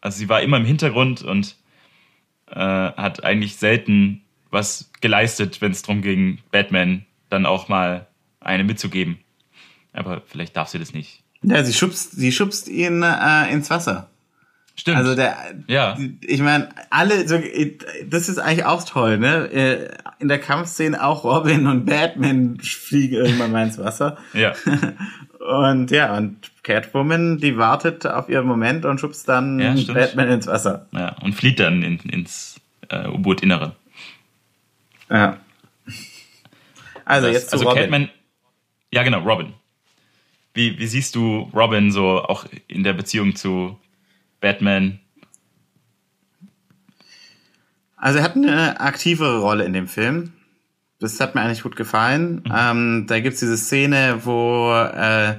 Also 0.00 0.18
sie 0.18 0.28
war 0.28 0.40
immer 0.42 0.56
im 0.56 0.64
Hintergrund 0.64 1.22
und 1.22 1.56
äh, 2.50 2.54
hat 2.56 3.22
eigentlich 3.22 3.56
selten 3.56 4.22
was 4.56 4.90
geleistet, 5.00 5.60
wenn 5.60 5.70
es 5.72 5.82
darum 5.82 6.02
ging, 6.02 6.38
Batman 6.50 7.04
dann 7.30 7.46
auch 7.46 7.68
mal 7.68 8.06
eine 8.40 8.64
mitzugeben. 8.64 9.18
Aber 9.92 10.22
vielleicht 10.26 10.56
darf 10.56 10.68
sie 10.68 10.78
das 10.78 10.92
nicht. 10.92 11.22
Ja, 11.42 11.62
sie 11.62 11.72
schubst, 11.72 12.12
sie 12.12 12.32
schubst 12.32 12.68
ihn 12.68 13.02
äh, 13.02 13.52
ins 13.52 13.70
Wasser. 13.70 14.10
Stimmt. 14.78 14.98
Also 14.98 15.14
der, 15.14 15.36
Ja. 15.68 15.96
ich 16.20 16.40
meine, 16.42 16.68
alle, 16.90 17.26
so, 17.26 17.38
das 18.08 18.28
ist 18.28 18.38
eigentlich 18.38 18.66
auch 18.66 18.84
toll, 18.84 19.16
ne? 19.18 19.46
Äh, 19.50 19.88
In 20.18 20.28
der 20.28 20.38
Kampfszene 20.38 21.02
auch 21.02 21.24
Robin 21.24 21.66
und 21.66 21.86
Batman 21.86 22.58
fliegen 22.60 23.14
irgendwann 23.16 23.52
mal 23.52 23.64
ins 23.66 23.78
Wasser. 23.78 24.16
ja. 24.34 24.52
Und 25.38 25.92
ja, 25.92 26.16
und 26.16 26.50
Catwoman, 26.64 27.38
die 27.38 27.56
wartet 27.56 28.04
auf 28.04 28.28
ihren 28.28 28.46
Moment 28.48 28.84
und 28.84 28.98
schubst 28.98 29.28
dann 29.28 29.60
Ja. 29.60 29.74
Batman 29.94 30.28
ins 30.30 30.48
Wasser. 30.48 30.86
ja. 30.90 31.14
Und 31.22 31.34
flieht 31.36 31.60
dann 31.60 31.82
in, 31.84 31.98
ins 32.00 32.60
äh, 32.88 33.06
U-Boot-Innere. 33.06 33.76
Ja. 35.10 35.40
Also 37.04 37.28
jetzt 37.28 37.50
zu 37.50 37.56
also 37.56 37.68
Robin. 37.68 37.82
Catman, 37.82 38.10
ja 38.92 39.02
genau, 39.02 39.20
Robin. 39.20 39.52
Wie, 40.54 40.78
wie 40.78 40.86
siehst 40.86 41.14
du 41.14 41.50
Robin 41.54 41.92
so 41.92 42.22
auch 42.22 42.46
in 42.66 42.82
der 42.82 42.94
Beziehung 42.94 43.36
zu 43.36 43.78
Batman? 44.40 45.00
Also 47.96 48.18
er 48.18 48.24
hat 48.24 48.36
eine 48.36 48.80
aktivere 48.80 49.40
Rolle 49.40 49.64
in 49.64 49.72
dem 49.72 49.88
Film. 49.88 50.32
Das 50.98 51.20
hat 51.20 51.34
mir 51.34 51.42
eigentlich 51.42 51.62
gut 51.62 51.76
gefallen. 51.76 52.42
Mhm. 52.44 52.52
Ähm, 52.54 53.04
da 53.06 53.20
gibt's 53.20 53.40
diese 53.40 53.56
Szene, 53.56 54.20
wo 54.24 54.72
äh, 54.72 55.36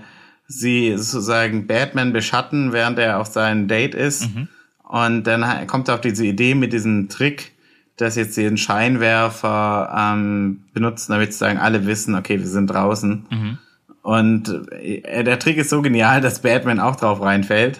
sie 0.47 0.95
sozusagen 0.97 1.67
Batman 1.67 2.13
beschatten, 2.13 2.73
während 2.73 2.99
er 2.99 3.19
auf 3.19 3.27
seinem 3.27 3.67
Date 3.67 3.95
ist. 3.95 4.33
Mhm. 4.33 4.47
Und 4.83 5.23
dann 5.23 5.67
kommt 5.67 5.87
er 5.87 5.95
auf 5.95 6.01
diese 6.01 6.25
Idee 6.25 6.55
mit 6.55 6.73
diesem 6.73 7.09
Trick, 7.09 7.53
dass 7.97 8.15
jetzt 8.15 8.37
den 8.37 8.57
Scheinwerfer 8.57 9.93
ähm, 9.97 10.63
benutzen, 10.73 11.11
damit 11.11 11.33
sozusagen 11.33 11.59
alle 11.59 11.85
wissen, 11.87 12.15
okay, 12.15 12.39
wir 12.39 12.47
sind 12.47 12.67
draußen. 12.67 13.25
Mhm. 13.29 13.57
Und 14.03 14.71
äh, 14.71 15.23
der 15.23 15.39
Trick 15.39 15.57
ist 15.57 15.69
so 15.69 15.81
genial, 15.81 16.21
dass 16.21 16.41
Batman 16.41 16.79
auch 16.79 16.95
drauf 16.95 17.21
reinfällt. 17.21 17.79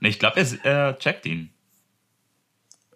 Nee, 0.00 0.08
ich 0.08 0.18
glaube, 0.18 0.40
er, 0.40 0.64
er 0.64 0.98
checkt 0.98 1.26
ihn. 1.26 1.50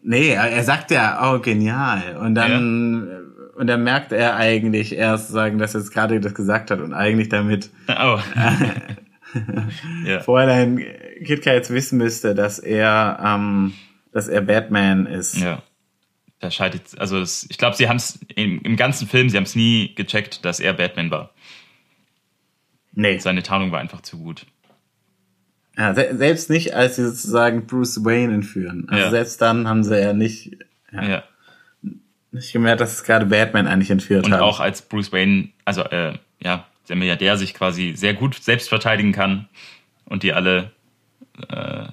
Nee, 0.02 0.30
er, 0.30 0.50
er 0.50 0.64
sagt 0.64 0.90
ja, 0.90 1.32
oh, 1.32 1.38
genial. 1.40 2.16
Und 2.16 2.34
dann, 2.34 3.08
und 3.54 3.66
dann 3.66 3.84
merkt 3.84 4.10
er 4.10 4.34
eigentlich 4.36 4.96
erst 4.96 5.28
sagen, 5.28 5.58
dass 5.58 5.74
er 5.74 5.80
jetzt 5.82 5.92
gerade 5.92 6.18
das 6.20 6.34
gesagt 6.34 6.70
hat 6.70 6.80
und 6.80 6.92
eigentlich 6.92 7.28
damit 7.28 7.70
Oh. 7.88 8.18
ja. 10.04 10.20
Fräulein 10.20 10.82
Kitka 11.24 11.52
jetzt 11.52 11.70
wissen 11.70 11.98
müsste, 11.98 12.34
dass 12.34 12.58
er, 12.58 13.18
ähm, 13.24 13.74
dass 14.12 14.28
er 14.28 14.40
Batman 14.40 15.06
ist. 15.06 15.36
ja. 15.36 15.62
Da 16.42 16.50
scheidet, 16.50 16.98
also 16.98 17.20
das, 17.20 17.46
ich 17.48 17.56
glaube, 17.56 17.76
sie 17.76 17.88
haben 17.88 17.98
es 17.98 18.18
im, 18.34 18.60
im 18.62 18.74
ganzen 18.76 19.06
Film, 19.06 19.28
sie 19.30 19.36
haben 19.36 19.44
es 19.44 19.54
nie 19.54 19.94
gecheckt, 19.94 20.44
dass 20.44 20.58
er 20.58 20.72
Batman 20.72 21.08
war. 21.12 21.30
Nee. 22.94 23.18
Seine 23.18 23.44
Tarnung 23.44 23.70
war 23.70 23.78
einfach 23.78 24.00
zu 24.00 24.18
gut. 24.18 24.44
Ja, 25.78 25.94
se 25.94 26.14
selbst 26.16 26.50
nicht, 26.50 26.74
als 26.74 26.96
sie 26.96 27.04
sozusagen 27.06 27.66
Bruce 27.68 28.04
Wayne 28.04 28.34
entführen. 28.34 28.86
Also 28.90 29.04
Ja. 29.04 29.10
selbst 29.10 29.40
dann 29.40 29.68
haben 29.68 29.84
sie 29.84 29.98
ja 30.00 30.12
nicht, 30.12 30.58
ja, 30.92 31.02
Ja. 31.08 31.22
nicht 32.32 32.52
gemerkt, 32.52 32.80
dass 32.80 32.92
es 32.92 33.04
gerade 33.04 33.26
Batman 33.26 33.68
eigentlich 33.68 33.90
entführt 33.90 34.26
Und 34.26 34.32
hat. 34.34 34.40
auch 34.40 34.58
als 34.58 34.82
Bruce 34.82 35.12
Wayne, 35.12 35.50
also 35.64 35.82
äh, 35.84 36.18
ja, 36.42 36.66
der 36.88 36.96
Milliardär 36.96 37.36
sich 37.38 37.54
quasi 37.54 37.92
sehr 37.94 38.14
gut 38.14 38.34
selbst 38.34 38.68
verteidigen 38.68 39.12
kann 39.12 39.48
und 40.06 40.24
die 40.24 40.32
alle 40.32 40.72
äh, 41.48 41.84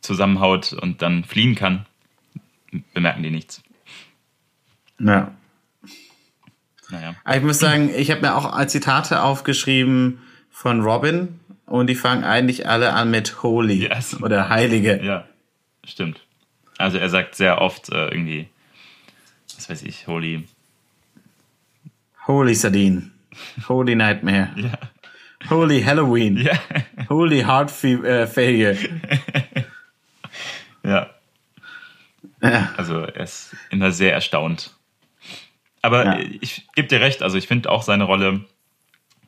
zusammenhaut 0.00 0.72
und 0.72 1.02
dann 1.02 1.22
fliehen 1.22 1.54
kann, 1.54 1.86
bemerken 2.92 3.22
die 3.22 3.30
nichts. 3.30 3.62
Ja. 4.98 5.32
Naja. 6.88 7.14
Aber 7.24 7.36
ich 7.36 7.42
muss 7.42 7.58
sagen, 7.58 7.90
ich 7.94 8.10
habe 8.10 8.20
mir 8.20 8.36
auch 8.36 8.64
Zitate 8.66 9.22
aufgeschrieben 9.22 10.20
von 10.50 10.82
Robin 10.82 11.40
und 11.66 11.88
die 11.88 11.96
fangen 11.96 12.24
eigentlich 12.24 12.68
alle 12.68 12.92
an 12.92 13.10
mit 13.10 13.42
Holy 13.42 13.88
Yes. 13.88 14.20
oder 14.22 14.48
Heilige. 14.48 15.02
Ja, 15.02 15.26
stimmt. 15.84 16.20
Also 16.78 16.98
er 16.98 17.10
sagt 17.10 17.34
sehr 17.34 17.60
oft 17.60 17.90
äh, 17.90 18.08
irgendwie, 18.08 18.48
was 19.56 19.68
weiß 19.68 19.82
ich, 19.82 20.06
Holy. 20.06 20.46
Holy 22.26 22.54
Sardine. 22.54 23.10
Holy 23.68 23.94
Nightmare. 23.94 24.50
Ja. 24.56 25.50
Holy 25.50 25.82
Halloween. 25.82 26.38
Ja. 26.38 26.58
Holy 27.08 27.42
Heart 27.42 27.84
äh, 27.84 28.26
Failure. 28.26 28.74
ja. 30.82 31.10
Ja. 32.42 32.74
Also 32.76 33.00
er 33.00 33.22
ist 33.22 33.54
immer 33.70 33.92
sehr 33.92 34.14
erstaunt. 34.14 34.74
Aber 35.82 36.04
Ja. 36.04 36.18
ich 36.40 36.66
gebe 36.74 36.88
dir 36.88 37.00
recht, 37.00 37.22
also 37.22 37.38
ich 37.38 37.46
finde 37.46 37.70
auch 37.70 37.82
seine 37.82 38.04
Rolle, 38.04 38.44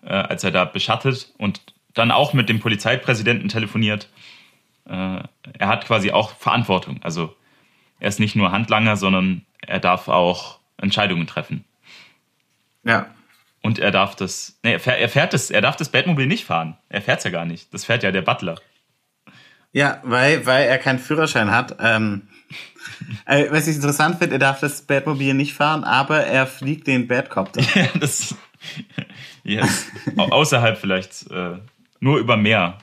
äh, 0.03 0.09
als 0.13 0.45
er 0.45 0.51
da 0.51 0.65
beschattet 0.65 1.33
und 1.39 1.61
dann 1.95 2.11
auch 2.11 2.33
mit 2.33 2.49
dem 2.49 2.61
Polizeipräsidenten 2.61 3.49
telefoniert, 3.49 4.09
äh, 4.87 4.93
er 5.59 5.69
hat 5.69 5.87
quasi 5.87 6.13
auch 6.13 6.31
Verantwortung. 6.37 7.01
Also 7.03 7.35
er 8.01 8.09
ist 8.09 8.21
nicht 8.21 8.37
nur 8.37 8.53
Handlanger, 8.53 8.97
sondern 8.97 9.45
er 9.61 9.81
darf 9.81 10.09
auch 10.09 10.59
Entscheidungen 10.79 11.27
treffen. 11.27 11.65
Ja. 12.85 13.07
Und 13.61 13.79
er 13.79 13.91
darf 13.91 14.15
das, 14.15 14.59
nee, 14.63 14.73
er 14.73 14.81
fährt, 14.81 15.01
er 15.01 15.09
fährt 15.09 15.33
das, 15.33 15.51
er 15.51 15.61
darf 15.61 15.77
das 15.77 15.91
Batmobil 15.91 16.27
nicht 16.27 16.45
fahren. 16.45 16.77
Er 16.89 17.03
fährt 17.03 17.25
ja 17.25 17.31
gar 17.31 17.45
nicht. 17.45 17.75
Das 17.75 17.85
fährt 17.85 18.03
ja 18.03 18.13
der 18.13 18.23
Butler. 18.23 18.57
Ja, 19.73 20.01
weil, 20.05 20.47
weil 20.47 20.67
er 20.69 20.79
keinen 20.79 20.99
Führerschein 21.01 21.51
hat. 21.51 21.77
Ähm, 21.81 22.29
äh, 22.33 22.38
was 23.51 23.67
ich 23.69 23.77
interessant 23.77 24.19
finde, 24.19 24.37
er 24.37 24.39
darf 24.39 24.61
das 24.61 24.83
Batmobil 24.83 25.35
nicht 25.35 25.55
fahren, 25.55 25.85
aber 25.85 26.25
er 26.27 26.47
fliegt 26.47 26.87
den 26.87 27.07
Batcopter. 27.09 27.61
Ja, 27.75 27.89
das, 28.01 28.35
yes. 29.45 29.87
Au- 30.17 30.29
außerhalb 30.31 30.77
vielleicht, 30.79 31.31
äh, 31.31 31.59
nur 32.01 32.19
über 32.19 32.37
Meer 32.37 32.79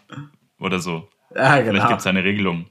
oder 0.60 0.80
so. 0.80 1.10
Ja, 1.36 1.52
Vielleicht 1.58 1.72
genau. 1.72 1.88
gibt 1.90 2.00
es 2.00 2.08
eine 2.08 2.24
Regelung 2.24 2.68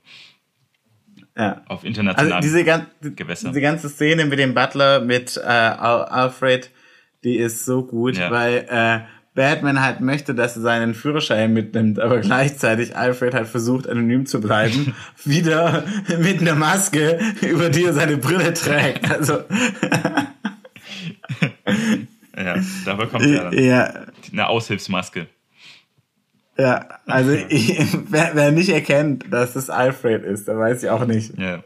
Ja. 1.36 1.62
auf 1.66 1.78
Also 1.78 1.86
internationalen 1.86 2.40
diese, 2.42 2.64
gan 2.64 2.86
Gewässer. 3.02 3.48
diese 3.48 3.60
ganze 3.60 3.88
Szene 3.88 4.24
mit 4.24 4.38
dem 4.38 4.54
Butler, 4.54 5.00
mit 5.00 5.36
äh, 5.36 5.40
Al 5.48 6.04
Alfred, 6.04 6.70
die 7.24 7.36
ist 7.36 7.64
so 7.64 7.84
gut, 7.84 8.16
Ja. 8.16 8.30
weil 8.30 8.66
äh, 8.68 9.00
Batman 9.34 9.82
halt 9.82 10.00
möchte, 10.00 10.34
dass 10.34 10.56
er 10.56 10.62
seinen 10.62 10.94
Führerschein 10.94 11.52
mitnimmt, 11.52 11.98
aber 11.98 12.20
gleichzeitig 12.20 12.96
Alfred 12.96 13.34
halt 13.34 13.48
versucht, 13.48 13.88
anonym 13.88 14.26
zu 14.26 14.40
bleiben, 14.40 14.94
wieder 15.24 15.84
mit 16.20 16.40
einer 16.40 16.54
Maske, 16.54 17.18
über 17.40 17.68
die 17.68 17.84
er 17.84 17.92
seine 17.92 18.16
Brille 18.16 18.54
trägt. 18.54 19.10
Also 19.10 19.40
Ja, 22.36 22.56
da 22.84 22.94
bekommt 22.94 23.26
er 23.26 23.44
dann 23.44 23.52
ja, 23.52 23.94
eine 24.32 24.48
Aushilfsmaske. 24.48 25.28
ja, 26.58 26.88
also 27.06 27.32
ich, 27.32 27.76
wer, 28.08 28.32
wer 28.34 28.50
nicht 28.50 28.70
erkennt, 28.70 29.32
dass 29.32 29.56
es 29.56 29.70
Alfred 29.70 30.24
ist, 30.24 30.48
der 30.48 30.58
weiß 30.58 30.82
ich 30.82 30.90
auch 30.90 31.06
nicht. 31.06 31.38
Ja. 31.38 31.62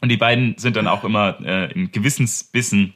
Und 0.00 0.08
die 0.08 0.16
beiden 0.16 0.58
sind 0.58 0.76
dann 0.76 0.88
auch 0.88 1.04
immer 1.04 1.38
äh, 1.44 1.72
im 1.72 1.90
Gewissensbissen, 1.92 2.94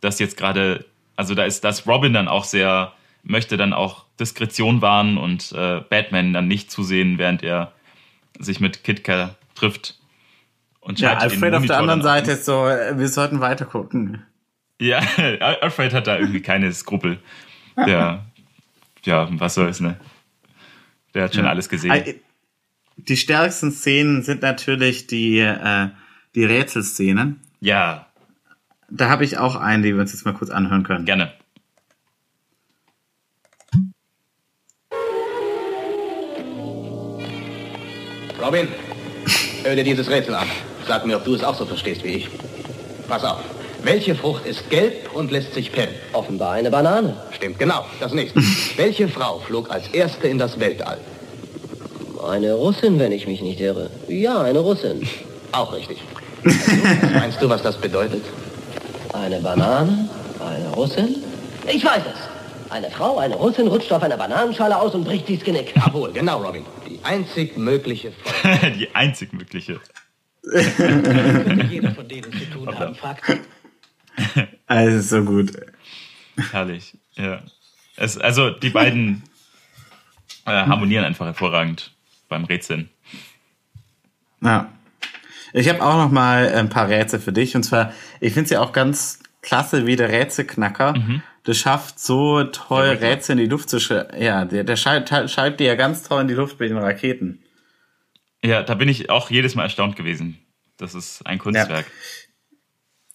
dass 0.00 0.18
jetzt 0.18 0.36
gerade, 0.36 0.84
also 1.16 1.34
da 1.34 1.44
ist 1.44 1.64
das 1.64 1.86
Robin 1.86 2.12
dann 2.12 2.28
auch 2.28 2.44
sehr, 2.44 2.92
möchte 3.28 3.56
dann 3.56 3.72
auch 3.72 4.06
Diskretion 4.18 4.82
wahren 4.82 5.18
und 5.18 5.52
äh, 5.52 5.80
Batman 5.88 6.32
dann 6.32 6.48
nicht 6.48 6.70
zusehen, 6.70 7.18
während 7.18 7.42
er 7.42 7.72
sich 8.40 8.58
mit 8.58 8.82
Kitka 8.82 9.36
trifft. 9.54 9.98
Und 10.80 10.98
Ja, 10.98 11.10
den 11.10 11.18
Alfred 11.18 11.54
auf 11.54 11.66
der 11.66 11.78
anderen. 11.78 12.02
Seite 12.02 12.32
ist 12.32 12.44
so, 12.46 12.66
äh, 12.66 12.98
wir 12.98 13.08
sollten 13.08 13.40
weiter 13.40 13.66
gucken. 13.66 14.22
Ja, 14.80 14.98
Alfred 15.40 15.92
hat 15.92 16.06
da 16.06 16.18
irgendwie 16.18 16.40
keine 16.40 16.72
Skrupel. 16.72 17.18
Der, 17.76 18.24
ja, 19.04 19.28
was 19.32 19.54
soll's, 19.54 19.80
ne? 19.80 20.00
Der 21.14 21.24
hat 21.24 21.34
schon 21.34 21.46
alles 21.46 21.68
gesehen. 21.68 21.92
Die 22.96 23.16
stärksten 23.16 23.70
Szenen 23.70 24.22
sind 24.22 24.42
natürlich 24.42 25.06
die, 25.06 25.38
äh, 25.38 25.88
die 26.34 26.44
Rätselszenen. 26.44 27.40
Ja, 27.60 28.06
Da 28.90 29.08
habe 29.10 29.24
ich 29.24 29.38
auch 29.38 29.54
einen, 29.56 29.82
die 29.82 29.94
wir 29.94 30.00
uns 30.00 30.12
jetzt 30.12 30.24
mal 30.24 30.34
kurz 30.34 30.50
anhören 30.50 30.82
können. 30.82 31.04
gerne. 31.04 31.32
Robin, 38.48 38.66
hör 39.62 39.76
dir 39.76 39.84
dieses 39.84 40.08
Rätsel 40.08 40.34
an. 40.34 40.48
Sag 40.86 41.04
mir, 41.04 41.16
ob 41.16 41.24
du 41.26 41.34
es 41.34 41.44
auch 41.44 41.54
so 41.54 41.66
verstehst 41.66 42.02
wie 42.02 42.14
ich. 42.14 42.28
Pass 43.06 43.22
auf. 43.22 43.40
Welche 43.82 44.14
Frucht 44.14 44.46
ist 44.46 44.70
gelb 44.70 45.10
und 45.12 45.30
lässt 45.30 45.52
sich 45.52 45.70
pennen? 45.70 45.92
Offenbar 46.14 46.52
eine 46.52 46.70
Banane. 46.70 47.14
Stimmt, 47.32 47.58
genau. 47.58 47.84
Das 48.00 48.14
nächste. 48.14 48.40
Welche 48.76 49.06
Frau 49.06 49.38
flog 49.40 49.70
als 49.70 49.88
erste 49.88 50.28
in 50.28 50.38
das 50.38 50.58
Weltall? 50.58 50.96
Eine 52.26 52.54
Russin, 52.54 52.98
wenn 52.98 53.12
ich 53.12 53.26
mich 53.26 53.42
nicht 53.42 53.60
irre. 53.60 53.90
Ja, 54.08 54.40
eine 54.40 54.60
Russin. 54.60 55.06
Auch 55.52 55.74
richtig. 55.74 55.98
Also, 56.42 57.14
meinst 57.18 57.42
du, 57.42 57.50
was 57.50 57.62
das 57.62 57.76
bedeutet? 57.76 58.24
Eine 59.12 59.40
Banane, 59.40 60.08
eine 60.40 60.74
Russin. 60.74 61.16
Ich 61.70 61.84
weiß 61.84 62.02
es. 62.14 62.72
Eine 62.72 62.90
Frau, 62.90 63.18
eine 63.18 63.34
Russin, 63.34 63.68
rutscht 63.68 63.92
auf 63.92 64.02
einer 64.02 64.16
Bananenschale 64.16 64.80
aus 64.80 64.94
und 64.94 65.04
bricht 65.04 65.28
dies 65.28 65.44
Genick. 65.44 65.74
Jawohl, 65.76 66.12
genau, 66.12 66.40
Robin. 66.42 66.64
Die 66.98 67.04
einzig 67.04 67.56
mögliche 67.56 68.12
Folge. 68.12 68.70
Die 68.78 68.94
einzig 68.94 69.32
mögliche. 69.32 69.80
Jeder 70.42 71.94
von 71.94 72.08
denen 72.08 72.32
zu 72.32 72.50
tun 72.50 72.74
haben, 72.74 72.94
fragt. 72.94 73.22
Also 74.66 75.00
so 75.00 75.24
gut. 75.24 75.52
Herrlich, 76.50 76.96
ja. 77.14 77.42
Es, 77.96 78.16
also 78.18 78.50
die 78.50 78.70
beiden 78.70 79.22
äh, 80.46 80.50
harmonieren 80.50 81.04
einfach 81.04 81.26
hervorragend 81.26 81.92
beim 82.28 82.44
Rätseln. 82.44 82.88
Ja. 84.40 84.72
Ich 85.52 85.68
habe 85.68 85.82
auch 85.82 85.96
noch 85.96 86.10
mal 86.10 86.48
ein 86.52 86.68
paar 86.68 86.88
Rätsel 86.88 87.20
für 87.20 87.32
dich. 87.32 87.56
Und 87.56 87.62
zwar, 87.62 87.92
ich 88.20 88.34
finde 88.34 88.44
es 88.44 88.50
ja 88.50 88.60
auch 88.60 88.72
ganz 88.72 89.20
klasse, 89.42 89.86
wie 89.86 89.96
der 89.96 90.10
Rätselknacker 90.10 90.94
das 91.48 91.56
schafft, 91.56 91.98
so 91.98 92.44
toll 92.44 92.90
Riddler. 92.90 93.08
Rätsel 93.08 93.32
in 93.32 93.38
die 93.38 93.50
Luft 93.50 93.70
zu 93.70 93.80
schreiben. 93.80 94.22
Ja, 94.22 94.44
der, 94.44 94.64
der 94.64 94.76
schreibt, 94.76 95.08
schreibt 95.30 95.60
die 95.60 95.64
ja 95.64 95.76
ganz 95.76 96.02
toll 96.02 96.20
in 96.20 96.28
die 96.28 96.34
Luft 96.34 96.60
mit 96.60 96.68
den 96.68 96.76
Raketen. 96.76 97.42
Ja, 98.44 98.62
da 98.62 98.74
bin 98.74 98.90
ich 98.90 99.08
auch 99.08 99.30
jedes 99.30 99.54
Mal 99.54 99.62
erstaunt 99.62 99.96
gewesen. 99.96 100.36
Das 100.76 100.94
ist 100.94 101.26
ein 101.26 101.38
Kunstwerk. 101.38 101.86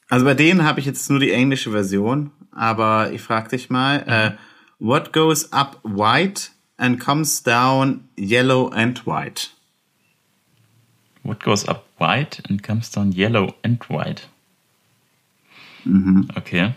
Also 0.09 0.25
bei 0.25 0.34
denen 0.34 0.63
habe 0.63 0.79
ich 0.79 0.88
jetzt 0.88 1.07
nur 1.11 1.19
die 1.19 1.31
englische 1.31 1.69
Version, 1.69 2.31
aber 2.51 3.11
ich 3.11 3.21
frage 3.21 3.49
dich 3.49 3.69
mal, 3.69 4.03
äh, 4.07 4.31
what 4.79 5.13
goes 5.13 5.53
up 5.53 5.79
white 5.84 6.49
and 6.77 6.99
comes 6.99 7.43
down 7.43 8.09
yellow 8.17 8.69
and 8.69 9.05
white? 9.05 9.49
What 11.21 11.39
goes 11.39 11.67
up 11.67 11.86
white 11.99 12.41
and 12.49 12.63
comes 12.63 12.89
down 12.89 13.11
yellow 13.11 13.53
and 13.61 13.79
white? 13.89 14.27
Okay. 16.36 16.73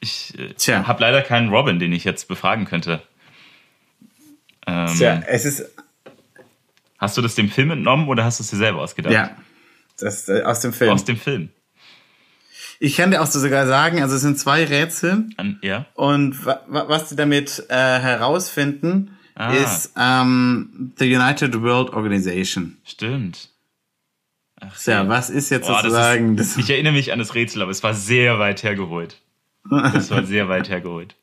Ich 0.00 0.34
äh, 0.38 0.72
habe 0.72 1.00
leider 1.02 1.22
keinen 1.22 1.50
Robin, 1.50 1.78
den 1.78 1.92
ich 1.92 2.04
jetzt 2.04 2.26
befragen 2.28 2.64
könnte. 2.64 3.02
Ähm, 4.66 4.86
Tja, 4.96 5.22
es 5.26 5.44
ist, 5.44 5.64
Hast 6.98 7.16
du 7.16 7.22
das 7.22 7.34
dem 7.34 7.48
Film 7.48 7.70
entnommen 7.70 8.08
oder 8.08 8.24
hast 8.24 8.40
du 8.40 8.44
es 8.44 8.50
dir 8.50 8.56
selber 8.56 8.80
ausgedacht? 8.82 9.12
ja, 9.12 9.36
das 9.98 10.28
äh, 10.28 10.42
aus 10.42 10.60
dem 10.60 10.72
Film. 10.72 10.90
Aus 10.90 11.04
dem 11.04 11.16
Film. 11.16 11.48
Ich 12.78 12.96
kann 12.96 13.10
dir 13.10 13.20
auch 13.20 13.26
so 13.26 13.38
sogar 13.40 13.66
sagen, 13.66 14.02
also 14.02 14.16
es 14.16 14.22
sind 14.22 14.38
zwei 14.38 14.64
Rätsel 14.64 15.26
An, 15.36 15.58
ja? 15.62 15.86
und 15.94 16.44
wa 16.46 16.60
wa 16.66 16.88
was 16.88 17.10
sie 17.10 17.16
damit 17.16 17.64
äh, 17.68 17.74
herausfinden, 17.74 19.16
Ah. 19.34 19.52
ist 19.54 19.92
ähm, 19.98 20.92
the 20.98 21.14
United 21.14 21.62
World 21.62 21.90
Organization. 21.94 22.76
Stimmt. 22.84 23.48
Ach, 24.60 24.76
Tja, 24.78 25.08
was 25.08 25.30
ist 25.30 25.48
jetzt 25.48 25.66
das 25.68 25.80
sozusagen 25.82 26.36
ist, 26.36 26.58
ich 26.58 26.68
erinnere 26.68 26.92
mich 26.92 27.12
an 27.12 27.18
das 27.18 27.34
Rätsel, 27.34 27.62
aber 27.62 27.70
es 27.70 27.82
war 27.82 27.94
sehr 27.94 28.38
weit 28.38 28.62
hergeholt. 28.62 29.16
Es 29.94 30.10
war 30.10 30.24
sehr 30.24 30.48
weit 30.48 30.68
hergeholt. 30.68 31.16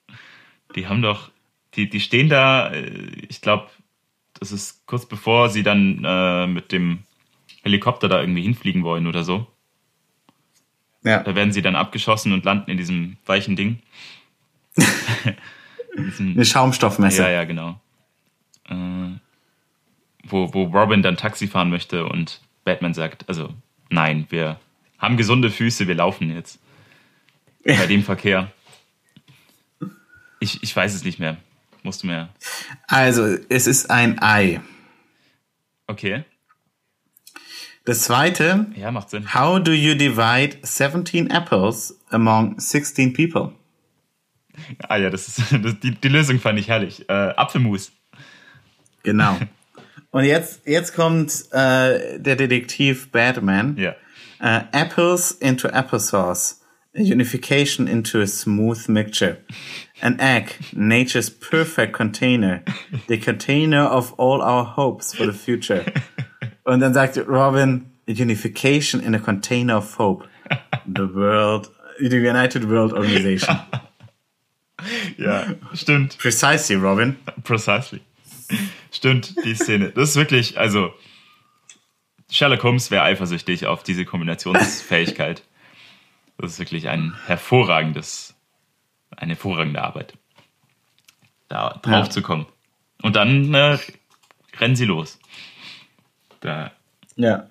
Die 0.76 0.88
haben 0.88 1.02
doch, 1.02 1.32
die, 1.74 1.90
die 1.90 2.00
stehen 2.00 2.30
da, 2.30 2.70
äh, 2.70 2.90
ich 3.30 3.42
glaube, 3.42 3.70
das 4.40 4.52
ist 4.52 4.86
kurz 4.86 5.06
bevor 5.06 5.50
sie 5.50 5.64
dann 5.64 6.04
äh, 6.06 6.48
mit 6.48 6.72
dem 6.72 7.00
Helikopter 7.64 8.08
da 8.08 8.22
irgendwie 8.22 8.44
hinfliegen 8.44 8.84
wollen 8.84 9.08
oder 9.08 9.24
so. 9.24 9.48
ja. 11.04 11.24
Da 11.24 11.36
werden 11.36 11.52
sie 11.52 11.62
dann 11.62 11.76
abgeschossen 11.76 12.34
und 12.34 12.46
landen 12.46 12.72
in 12.72 12.78
diesem 12.78 13.18
weichen 13.26 13.56
Ding. 13.56 13.80
in 15.96 16.06
diesem, 16.06 16.34
eine 16.34 16.46
Schaumstoffmesse. 16.46 17.24
ja, 17.24 17.30
ja, 17.30 17.44
genau. 17.46 17.82
äh, 18.70 19.18
wo, 20.24 20.54
wo 20.54 20.64
Robin 20.64 21.02
dann 21.02 21.18
Taxi 21.18 21.48
fahren 21.48 21.70
möchte 21.70 22.06
und 22.06 22.42
Batman 22.64 22.94
sagt, 22.94 23.28
also 23.28 23.50
nein, 23.90 24.28
wir 24.30 24.60
haben 24.98 25.18
gesunde 25.18 25.50
Füße, 25.50 25.88
wir 25.88 25.96
laufen 25.96 26.34
jetzt. 26.34 26.60
Bei 27.76 27.86
dem 27.86 28.03
Verkehr. 28.03 28.51
Ich, 30.39 30.63
ich 30.63 30.76
weiß 30.76 30.93
es 30.93 31.03
nicht 31.03 31.20
mehr. 31.20 31.38
Musst 31.84 32.03
du 32.03 32.07
mehr. 32.07 32.30
Also, 32.88 33.38
es 33.49 33.68
ist 33.68 33.89
ein 33.89 34.22
Ei. 34.22 34.61
Okay. 35.88 36.24
Das 37.86 38.03
zweite, 38.03 38.68
Ja, 38.76 38.91
macht 38.91 39.09
Sinn. 39.09 39.34
how 39.34 39.61
do 39.61 39.72
you 39.72 39.95
divide 39.95 40.57
17 40.61 41.30
apples 41.32 41.97
among 42.09 42.59
16 42.59 43.13
people? 43.13 43.53
Ah 44.89 44.97
ja, 44.97 45.09
das 45.09 45.28
ist 45.28 45.51
das, 45.63 45.80
die, 45.80 45.91
die 45.91 46.07
Lösung 46.09 46.39
fand 46.39 46.59
ich 46.59 46.68
herrlich. 46.68 47.07
Äh, 47.09 47.13
Apfelmus. 47.13 47.91
Genau. 49.03 49.38
Und 50.11 50.24
jetzt, 50.24 50.65
jetzt 50.65 50.95
kommt 50.95 51.45
äh, 51.51 52.20
der 52.20 52.36
Detektiv 52.36 53.11
Batman. 53.11 53.78
Ja. 53.78 53.95
Uh, 54.39 54.61
apples 54.72 55.32
into 55.32 55.68
applesauce. 55.70 56.61
A 56.98 57.04
unification 57.04 57.88
into 57.88 58.22
a 58.22 58.28
smooth 58.28 58.89
mixture. 58.89 59.38
An 60.02 60.20
egg, 60.20 60.56
nature's 60.74 61.30
perfect 61.30 61.93
container. 61.93 62.64
The 63.08 63.18
container 63.18 63.84
of 63.84 64.14
all 64.18 64.41
our 64.41 64.64
hopes 64.64 65.14
for 65.14 65.26
the 65.26 65.34
future. 65.34 65.86
Und 66.66 66.80
dann 66.82 66.93
sagt 66.93 67.18
Robin, 67.28 67.91
unification 68.08 69.00
in 69.00 69.14
a 69.14 69.20
container 69.20 69.78
of 69.78 69.98
hope. 69.98 70.28
The 70.88 71.08
world, 71.08 71.70
the 72.00 72.18
United 72.18 72.68
World 72.70 72.93
Organization. 72.93 73.60
Ja, 75.18 75.56
stimmt. 75.74 76.20
Precisely, 76.20 76.76
Robin. 76.76 77.18
Precisely. 77.43 78.02
Stimmt, 78.91 79.36
die 79.43 79.56
Szene. 79.56 79.89
Das 79.89 80.10
ist 80.10 80.16
wirklich, 80.16 80.60
also 80.60 80.93
Sherlock 82.30 82.64
Holmes 82.64 82.91
wäre 82.91 83.04
eifersüchtig 83.04 83.66
auf 83.66 83.84
diese 83.84 84.06
Kombinationsfähigkeit. 84.06 85.41
Das 86.38 86.52
ist 86.54 86.60
wirklich 86.60 86.88
ein 86.90 87.16
hervorragendes, 87.26 88.36
eine 89.16 89.34
hervorragende 89.34 89.82
Arbeit, 89.82 90.14
da 91.48 91.80
drauf 91.82 92.06
Ja. 92.06 92.10
zu 92.10 92.22
kommen. 92.22 92.46
Und 93.02 93.16
dann 93.16 93.54
äh, 93.54 93.78
rennen 94.60 94.76
sie 94.76 94.86
los. 94.86 95.20
Da, 96.42 96.72
Ja. 97.16 97.48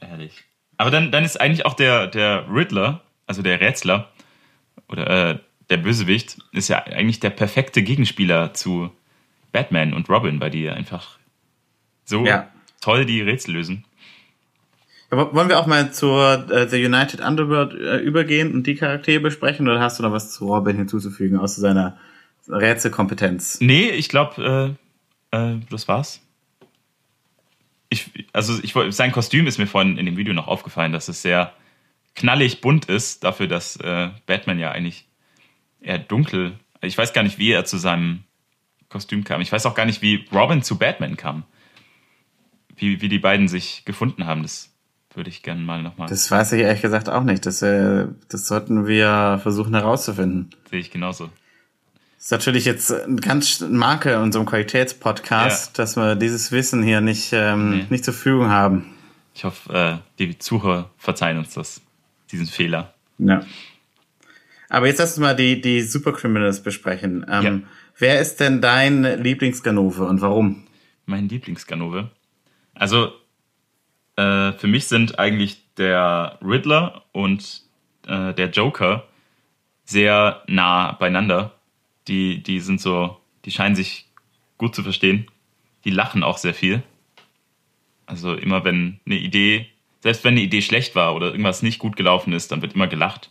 herrlich. 0.00 0.44
Aber 0.78 0.90
dann, 0.90 1.12
dann 1.12 1.24
ist 1.24 1.38
eigentlich 1.40 1.66
auch 1.66 1.74
der, 1.74 2.06
der 2.06 2.46
Riddler, 2.50 3.02
also 3.26 3.42
der 3.42 3.60
Rätsler, 3.60 4.10
oder 4.88 5.30
äh, 5.30 5.38
der 5.68 5.76
Bösewicht, 5.76 6.38
ist 6.52 6.68
ja 6.68 6.82
eigentlich 6.84 7.20
der 7.20 7.30
perfekte 7.30 7.82
Gegenspieler 7.82 8.54
zu 8.54 8.90
Batman 9.52 9.92
und 9.92 10.08
Robin, 10.08 10.40
weil 10.40 10.50
die 10.50 10.68
einfach 10.70 11.18
so 12.06 12.24
Ja. 12.24 12.48
toll 12.80 13.04
die 13.04 13.20
Rätsel 13.20 13.52
lösen. 13.54 13.84
Aber 15.10 15.34
wollen 15.34 15.48
wir 15.48 15.58
auch 15.58 15.66
mal 15.66 15.92
zur 15.92 16.48
äh, 16.50 16.68
The 16.68 16.84
United 16.84 17.20
Underworld 17.20 17.74
äh, 17.74 17.98
übergehen 17.98 18.54
und 18.54 18.66
die 18.66 18.76
Charaktere 18.76 19.20
besprechen 19.20 19.68
oder 19.68 19.80
hast 19.80 19.98
du 19.98 20.04
noch 20.04 20.12
was 20.12 20.32
zu 20.32 20.46
Robin 20.46 20.76
hinzuzufügen, 20.76 21.36
außer 21.36 21.60
seiner 21.60 21.98
Rätselkompetenz? 22.48 23.60
Nee, 23.60 23.90
ich 23.90 24.08
glaube, 24.08 24.76
äh, 25.32 25.36
äh, 25.36 25.58
das 25.68 25.88
war's. 25.88 26.20
Ich, 27.88 28.28
also 28.32 28.56
ich, 28.62 28.74
sein 28.94 29.10
Kostüm 29.10 29.48
ist 29.48 29.58
mir 29.58 29.66
vorhin 29.66 29.98
in 29.98 30.06
dem 30.06 30.16
Video 30.16 30.32
noch 30.32 30.46
aufgefallen, 30.46 30.92
dass 30.92 31.08
es 31.08 31.22
sehr 31.22 31.52
knallig 32.14 32.60
bunt 32.60 32.84
ist, 32.84 33.24
dafür, 33.24 33.48
dass 33.48 33.76
äh, 33.76 34.10
Batman 34.26 34.60
ja 34.60 34.70
eigentlich 34.70 35.06
eher 35.80 35.98
dunkel. 35.98 36.52
Ich 36.82 36.96
weiß 36.96 37.12
gar 37.12 37.24
nicht, 37.24 37.38
wie 37.38 37.50
er 37.50 37.64
zu 37.64 37.78
seinem 37.78 38.24
Kostüm 38.88 39.24
kam. 39.24 39.40
Ich 39.40 39.50
weiß 39.50 39.66
auch 39.66 39.74
gar 39.74 39.86
nicht, 39.86 40.02
wie 40.02 40.24
Robin 40.32 40.62
zu 40.62 40.78
Batman 40.78 41.16
kam. 41.16 41.44
Wie, 42.76 43.00
wie 43.00 43.08
die 43.08 43.18
beiden 43.18 43.48
sich 43.48 43.84
gefunden 43.84 44.26
haben, 44.26 44.42
das 44.42 44.70
würde 45.14 45.30
ich 45.30 45.42
gerne 45.42 45.60
mal 45.60 45.82
nochmal. 45.82 46.08
Das 46.08 46.30
weiß 46.30 46.52
ich 46.52 46.60
ehrlich 46.62 46.82
gesagt 46.82 47.08
auch 47.08 47.24
nicht. 47.24 47.44
Das, 47.46 47.62
äh, 47.62 48.06
das 48.28 48.46
sollten 48.46 48.86
wir 48.86 49.38
versuchen 49.42 49.74
herauszufinden. 49.74 50.50
Sehe 50.70 50.80
ich 50.80 50.90
genauso. 50.90 51.30
Das 52.16 52.26
ist 52.26 52.30
natürlich 52.32 52.64
jetzt 52.66 52.92
eine 52.92 53.16
ganz 53.16 53.60
Marke 53.60 54.12
in 54.12 54.20
unserem 54.20 54.46
Qualitätspodcast, 54.46 55.78
Ja. 55.78 55.82
dass 55.82 55.96
wir 55.96 56.14
dieses 56.16 56.52
Wissen 56.52 56.82
hier 56.82 57.00
nicht, 57.00 57.30
ähm, 57.32 57.70
Nee. 57.70 57.86
nicht 57.90 58.04
zur 58.04 58.14
Verfügung 58.14 58.50
haben. 58.50 58.86
Ich 59.34 59.44
hoffe, 59.44 59.72
äh, 59.72 59.96
die 60.18 60.38
Zuhörer 60.38 60.90
verzeihen 60.98 61.38
uns 61.38 61.54
das, 61.54 61.80
diesen 62.30 62.46
Fehler. 62.46 62.92
Ja. 63.18 63.42
Aber 64.68 64.86
jetzt 64.86 64.98
lass 64.98 65.10
uns 65.12 65.18
mal 65.20 65.34
die, 65.34 65.60
die 65.60 65.82
Supercriminals 65.82 66.62
besprechen. 66.62 67.24
Ähm, 67.28 67.42
Ja. 67.44 67.58
Wer 67.98 68.20
ist 68.20 68.38
denn 68.40 68.60
dein 68.62 69.02
Lieblingsganove 69.22 70.04
und 70.06 70.20
warum? 70.20 70.64
Mein 71.06 71.28
Lieblingsganove. 71.28 72.10
Also, 72.74 73.12
äh, 74.20 74.52
für 74.58 74.66
mich 74.66 74.86
sind 74.86 75.18
eigentlich 75.18 75.58
der 75.76 76.38
Riddler 76.42 77.04
und 77.12 77.62
äh, 78.06 78.34
der 78.34 78.50
Joker 78.50 79.06
sehr 79.84 80.42
nah 80.46 80.92
beieinander. 80.92 81.54
Die, 82.08 82.42
die 82.42 82.60
sind 82.60 82.80
so, 82.80 83.18
die 83.44 83.50
scheinen 83.50 83.74
sich 83.76 84.06
gut 84.58 84.74
zu 84.74 84.82
verstehen. 84.82 85.26
Die 85.84 85.90
lachen 85.90 86.22
auch 86.22 86.38
sehr 86.38 86.54
viel. 86.54 86.82
Also 88.06 88.34
immer 88.34 88.64
wenn 88.64 89.00
eine 89.06 89.16
Idee, 89.16 89.66
selbst 90.00 90.24
wenn 90.24 90.34
eine 90.34 90.42
Idee 90.42 90.62
schlecht 90.62 90.94
war 90.94 91.14
oder 91.14 91.28
irgendwas 91.30 91.62
nicht 91.62 91.78
gut 91.78 91.96
gelaufen 91.96 92.32
ist, 92.32 92.50
dann 92.52 92.60
wird 92.62 92.74
immer 92.74 92.88
gelacht. 92.88 93.30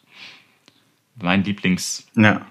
Mein 1.22 1.44
Lieblings, 1.44 2.08
Ja. 2.16 2.46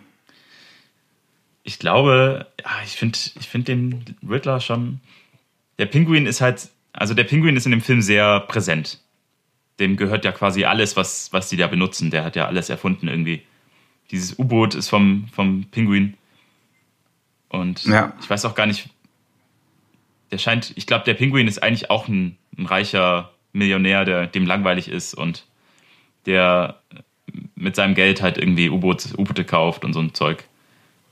ich 1.65 1.79
glaube, 1.79 2.47
ja, 2.63 2.71
ich 2.85 2.93
finde 2.93 3.19
ich 3.41 3.49
find 3.49 3.67
den 3.67 4.05
Riddler 4.29 4.61
schon. 4.61 5.01
Der 5.79 5.87
Pinguin 5.87 6.27
ist 6.27 6.41
halt, 6.41 6.69
also 6.93 7.15
der 7.15 7.25
Pinguin 7.25 7.57
ist 7.57 7.67
in 7.67 7.73
dem 7.73 7.81
Film 7.81 8.03
sehr 8.03 8.41
präsent. 8.41 9.01
Dem 9.79 9.97
gehört 9.97 10.25
ja 10.25 10.33
quasi 10.33 10.65
alles, 10.65 10.97
was, 10.97 11.33
was 11.33 11.49
die 11.49 11.57
da 11.57 11.67
benutzen. 11.69 12.11
Der 12.11 12.25
hat 12.25 12.37
ja 12.37 12.47
alles 12.47 12.69
erfunden 12.69 13.09
irgendwie. 13.09 13.43
Dieses 14.11 14.39
U-Boot 14.39 14.75
ist 14.75 14.89
vom, 14.89 15.29
vom 15.33 15.65
Pinguin. 15.71 16.15
Und 17.49 17.85
Ja. 17.85 18.13
ich 18.21 18.29
weiß 18.29 18.45
auch 18.45 18.55
gar 18.55 18.67
nicht, 18.67 18.89
der 20.31 20.39
scheint, 20.39 20.73
ich 20.77 20.87
glaube, 20.87 21.05
der 21.05 21.15
Pinguin 21.15 21.49
ist 21.49 21.63
eigentlich 21.63 21.91
auch 21.91 22.09
ein, 22.09 22.37
ein 22.57 22.67
reicher 22.67 23.31
Millionär, 23.53 24.05
der 24.05 24.27
dem 24.27 24.47
langweilig 24.47 24.89
ist 24.89 25.15
und 25.15 25.45
der 26.27 26.81
mit 27.55 27.77
seinem 27.77 27.95
Geld 27.95 28.21
halt 28.23 28.39
irgendwie 28.39 28.69
U-Boote 28.71 29.17
U-Boote 29.17 29.45
kauft 29.45 29.85
und 29.85 29.93
so 29.93 30.01
ein 30.01 30.15
Zeug 30.15 30.45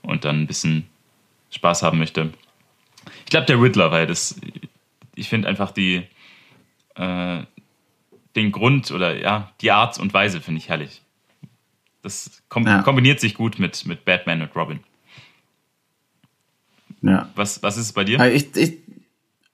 und 0.01 0.25
dann 0.25 0.41
ein 0.41 0.47
bisschen 0.47 0.87
Spaß 1.51 1.83
haben 1.83 1.97
möchte. 1.97 2.31
Ich 3.25 3.31
glaube, 3.31 3.45
der 3.45 3.61
Riddler, 3.61 3.91
weil 3.91 4.05
das, 4.07 4.39
ich 5.17 5.29
finde 5.29 5.47
einfach 5.47 5.71
die, 5.71 6.03
äh, 6.95 7.43
den 8.35 8.51
Grund 8.51 8.91
oder 8.91 9.17
ja, 9.19 9.51
die 9.61 9.71
Art 9.71 9.99
und 9.99 10.13
Weise 10.13 10.41
finde 10.41 10.59
ich 10.59 10.69
herrlich. 10.69 11.01
Das 12.03 12.43
kom 12.49 12.65
Ja. 12.65 12.83
kombiniert 12.83 13.19
sich 13.19 13.33
gut 13.33 13.59
mit, 13.59 13.85
mit 13.85 14.05
Batman 14.05 14.41
und 14.41 14.55
Robin. 14.55 14.79
Ja. 17.01 17.29
Was, 17.35 17.61
was 17.63 17.77
ist 17.77 17.85
es 17.87 17.93
bei 17.93 18.03
dir? 18.03 18.19
Also 18.19 18.35
ich, 18.35 18.55
ich, 18.55 18.77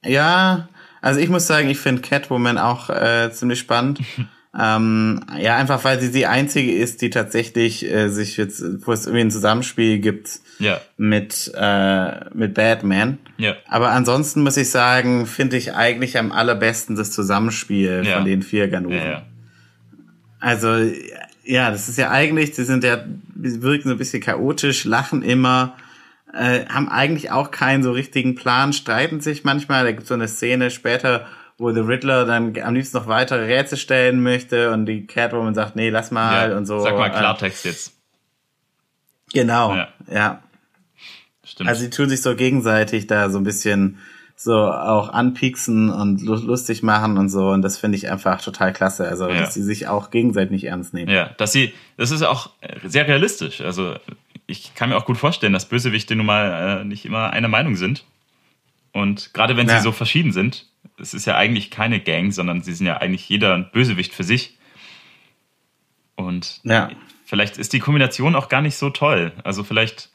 ja, 0.03 0.67
also 1.01 1.19
ich 1.19 1.29
muss 1.29 1.47
sagen, 1.47 1.69
ich 1.69 1.79
finde 1.79 2.01
Catwoman 2.01 2.57
auch 2.57 2.89
äh, 2.89 3.31
ziemlich 3.31 3.59
spannend. 3.59 4.01
ähm, 4.59 5.21
ja, 5.39 5.55
einfach 5.57 5.83
weil 5.83 5.99
sie 5.99 6.11
die 6.11 6.27
einzige 6.27 6.71
ist, 6.73 7.01
die 7.01 7.09
tatsächlich 7.09 7.89
äh, 7.91 8.09
sich 8.09 8.37
jetzt, 8.37 8.63
wo 8.85 8.91
es 8.91 9.05
irgendwie 9.07 9.21
ein 9.25 9.31
Zusammenspiel 9.31 9.97
gibt 9.99 10.29
Ja, 10.59 10.79
mit, 10.97 11.51
äh, 11.55 12.25
mit 12.35 12.53
Batman. 12.53 13.17
ja, 13.37 13.55
Aber 13.67 13.89
ansonsten 13.91 14.43
muss 14.43 14.57
ich 14.57 14.69
sagen, 14.69 15.25
finde 15.25 15.57
ich 15.57 15.73
eigentlich 15.73 16.17
am 16.19 16.31
allerbesten 16.31 16.95
das 16.95 17.11
Zusammenspiel 17.11 18.03
Ja. 18.05 18.17
von 18.17 18.25
den 18.25 18.41
vier 18.43 18.67
Ganoven. 18.67 18.97
ja, 18.97 19.05
ja. 19.11 19.21
Also, 20.39 20.75
ja, 21.45 21.71
das 21.71 21.89
ist 21.89 21.97
ja 21.97 22.11
eigentlich, 22.11 22.53
sie 22.55 22.65
sind 22.65 22.83
ja, 22.83 23.03
wirken 23.35 23.87
so 23.89 23.95
ein 23.95 23.97
bisschen 23.97 24.21
chaotisch, 24.21 24.83
lachen 24.85 25.23
immer, 25.23 25.75
äh, 26.33 26.65
haben 26.67 26.89
eigentlich 26.89 27.31
auch 27.31 27.49
keinen 27.51 27.81
so 27.81 27.91
richtigen 27.91 28.35
Plan, 28.35 28.73
streiten 28.73 29.19
sich 29.21 29.43
manchmal. 29.43 29.83
Da 29.85 29.91
gibt 29.91 30.03
es 30.03 30.09
so 30.09 30.13
eine 30.15 30.27
Szene 30.27 30.69
später, 30.69 31.27
wo 31.57 31.71
The 31.71 31.81
Riddler 31.81 32.25
dann 32.25 32.57
am 32.61 32.73
liebsten 32.75 32.97
noch 32.97 33.07
weitere 33.07 33.45
Rätsel 33.45 33.77
stellen 33.77 34.21
möchte 34.23 34.71
und 34.71 34.85
die 34.85 35.05
Catwoman 35.05 35.53
sagt, 35.53 35.75
nee, 35.75 35.89
lass 35.89 36.11
mal 36.11 36.51
ja. 36.51 36.57
und 36.57 36.65
so. 36.65 36.79
Sag 36.79 36.97
mal 36.97 37.07
Äh, 37.07 37.11
Klartext 37.11 37.65
jetzt. 37.65 37.93
genau, 39.31 39.75
Ja. 39.75 39.87
ja. 40.11 40.41
Stimmt. 41.45 41.69
Also 41.69 41.81
sie 41.81 41.89
tun 41.89 42.09
sich 42.09 42.21
so 42.21 42.35
gegenseitig 42.35 43.07
da 43.07 43.29
so 43.29 43.37
ein 43.37 43.43
bisschen 43.43 43.99
so 44.35 44.53
auch 44.55 45.09
anpieksen 45.09 45.89
und 45.89 46.21
lu- 46.21 46.35
lustig 46.35 46.81
machen 46.83 47.17
und 47.17 47.29
so 47.29 47.49
und 47.49 47.61
das 47.61 47.77
finde 47.77 47.97
ich 47.97 48.09
einfach 48.09 48.41
total 48.41 48.73
klasse. 48.73 49.07
Also 49.07 49.29
Ja. 49.29 49.41
dass 49.41 49.53
sie 49.53 49.61
sich 49.63 49.87
auch 49.87 50.09
gegenseitig 50.09 50.51
nicht 50.51 50.63
ernst 50.65 50.93
nehmen. 50.93 51.11
Ja, 51.11 51.29
dass 51.37 51.51
sie, 51.51 51.73
das 51.97 52.11
ist 52.11 52.23
auch 52.23 52.49
sehr 52.83 53.07
realistisch. 53.07 53.61
Also 53.61 53.95
ich 54.47 54.73
kann 54.73 54.89
mir 54.89 54.97
auch 54.97 55.05
gut 55.05 55.17
vorstellen, 55.17 55.53
dass 55.53 55.65
Bösewichte 55.69 56.15
nun 56.15 56.25
mal 56.25 56.81
äh, 56.81 56.85
nicht 56.85 57.05
immer 57.05 57.29
einer 57.31 57.47
Meinung 57.47 57.75
sind. 57.75 58.05
Und 58.91 59.33
gerade 59.33 59.55
wenn 59.57 59.67
Ja. 59.67 59.77
sie 59.77 59.83
so 59.83 59.91
verschieden 59.91 60.31
sind, 60.31 60.65
es 60.99 61.13
ist 61.13 61.25
ja 61.25 61.35
eigentlich 61.35 61.71
keine 61.71 61.99
Gang, 61.99 62.31
sondern 62.31 62.61
sie 62.61 62.73
sind 62.73 62.87
ja 62.87 62.97
eigentlich 62.97 63.27
jeder 63.29 63.53
ein 63.55 63.69
Bösewicht 63.71 64.13
für 64.13 64.23
sich. 64.23 64.57
Und 66.15 66.59
Ja. 66.63 66.89
vielleicht 67.25 67.57
ist 67.57 67.73
die 67.73 67.79
Kombination 67.79 68.35
auch 68.35 68.49
gar 68.49 68.61
nicht 68.61 68.75
so 68.75 68.89
toll. 68.89 69.31
Also 69.43 69.63
vielleicht 69.63 70.09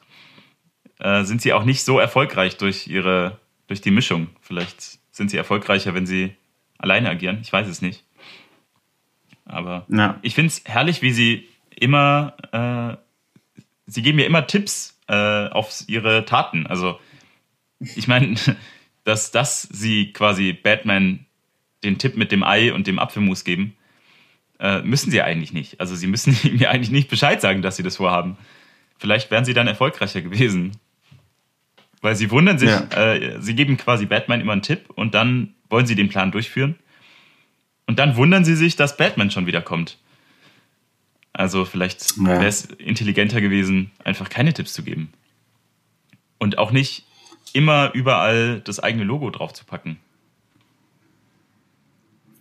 äh, 0.99 1.23
sind 1.23 1.41
sie 1.41 1.53
auch 1.53 1.63
nicht 1.63 1.83
so 1.83 1.99
erfolgreich 1.99 2.57
durch 2.57 2.87
ihre 2.87 3.39
durch 3.67 3.81
die 3.81 3.91
Mischung. 3.91 4.27
Vielleicht 4.41 4.99
sind 5.11 5.29
sie 5.29 5.37
erfolgreicher, 5.37 5.93
wenn 5.93 6.05
sie 6.07 6.35
alleine 6.79 7.09
agieren. 7.09 7.39
Ich 7.41 7.53
weiß 7.53 7.67
es 7.67 7.81
nicht. 7.81 8.03
Aber 9.45 9.85
Ja. 9.89 10.17
ich 10.23 10.33
finde 10.35 10.47
es 10.47 10.63
herrlich, 10.65 11.01
wie 11.01 11.11
sie 11.11 11.47
immer, 11.75 12.33
äh, 12.51 12.97
sie 13.85 14.01
geben 14.01 14.15
mir 14.17 14.25
immer 14.25 14.47
Tipps 14.47 14.99
äh, 15.07 15.47
auf 15.49 15.83
ihre 15.87 16.25
Taten. 16.25 16.65
Also 16.67 16.99
ich 17.79 18.07
meine, 18.07 18.35
dass, 19.03 19.31
dass 19.31 19.63
sie 19.63 20.11
quasi 20.13 20.53
Batman 20.53 21.25
den 21.83 21.97
Tipp 21.97 22.17
mit 22.17 22.31
dem 22.31 22.43
Ei 22.43 22.73
und 22.73 22.87
dem 22.87 22.99
Apfelmus 22.99 23.43
geben, 23.43 23.75
äh, 24.59 24.81
müssen 24.81 25.11
sie 25.11 25.21
eigentlich 25.21 25.53
nicht. 25.53 25.79
Also 25.79 25.95
sie 25.95 26.07
müssen 26.07 26.35
mir 26.57 26.69
eigentlich 26.69 26.91
nicht 26.91 27.09
Bescheid 27.09 27.39
sagen, 27.41 27.61
dass 27.61 27.77
sie 27.77 27.83
das 27.83 27.97
vorhaben. 27.97 28.37
Vielleicht 28.97 29.31
wären 29.31 29.45
sie 29.45 29.53
dann 29.53 29.67
erfolgreicher 29.67 30.21
gewesen. 30.21 30.73
Weil 32.01 32.15
sie 32.15 32.31
wundern 32.31 32.57
sich, 32.59 32.69
Ja. 32.69 33.13
äh, 33.13 33.41
sie 33.41 33.55
geben 33.55 33.77
quasi 33.77 34.05
Batman 34.05 34.41
immer 34.41 34.53
einen 34.53 34.61
Tipp 34.61 34.89
und 34.95 35.15
dann 35.15 35.53
wollen 35.69 35.85
sie 35.85 35.95
den 35.95 36.09
Plan 36.09 36.31
durchführen. 36.31 36.75
Und 37.87 37.99
dann 37.99 38.15
wundern 38.15 38.45
sie 38.45 38.55
sich, 38.55 38.75
dass 38.75 38.97
Batman 38.97 39.31
schon 39.31 39.47
wieder 39.47 39.61
kommt. 39.61 39.97
Also 41.33 41.63
vielleicht 41.65 42.17
Ja. 42.17 42.25
wäre 42.27 42.47
es 42.47 42.65
intelligenter 42.65 43.39
gewesen, 43.41 43.91
einfach 44.03 44.29
keine 44.29 44.53
Tipps 44.53 44.73
zu 44.73 44.83
geben. 44.83 45.11
Und 46.37 46.57
auch 46.57 46.71
nicht 46.71 47.05
immer 47.55 47.91
überall 47.93 48.61
das 48.61 48.79
eigene 48.79 49.03
Logo 49.03 49.29
drauf 49.29 49.53
zu 49.53 49.65
packen. 49.65 49.97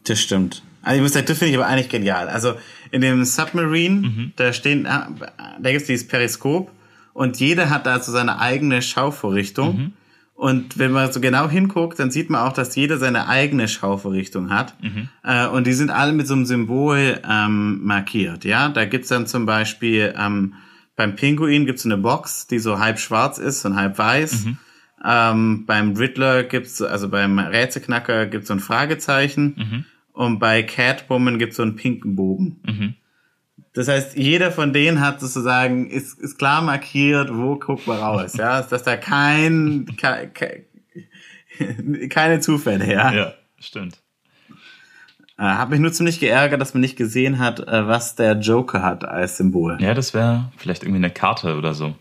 Das 0.05 0.21
stimmt. 0.21 0.63
Also 0.83 0.97
ich 0.97 1.03
muss 1.03 1.13
sagen, 1.13 1.27
das 1.27 1.39
finde 1.39 1.51
ich 1.53 1.59
aber 1.59 1.67
eigentlich 1.67 1.89
genial. 1.91 2.29
Also 2.29 2.55
in 2.91 3.01
dem 3.01 3.25
Submarine, 3.25 4.09
Mhm. 4.09 4.33
da 4.37 4.53
stehen, 4.53 4.87
ah, 4.87 5.09
da 5.61 5.71
gibt 5.71 5.83
es 5.83 5.87
dieses 5.87 6.09
Periskop 6.09 6.71
und 7.13 7.39
jeder 7.41 7.69
hat 7.69 7.85
da 7.87 8.01
so 8.01 8.13
seine 8.13 8.39
eigene 8.39 8.81
Schauvorrichtung. 8.81 9.77
Mhm. 9.77 9.93
Und 10.35 10.79
wenn 10.79 10.93
man 10.93 11.11
so 11.13 11.21
genau 11.21 11.49
hinguckt, 11.51 11.99
dann 11.99 12.13
sieht 12.13 12.31
man 12.31 12.43
auch, 12.47 12.53
dass 12.53 12.77
jeder 12.77 12.97
seine 12.99 13.27
eigene 13.29 13.67
Schauvorrichtung 13.67 14.51
hat. 14.51 14.81
Mhm. 14.81 15.09
Äh, 15.25 15.49
und 15.49 15.67
die 15.67 15.73
sind 15.73 15.91
alle 15.91 16.13
mit 16.13 16.29
so 16.29 16.35
einem 16.35 16.47
Symbol 16.47 17.21
ähm, 17.29 17.81
markiert. 17.85 18.45
Ja, 18.45 18.69
da 18.69 18.85
gibt's 18.85 19.09
dann 19.09 19.27
zum 19.27 19.47
Beispiel 19.47 20.15
ähm, 20.17 20.55
beim 20.95 21.17
Pinguin 21.17 21.67
gibt's 21.67 21.85
eine 21.85 21.97
Box, 21.99 22.47
die 22.47 22.61
so 22.61 22.79
halb 22.79 23.01
schwarz 23.01 23.39
ist 23.39 23.65
und 23.65 23.75
halb 23.77 23.99
weiß. 23.99 24.45
Mhm. 24.45 24.59
Ähm, 25.05 25.65
beim 25.67 25.97
Riddler 25.97 26.45
gibt's, 26.45 26.83
also 26.83 27.09
beim 27.09 27.39
Rätselknacker 27.39 28.27
gibt's 28.27 28.49
so 28.49 28.55
ein 28.55 28.61
Fragezeichen. 28.61 29.55
Mhm. 29.57 29.85
Und 30.13 30.39
bei 30.41 30.63
Catwoman 30.63 31.39
gibt's 31.39 31.57
so 31.57 31.63
einen 31.63 31.77
pinken 31.77 32.17
Bogen. 32.17 32.97
Das 33.73 33.87
heißt, 33.87 34.17
jeder 34.17 34.51
von 34.51 34.73
denen 34.73 35.01
hat 35.01 35.21
sozusagen, 35.21 35.89
ist, 35.89 36.19
ist 36.19 36.37
klar 36.37 36.63
markiert, 36.63 37.31
wo 37.33 37.57
guckt 37.57 37.87
man 37.87 37.99
raus. 37.99 38.37
Ja, 38.37 38.61
dass 38.71 38.83
da 38.83 38.97
kein, 38.97 39.87
ke, 39.97 40.31
ke, 40.35 40.65
keine 42.09 42.41
Zufälle, 42.41 42.93
ja. 42.93 43.13
Ja, 43.13 43.35
stimmt. 43.61 44.01
Äh, 45.39 45.43
Hab 45.43 45.71
mich 45.71 45.79
nur 45.79 45.93
ziemlich 45.93 46.19
geärgert, 46.19 46.61
dass 46.61 46.75
man 46.75 46.81
nicht 46.81 46.97
gesehen 46.97 47.39
hat, 47.39 47.61
äh, 47.61 47.87
was 47.87 48.17
der 48.17 48.33
Joker 48.41 48.83
hat 48.83 49.05
als 49.05 49.37
Symbol. 49.37 49.79
Ja, 49.81 49.95
das 49.95 50.13
wäre 50.13 50.51
vielleicht 50.57 50.83
irgendwie 50.83 50.99
eine 50.99 51.11
Karte 51.11 51.57
oder 51.57 51.75
so. 51.75 51.95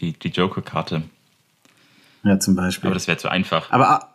Die, 0.00 0.12
die 0.12 0.28
Joker-Karte. 0.28 1.04
Ja, 2.26 2.38
zum 2.40 2.56
Beispiel. 2.56 2.88
Aber 2.88 2.94
das 2.94 3.06
wäre 3.06 3.18
zu 3.18 3.28
einfach. 3.28 3.70
Aber, 3.70 4.14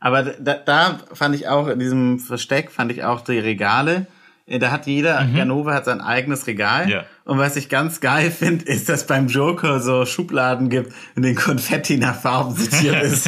aber 0.00 0.22
da, 0.22 0.54
da 0.54 0.98
fand 1.12 1.34
ich 1.34 1.48
auch, 1.48 1.68
in 1.68 1.78
diesem 1.78 2.18
Versteck 2.18 2.70
fand 2.70 2.90
ich 2.90 3.04
auch 3.04 3.20
die 3.20 3.38
Regale. 3.38 4.06
Da 4.46 4.70
hat 4.70 4.86
jeder, 4.86 5.26
Ganova 5.36 5.74
hat 5.74 5.84
sein 5.84 6.00
eigenes 6.00 6.46
Regal. 6.46 6.86
Mhm. 6.86 6.90
Ja. 6.90 7.04
Und 7.24 7.38
was 7.38 7.56
ich 7.56 7.68
ganz 7.68 8.00
geil 8.00 8.30
finde, 8.30 8.64
ist, 8.64 8.88
dass 8.88 9.06
beim 9.06 9.28
Joker 9.28 9.78
so 9.80 10.06
Schubladen 10.06 10.70
gibt, 10.70 10.92
in 11.16 11.22
denen 11.22 11.36
Konfetti 11.36 11.98
nach 11.98 12.14
Farben 12.14 12.54
sortiert 12.54 13.02
ist. 13.02 13.26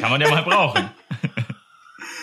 Kann 0.00 0.10
man 0.10 0.20
ja 0.20 0.30
mal 0.30 0.42
brauchen. 0.44 0.90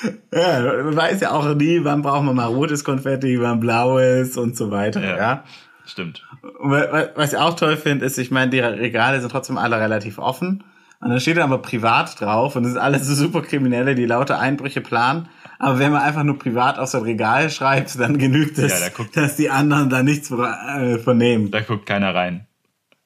ja, 0.33 0.61
man 0.61 0.95
weiß 0.95 1.19
ja 1.19 1.31
auch 1.31 1.53
nie, 1.53 1.83
wann 1.83 2.01
braucht 2.01 2.23
man 2.23 2.35
mal 2.35 2.45
rotes 2.45 2.85
Konfetti, 2.85 3.39
wann 3.41 3.59
blaues 3.59 4.37
und 4.37 4.55
so 4.55 4.71
weiter. 4.71 5.01
Ja. 5.03 5.17
Ja. 5.17 5.43
Stimmt. 5.91 6.23
Was 6.61 7.33
ich 7.33 7.37
auch 7.37 7.55
toll 7.55 7.75
finde, 7.75 8.05
ist, 8.05 8.17
ich 8.17 8.31
meine, 8.31 8.49
die 8.49 8.59
Regale 8.59 9.19
sind 9.19 9.29
trotzdem 9.29 9.57
alle 9.57 9.77
relativ 9.77 10.19
offen. 10.19 10.63
Und 11.01 11.09
dann 11.09 11.19
steht 11.19 11.35
dann 11.35 11.51
aber 11.51 11.61
privat 11.61 12.21
drauf 12.21 12.55
und 12.55 12.63
das 12.63 12.73
sind 12.73 12.81
alles 12.81 13.07
so 13.07 13.15
super 13.15 13.41
Kriminelle, 13.41 13.93
die 13.95 14.05
lauter 14.05 14.39
Einbrüche 14.39 14.79
planen. 14.81 15.27
Aber 15.59 15.79
wenn 15.79 15.91
man 15.91 16.01
einfach 16.01 16.23
nur 16.23 16.39
privat 16.39 16.79
auf 16.79 16.87
sein 16.89 17.01
Regal 17.01 17.49
schreibt, 17.49 17.99
dann 17.99 18.17
genügt 18.19 18.57
es, 18.57 18.71
Ja, 18.71 18.79
da 18.79 18.87
guckt- 18.95 19.17
dass 19.17 19.35
die 19.35 19.49
anderen 19.49 19.89
da 19.89 20.01
nichts 20.03 20.31
äh, 20.31 20.97
vernehmen. 20.99 21.51
Da 21.51 21.59
guckt 21.61 21.85
keiner 21.87 22.15
rein. 22.15 22.45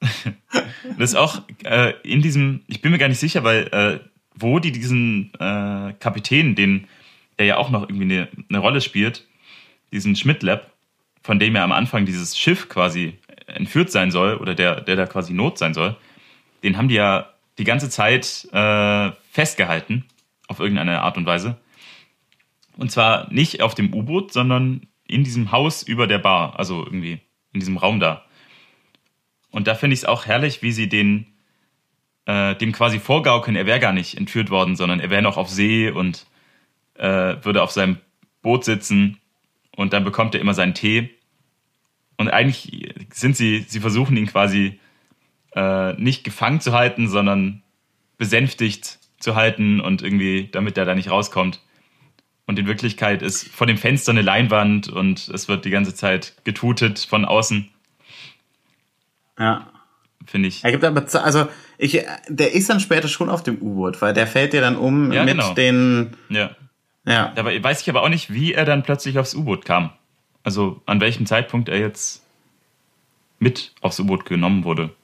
das 0.98 1.10
ist 1.10 1.16
auch 1.16 1.40
äh, 1.64 1.94
in 2.02 2.22
diesem, 2.22 2.60
ich 2.68 2.82
bin 2.82 2.92
mir 2.92 2.98
gar 2.98 3.08
nicht 3.08 3.18
sicher, 3.18 3.42
weil 3.44 3.66
äh, 3.72 3.98
wo 4.34 4.58
die 4.58 4.70
diesen 4.72 5.32
äh, 5.40 5.94
Kapitän, 5.98 6.54
den, 6.54 6.86
der 7.38 7.46
ja 7.46 7.56
auch 7.56 7.70
noch 7.70 7.88
irgendwie 7.88 8.04
eine, 8.04 8.28
eine 8.48 8.58
Rolle 8.58 8.80
spielt, 8.82 9.26
diesen 9.90 10.14
Schmidt-Lab, 10.16 10.70
von 11.26 11.40
dem 11.40 11.56
ja 11.56 11.64
am 11.64 11.72
Anfang 11.72 12.06
dieses 12.06 12.38
Schiff 12.38 12.68
quasi 12.68 13.18
entführt 13.48 13.90
sein 13.90 14.12
soll 14.12 14.36
oder 14.36 14.54
der, 14.54 14.80
der 14.80 14.94
da 14.94 15.06
quasi 15.06 15.32
Not 15.32 15.58
sein 15.58 15.74
soll, 15.74 15.96
den 16.62 16.76
haben 16.76 16.86
die 16.86 16.94
ja 16.94 17.32
die 17.58 17.64
ganze 17.64 17.90
Zeit 17.90 18.46
äh, 18.52 19.10
festgehalten, 19.32 20.04
auf 20.46 20.60
irgendeine 20.60 21.02
Art 21.02 21.16
und 21.16 21.26
Weise. 21.26 21.56
Und 22.76 22.92
zwar 22.92 23.32
nicht 23.32 23.60
auf 23.60 23.74
dem 23.74 23.92
U-Boot, 23.92 24.32
sondern 24.32 24.86
in 25.08 25.24
diesem 25.24 25.50
Haus 25.50 25.82
über 25.82 26.06
der 26.06 26.18
Bar, 26.18 26.58
also 26.60 26.84
irgendwie 26.84 27.18
in 27.52 27.58
diesem 27.58 27.76
Raum 27.76 27.98
da. 27.98 28.24
Und 29.50 29.66
da 29.66 29.74
finde 29.74 29.94
ich 29.94 30.00
es 30.00 30.04
auch 30.04 30.26
herrlich, 30.26 30.62
wie 30.62 30.72
sie 30.72 30.88
den 30.88 31.26
äh, 32.26 32.54
dem 32.54 32.70
quasi 32.70 33.00
vorgaukeln, 33.00 33.56
er 33.56 33.66
wäre 33.66 33.80
gar 33.80 33.92
nicht 33.92 34.16
entführt 34.16 34.50
worden, 34.50 34.76
sondern 34.76 35.00
er 35.00 35.10
wäre 35.10 35.22
noch 35.22 35.38
auf 35.38 35.48
See 35.48 35.90
und 35.90 36.26
äh, 36.94 37.36
würde 37.42 37.62
auf 37.62 37.72
seinem 37.72 37.98
Boot 38.42 38.64
sitzen 38.64 39.18
und 39.74 39.92
dann 39.92 40.04
bekommt 40.04 40.34
er 40.34 40.40
immer 40.40 40.54
seinen 40.54 40.74
Tee. 40.74 41.15
Und 42.18 42.28
eigentlich 42.28 42.94
sind 43.12 43.36
sie, 43.36 43.64
sie 43.68 43.80
versuchen 43.80 44.16
ihn 44.16 44.26
quasi 44.26 44.80
äh, 45.54 45.92
nicht 45.94 46.24
gefangen 46.24 46.60
zu 46.60 46.72
halten, 46.72 47.08
sondern 47.08 47.62
besänftigt 48.18 48.98
zu 49.20 49.34
halten 49.34 49.80
und 49.80 50.02
irgendwie, 50.02 50.48
damit 50.50 50.78
er 50.78 50.84
da 50.84 50.94
nicht 50.94 51.10
rauskommt. 51.10 51.60
Und 52.46 52.58
in 52.58 52.66
Wirklichkeit 52.66 53.22
ist 53.22 53.48
vor 53.48 53.66
dem 53.66 53.76
Fenster 53.76 54.12
eine 54.12 54.22
Leinwand 54.22 54.88
und 54.88 55.28
es 55.28 55.48
wird 55.48 55.64
die 55.64 55.70
ganze 55.70 55.94
Zeit 55.94 56.34
getutet 56.44 56.98
von 57.00 57.24
außen, 57.24 57.68
Ja. 59.38 59.66
finde 60.26 60.48
ich. 60.48 60.64
Er 60.64 60.70
gibt 60.72 60.84
aber, 60.84 61.04
also 61.22 61.48
ich, 61.78 62.02
der 62.28 62.52
ist 62.54 62.70
dann 62.70 62.80
später 62.80 63.08
schon 63.08 63.28
auf 63.28 63.42
dem 63.42 63.60
U-Boot, 63.60 64.00
weil 64.00 64.14
der 64.14 64.26
fällt 64.26 64.54
ja 64.54 64.60
dann 64.60 64.76
um 64.76 65.12
Ja, 65.12 65.24
mit 65.24 65.34
genau. 65.34 65.54
den, 65.54 66.16
Ja. 66.28 66.50
ja. 67.04 67.32
Da 67.34 67.44
weiß 67.44 67.82
ich 67.82 67.90
aber 67.90 68.02
auch 68.02 68.08
nicht, 68.08 68.32
wie 68.32 68.54
er 68.54 68.64
dann 68.64 68.82
plötzlich 68.82 69.18
aufs 69.18 69.34
U-Boot 69.34 69.64
kam. 69.64 69.90
Also 70.46 70.80
an 70.86 71.00
welchem 71.00 71.26
Zeitpunkt 71.26 71.68
er 71.68 71.80
jetzt 71.80 72.22
mit 73.40 73.72
aufs 73.80 73.98
U-Boot 73.98 74.24
genommen 74.26 74.62
wurde. 74.62 74.94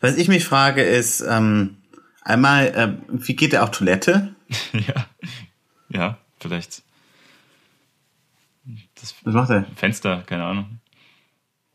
Was 0.00 0.16
ich 0.16 0.28
mich 0.28 0.44
frage 0.44 0.82
ist, 0.84 1.20
ähm, 1.20 1.78
einmal, 2.22 2.66
äh, 2.68 2.96
wie 3.08 3.34
geht 3.34 3.52
er 3.52 3.64
auf 3.64 3.72
Toilette? 3.72 4.36
ja. 4.72 5.06
Ja, 5.88 6.18
vielleicht. 6.38 6.82
Das 9.00 9.16
Was 9.24 9.34
macht 9.34 9.50
er? 9.50 9.66
Fenster, 9.74 10.22
keine 10.26 10.44
Ahnung. 10.44 10.78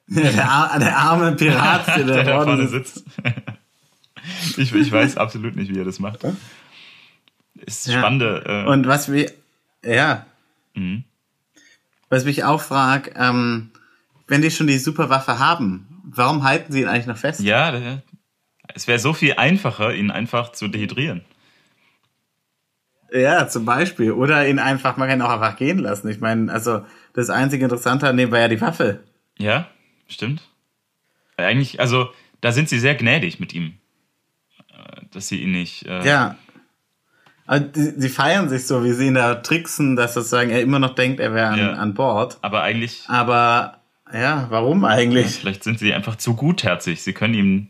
Der, 0.07 0.49
ar 0.49 0.79
der 0.79 0.97
arme 0.97 1.33
Pirat, 1.33 1.87
der, 1.97 2.05
Der 2.05 2.23
da 2.23 2.43
vorne 2.45 2.69
sitzt. 2.69 3.03
sitzt. 3.03 4.57
ich, 4.57 4.73
ich 4.73 4.91
weiß 4.93 5.17
absolut 5.17 5.57
nicht, 5.57 5.73
wie 5.73 5.79
er 5.79 5.83
das 5.83 5.99
macht. 5.99 6.21
Ist 7.55 7.87
Ja. 7.87 7.99
spannende. 7.99 8.43
Äh, 8.45 8.65
Und 8.71 8.87
was 8.87 9.11
wir, 9.11 9.29
ja. 9.83 10.25
Mhm. 10.73 11.03
Was 12.09 12.25
mich 12.25 12.43
auch 12.43 12.61
frag, 12.61 13.13
ähm, 13.17 13.71
wenn 14.27 14.41
die 14.41 14.51
schon 14.51 14.67
die 14.67 14.77
Superwaffe 14.77 15.39
haben, 15.39 16.01
warum 16.03 16.43
halten 16.43 16.71
sie 16.71 16.81
ihn 16.81 16.87
eigentlich 16.87 17.07
noch 17.07 17.17
fest? 17.17 17.41
ja, 17.41 18.01
es 18.73 18.87
wäre 18.87 18.99
so 18.99 19.13
viel 19.13 19.33
einfacher, 19.35 19.93
ihn 19.93 20.11
einfach 20.11 20.51
zu 20.51 20.67
dehydrieren. 20.67 21.23
Ja, 23.11 23.47
zum 23.47 23.65
Beispiel. 23.65 24.11
Oder 24.11 24.47
ihn 24.47 24.59
einfach, 24.59 24.97
man 24.97 25.07
kann 25.07 25.19
ihn 25.19 25.23
auch 25.23 25.29
einfach 25.31 25.55
gehen 25.55 25.79
lassen. 25.79 26.09
Ich 26.09 26.19
meine, 26.19 26.51
also 26.51 26.85
das 27.13 27.29
einzige 27.29 27.63
Interessante 27.63 28.07
an 28.07 28.17
dem 28.17 28.31
war 28.31 28.39
ja 28.39 28.47
die 28.49 28.59
Waffe. 28.61 29.03
Ja, 29.37 29.67
stimmt. 30.07 30.41
Eigentlich, 31.37 31.79
also 31.79 32.09
da 32.41 32.51
sind 32.51 32.67
sie 32.69 32.79
sehr 32.79 32.95
gnädig 32.95 33.39
mit 33.39 33.53
ihm. 33.53 33.77
Äh, 34.69 35.01
Dass 35.11 35.29
sie 35.29 35.41
ihn 35.41 35.51
nicht. 35.51 35.85
Äh, 35.85 36.05
Ja. 36.05 36.35
Aber 37.47 37.61
die, 37.61 37.93
sie 37.97 38.09
feiern 38.09 38.49
sich 38.49 38.67
so, 38.67 38.83
wie 38.83 38.91
sie 38.91 39.07
ihn 39.07 39.15
da 39.15 39.35
tricksen, 39.35 39.95
dass 39.95 40.13
sozusagen 40.13 40.49
er 40.51 40.61
immer 40.61 40.79
noch 40.79 40.95
denkt, 40.95 41.19
er 41.19 41.33
wäre 41.33 41.47
an, 41.47 41.59
Ja. 41.59 41.73
an 41.73 41.93
Bord. 41.93 42.37
Aber 42.41 42.61
eigentlich, 42.61 43.03
Aber 43.07 43.79
ja, 44.13 44.47
warum 44.49 44.83
eigentlich? 44.85 45.27
vielleicht 45.27 45.63
sind 45.63 45.79
sie 45.79 45.93
einfach 45.93 46.17
zu 46.17 46.35
gutherzig. 46.35 47.01
Sie 47.01 47.13
können 47.13 47.33
ihm 47.33 47.67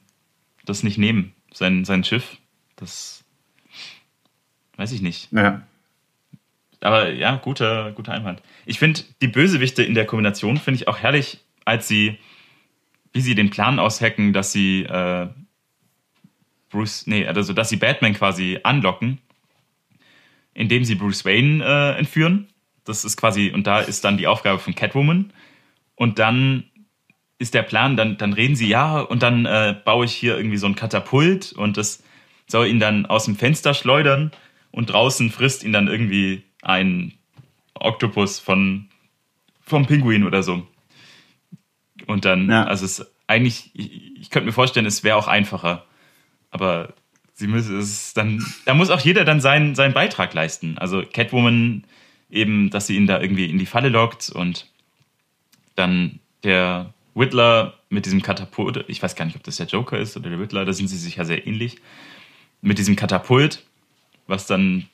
das 0.66 0.84
nicht 0.84 0.98
nehmen. 0.98 1.34
Sein, 1.54 1.86
sein 1.86 2.04
Schiff. 2.04 2.38
Das 2.76 3.24
weiß 4.78 4.92
ich 4.92 5.02
nicht. 5.02 5.32
Ja. 5.32 5.62
Aber 6.82 7.10
ja, 7.12 7.36
guter, 7.38 7.92
guter 7.94 8.14
Einwand. 8.14 8.42
Ich 8.66 8.78
finde 8.80 9.02
die 9.22 9.28
Bösewichte 9.28 9.84
in 9.84 9.96
der 9.96 10.06
Kombination 10.06 10.58
finde 10.58 10.80
ich 10.82 10.88
auch 10.88 10.98
herrlich, 11.00 11.40
als 11.66 11.88
sie, 11.88 12.18
wie 13.14 13.22
sie 13.22 13.34
den 13.34 13.50
Plan 13.50 13.80
aushacken, 13.80 14.34
dass 14.34 14.52
sie 14.52 14.84
äh, 14.84 15.28
Bruce, 16.70 17.08
nee, 17.08 17.26
also 17.26 17.54
dass 17.54 17.70
sie 17.70 17.78
Batman 17.78 18.14
quasi 18.14 18.60
anlocken, 18.64 19.20
indem 20.58 20.84
sie 20.84 20.96
Bruce 20.96 21.24
Wayne 21.24 21.64
äh, 21.64 21.98
entführen. 21.98 22.48
Das 22.84 23.06
ist 23.06 23.16
quasi, 23.16 23.52
und 23.54 23.68
da 23.68 23.80
ist 23.80 24.04
dann 24.04 24.18
die 24.18 24.28
Aufgabe 24.28 24.60
von 24.60 24.76
Catwoman. 24.76 25.32
Und 25.96 26.20
dann 26.20 26.64
ist 27.38 27.54
der 27.54 27.62
Plan, 27.62 27.96
dann, 27.96 28.18
dann 28.18 28.34
reden 28.34 28.56
sie, 28.56 28.68
ja, 28.68 29.00
und 29.00 29.22
dann 29.22 29.46
äh, 29.46 29.76
baue 29.86 30.06
ich 30.06 30.14
hier 30.14 30.36
irgendwie 30.36 30.58
so 30.58 30.66
ein 30.66 30.76
Katapult 30.76 31.54
und 31.54 31.78
das 31.78 32.04
soll 32.48 32.68
ihn 32.68 32.80
dann 32.80 33.06
aus 33.06 33.26
dem 33.26 33.36
Fenster 33.36 33.74
schleudern 33.74 34.32
und 34.72 34.88
draußen 34.88 35.30
frisst 35.30 35.64
ihn 35.64 35.74
dann 35.74 35.88
irgendwie 35.88 36.44
ein 36.64 37.14
Oktopus 37.76 38.40
von, 38.40 38.90
vom 39.62 39.86
Pinguin 39.86 40.24
oder 40.24 40.42
so. 40.42 40.66
Und 42.08 42.26
dann, 42.26 42.50
ja. 42.50 42.64
also 42.64 42.86
es 42.86 43.06
eigentlich, 43.28 43.70
ich, 43.76 44.18
ich 44.22 44.30
könnte 44.32 44.48
mir 44.48 44.54
vorstellen, 44.54 44.86
es 44.88 45.04
wäre 45.04 45.18
auch 45.18 45.28
einfacher. 45.28 45.86
Aber 46.50 46.94
sie 47.38 47.48
müssen 47.48 47.80
es 47.80 48.14
dann, 48.14 48.44
da 48.66 48.74
muss 48.74 48.90
auch 48.90 49.00
jeder 49.00 49.24
dann 49.24 49.40
seinen, 49.40 49.76
seinen 49.76 49.94
Beitrag 49.94 50.34
leisten. 50.34 50.78
Also 50.80 51.04
Catwoman 51.04 51.84
eben, 52.32 52.72
dass 52.72 52.88
sie 52.88 52.96
ihn 52.96 53.06
da 53.06 53.22
irgendwie 53.22 53.46
in 53.46 53.60
die 53.60 53.68
Falle 53.68 53.90
lockt 53.90 54.30
und 54.30 54.68
dann 55.76 56.20
der 56.44 56.94
Whittler 57.14 57.76
mit 57.90 58.06
diesem 58.06 58.24
Katapult, 58.24 58.84
ich 58.88 59.02
weiß 59.02 59.16
gar 59.16 59.26
nicht, 59.26 59.36
ob 59.36 59.44
das 59.44 59.58
der 59.58 59.68
Joker 59.68 60.00
ist 60.00 60.18
oder 60.18 60.32
der 60.32 60.40
Whittler, 60.40 60.66
da 60.66 60.74
sind 60.74 60.88
sie 60.88 60.98
sich 60.98 61.18
ja 61.18 61.26
sehr 61.26 61.46
ähnlich, 61.46 61.78
mit 62.62 62.80
diesem 62.80 62.96
Katapult, 62.96 63.64
was 64.26 64.48
dann 64.48 64.88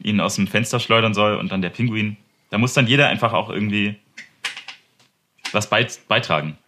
ihn 0.00 0.20
aus 0.20 0.34
dem 0.34 0.48
Fenster 0.48 0.80
schleudern 0.80 1.14
soll 1.14 1.36
und 1.36 1.52
dann 1.52 1.62
der 1.62 1.70
Pinguin. 1.70 2.16
Da 2.50 2.58
muss 2.58 2.74
dann 2.74 2.88
jeder 2.88 3.08
einfach 3.08 3.32
auch 3.32 3.50
irgendwie 3.50 3.94
was 5.52 5.70
beitragen. 5.70 6.58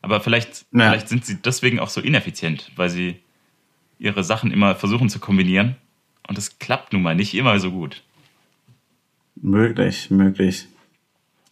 Aber 0.00 0.22
vielleicht, 0.22 0.64
ja. 0.72 0.90
vielleicht 0.90 1.08
sind 1.10 1.26
sie 1.26 1.36
deswegen 1.36 1.78
auch 1.78 1.90
so 1.90 2.00
ineffizient, 2.00 2.72
weil 2.76 2.88
sie 2.88 3.20
ihre 3.98 4.24
Sachen 4.24 4.50
immer 4.50 4.74
versuchen 4.74 5.08
zu 5.08 5.18
kombinieren. 5.18 5.76
Und 6.28 6.38
es 6.38 6.58
klappt 6.58 6.92
nun 6.92 7.02
mal 7.02 7.14
nicht 7.14 7.34
immer 7.34 7.58
so 7.60 7.70
gut. 7.70 8.02
Möglich, 9.36 10.10
möglich. 10.10 10.66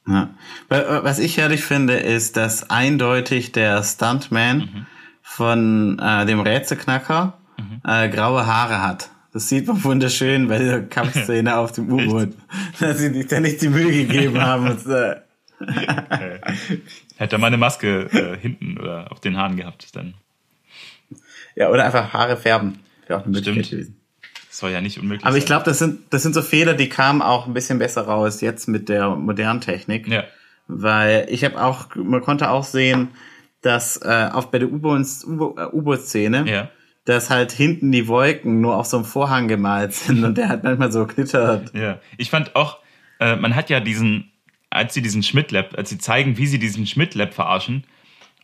Ja. 0.07 0.35
Was 0.69 1.19
ich 1.19 1.39
herrlich 1.39 1.63
finde, 1.63 1.95
ist, 1.95 2.37
dass 2.37 2.69
eindeutig 2.71 3.53
der 3.53 3.83
Stuntman 3.83 4.59
mhm. 4.59 4.87
von 5.23 5.99
äh, 5.99 6.27
dem 6.27 6.41
Rätselknacker 6.41 7.39
mhm. 7.59 7.81
äh, 7.85 8.09
graue 8.09 8.47
Haare 8.47 8.83
hat. 8.83 9.11
Das 9.33 9.49
sieht 9.49 9.67
man 9.67 9.83
wunderschön 9.83 10.49
bei 10.49 10.59
der 10.59 10.83
Kampfszene 10.89 11.57
auf 11.57 11.73
dem 11.73 11.91
U-Boot, 11.91 12.35
dass 12.81 12.99
sie 12.99 13.13
sich 13.13 13.27
da 13.27 13.41
nicht 13.41 13.63
die 13.63 13.69
Mühe 13.69 14.07
gegeben 14.07 14.41
haben. 14.41 14.71
Und, 14.71 14.87
äh, 14.87 15.17
Hätte 17.17 17.37
er 17.37 17.39
mal 17.39 17.47
eine 17.47 17.57
Maske 17.57 18.09
äh, 18.13 18.39
hinten 18.39 18.79
oder 18.79 19.11
auf 19.11 19.21
den 19.21 19.37
Haaren 19.37 19.57
gehabt, 19.57 19.95
dann. 19.97 20.15
Ja, 21.57 21.71
oder 21.71 21.85
einfach 21.85 22.13
Haare 22.13 22.37
färben. 22.37 22.81
Wäre 23.07 23.21
auch 23.21 23.25
eine 23.25 23.33
Möglichkeit 23.33 23.71
gewesen. 23.71 24.01
soll 24.51 24.71
ja 24.71 24.81
nicht 24.81 24.99
unmöglich 24.99 25.27
Aber 25.27 25.37
ich 25.37 25.47
glaube, 25.47 25.65
das 25.65 25.79
sind, 25.79 26.01
das 26.11 26.23
sind 26.23 26.35
so 26.35 26.43
Fehler, 26.43 26.75
die 26.75 26.89
kamen 26.89 27.23
auch 27.23 27.47
ein 27.47 27.55
bisschen 27.55 27.79
besser 27.79 28.03
raus 28.03 28.41
jetzt 28.41 28.69
mit 28.69 28.89
der 28.89 29.11
modernen 29.11 29.61
Technik. 29.61 30.09
Ja. 30.09 30.25
Weil 30.67 31.27
ich 31.29 31.45
habe 31.45 31.63
auch, 31.63 31.95
man 31.95 32.23
konnte 32.23 32.51
auch 32.51 32.65
sehen, 32.65 33.09
dass 33.61 33.97
äh, 33.99 34.29
auch 34.33 34.47
bei 34.47 34.59
der 34.59 34.71
U-Boot-Szene, 34.71 36.45
ja. 36.47 36.71
dass 37.05 37.31
halt 37.31 37.53
hinten 37.53 37.93
die 37.93 38.09
Wolken 38.09 38.61
nur 38.61 38.77
auf 38.77 38.87
so 38.87 38.99
einem 38.99 39.07
Vorhang 39.07 39.49
gemalt 39.49 39.95
sind 39.95 40.25
und 40.25 40.37
der 40.39 40.49
hat 40.49 40.65
manchmal 40.65 40.93
so 40.93 41.07
knittert. 41.07 41.75
Ja, 41.75 41.99
ich 42.17 42.31
fand 42.31 42.57
auch, 42.57 42.79
äh, 43.21 43.37
man 43.37 43.55
hat 43.55 43.71
ja 43.71 43.81
diesen, 43.81 44.31
als 44.71 44.95
sie 44.95 45.03
diesen 45.03 45.23
Schmidt-Lab, 45.23 45.77
als 45.77 45.91
sie 45.91 45.99
zeigen, 45.99 46.37
wie 46.37 46.47
sie 46.47 46.59
diesen 46.59 46.87
Schmidt-Lab 46.87 47.33
verarschen, 47.33 47.85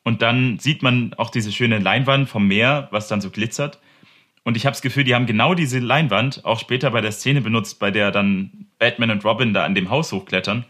und 0.02 0.22
dann 0.22 0.58
sieht 0.58 0.82
man 0.82 1.14
auch 1.14 1.30
diese 1.30 1.52
schöne 1.52 1.78
Leinwand 1.78 2.28
vom 2.28 2.46
Meer, 2.46 2.88
was 2.90 3.08
dann 3.08 3.20
so 3.20 3.30
glitzert. 3.30 3.78
Und 4.42 4.56
ich 4.56 4.64
habe 4.64 4.72
das 4.72 4.82
Gefühl, 4.82 5.04
die 5.04 5.14
haben 5.14 5.26
genau 5.26 5.54
diese 5.54 5.78
Leinwand 5.78 6.44
auch 6.44 6.58
später 6.58 6.90
bei 6.90 7.00
der 7.00 7.12
Szene 7.12 7.42
benutzt, 7.42 7.78
bei 7.78 7.90
der 7.90 8.10
dann 8.10 8.66
Batman 8.78 9.10
und 9.10 9.24
Robin 9.24 9.52
da 9.52 9.64
an 9.64 9.74
dem 9.74 9.90
Haus 9.90 10.12
hochklettern. 10.12 10.64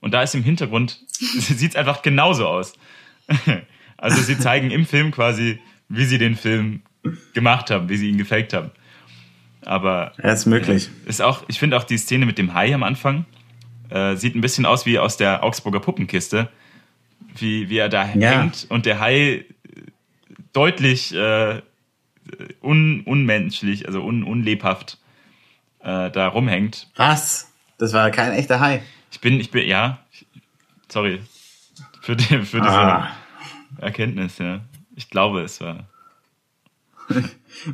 Und 0.00 0.12
da 0.12 0.22
ist 0.22 0.34
im 0.34 0.42
Hintergrund, 0.42 1.00
sieht 1.08 1.70
es 1.70 1.76
einfach 1.76 2.02
genauso 2.02 2.46
aus. 2.46 2.74
Also 3.96 4.20
sie 4.20 4.36
zeigen 4.36 4.70
im 4.70 4.84
Film 4.84 5.12
quasi, 5.12 5.60
wie 5.88 6.04
sie 6.04 6.18
den 6.18 6.34
Film 6.34 6.82
gemacht 7.32 7.70
haben, 7.70 7.88
wie 7.88 7.96
sie 7.96 8.10
ihn 8.10 8.18
gefaked 8.18 8.52
haben. 8.52 8.70
Aber 9.64 10.12
ja, 10.22 10.32
ist 10.32 10.44
möglich. 10.44 10.90
Äh, 11.06 11.08
ist 11.08 11.22
auch, 11.22 11.44
ich 11.48 11.58
finde 11.58 11.78
auch 11.78 11.84
die 11.84 11.96
Szene 11.96 12.26
mit 12.26 12.36
dem 12.36 12.52
Hai 12.52 12.74
am 12.74 12.82
Anfang 12.82 13.24
äh, 13.90 14.16
sieht 14.16 14.34
ein 14.34 14.40
bisschen 14.40 14.66
aus 14.66 14.86
wie 14.86 14.98
aus 14.98 15.16
der 15.16 15.42
Augsburger 15.44 15.80
Puppenkiste, 15.80 16.48
wie, 17.36 17.68
wie 17.68 17.78
er 17.78 17.88
da 17.88 18.06
ja. 18.14 18.30
hängt 18.30 18.66
und 18.68 18.86
der 18.86 19.00
Hai 19.00 19.44
deutlich 20.52 21.14
äh, 21.14 21.62
un, 22.62 23.02
unmenschlich, 23.02 23.86
also 23.86 24.02
un, 24.02 24.22
unlebhaft 24.24 24.98
äh, 25.80 26.10
da 26.10 26.28
rumhängt. 26.28 26.88
Was? 26.96 27.52
Das 27.78 27.92
war 27.92 28.10
kein 28.10 28.32
echter 28.32 28.60
Hai. 28.60 28.82
Ich 29.10 29.20
bin, 29.20 29.40
ich 29.40 29.50
bin, 29.50 29.66
ja, 29.66 29.98
sorry 30.88 31.20
für, 32.04 32.16
die, 32.16 32.24
für 32.24 32.60
diese 32.60 32.70
ah. 32.70 33.10
Erkenntnis, 33.78 34.38
ja. 34.38 34.60
Ich 34.94 35.08
glaube, 35.08 35.40
es 35.40 35.60
war. 35.60 35.88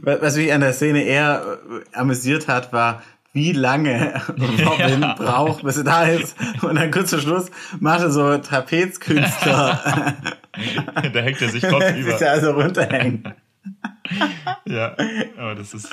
Was 0.02 0.36
mich 0.36 0.52
an 0.52 0.61
der 0.61 0.72
Szene 0.72 1.02
eher 1.02 1.58
amüsiert 1.92 2.46
hat, 2.46 2.72
war, 2.72 3.02
wie 3.33 3.53
lange 3.53 4.20
Robin 4.28 5.03
ja. 5.03 5.14
braucht, 5.14 5.62
bis 5.62 5.76
er 5.78 5.85
da 5.85 6.05
ist. 6.05 6.37
Und 6.62 6.76
dann 6.76 6.91
kurz 6.91 7.11
vor 7.11 7.20
Schluss 7.20 7.51
macht 7.78 8.01
er 8.01 8.11
so 8.11 8.39
Trapezkünstler. 8.39 10.14
da 11.12 11.20
hängt 11.20 11.41
er 11.41 11.49
sich 11.49 11.62
kopfüber. 11.62 12.11
Sich 12.11 12.18
da 12.18 12.41
so 12.41 12.53
runterhängen. 12.53 13.35
ja, 14.66 14.97
aber 15.37 15.55
das 15.55 15.74
ist. 15.74 15.91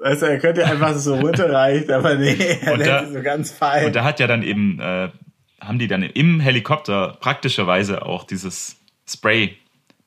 Weißt 0.00 0.22
du, 0.22 0.26
er 0.26 0.38
könnte 0.38 0.64
einfach 0.64 0.94
so 0.94 1.16
runterreichen, 1.16 1.90
aber 1.90 2.14
nee, 2.14 2.36
er 2.62 2.72
und 2.72 2.86
da, 2.86 3.06
so 3.06 3.20
ganz 3.22 3.50
fein. 3.50 3.86
Und 3.86 3.96
da 3.96 4.04
hat 4.04 4.20
ja 4.20 4.26
dann 4.26 4.42
eben, 4.42 4.78
äh, 4.80 5.10
haben 5.60 5.78
die 5.78 5.88
dann 5.88 6.02
im 6.02 6.40
Helikopter 6.40 7.16
praktischerweise 7.20 8.06
auch 8.06 8.24
dieses 8.24 8.76
Spray, 9.06 9.56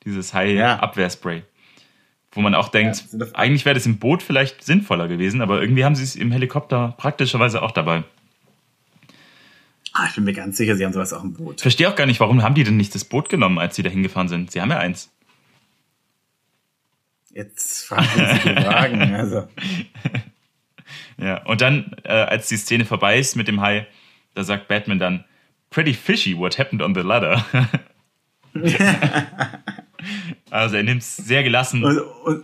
dieses 0.06 0.34
High-Abwehrspray. 0.34 1.38
Ja 1.38 1.44
wo 2.32 2.42
man 2.42 2.56
auch 2.56 2.70
denkt, 2.70 3.06
ja, 3.12 3.26
eigentlich 3.34 3.66
wäre 3.66 3.74
das 3.74 3.86
im 3.86 3.98
Boot 3.98 4.24
vielleicht 4.24 4.64
sinnvoller 4.64 5.08
gewesen, 5.08 5.42
aber 5.42 5.62
irgendwie 5.62 5.84
haben 5.84 5.96
sie 5.96 6.04
es 6.04 6.16
im 6.16 6.32
Helikopter 6.32 6.96
praktischerweise 6.98 7.62
auch 7.62 7.72
dabei. 7.72 8.04
Ah, 9.94 10.06
ich 10.08 10.16
bin 10.16 10.24
mir 10.24 10.34
ganz 10.34 10.56
sicher, 10.56 10.78
sie 10.78 10.86
haben 10.86 10.94
sowas 10.94 11.12
auch 11.12 11.24
im 11.24 11.34
Boot. 11.34 11.56
Ich 11.58 11.62
verstehe 11.62 11.90
auch 11.90 11.96
gar 11.96 12.06
nicht, 12.06 12.22
warum 12.22 12.42
haben 12.44 12.56
die 12.56 12.64
denn 12.64 12.78
nicht 12.78 12.96
das 12.96 13.04
Boot 13.04 13.28
genommen, 13.28 13.60
als 13.60 13.76
sie 13.76 13.84
da 13.84 13.90
hingefahren 13.90 14.30
sind? 14.30 14.52
Sie 14.52 14.62
haben 14.62 14.70
ja 14.70 14.78
eins. 14.78 15.12
Jetzt 17.34 17.86
fragen 17.86 18.08
Sie 18.44 18.62
Fragen, 18.62 19.02
also. 19.16 19.48
ja, 21.18 21.44
und 21.44 21.62
dann, 21.62 21.96
äh, 22.04 22.12
als 22.12 22.48
die 22.48 22.58
Szene 22.58 22.86
vorbei 22.86 23.20
ist 23.20 23.36
mit 23.36 23.48
dem 23.50 23.62
Hai, 23.62 23.88
da 24.34 24.44
sagt 24.44 24.70
Batman 24.70 25.00
dann, 25.00 25.26
pretty 25.70 25.94
fishy 25.94 26.38
what 26.38 26.58
happened 26.58 26.82
on 26.82 26.96
the 26.96 27.02
ladder. 27.02 27.46
Also 30.50 30.76
er 30.76 30.84
nimmt 30.84 31.02
es 31.02 31.18
sehr 31.18 31.44
gelassen. 31.44 31.84
Und, 31.84 32.00
und, 32.00 32.44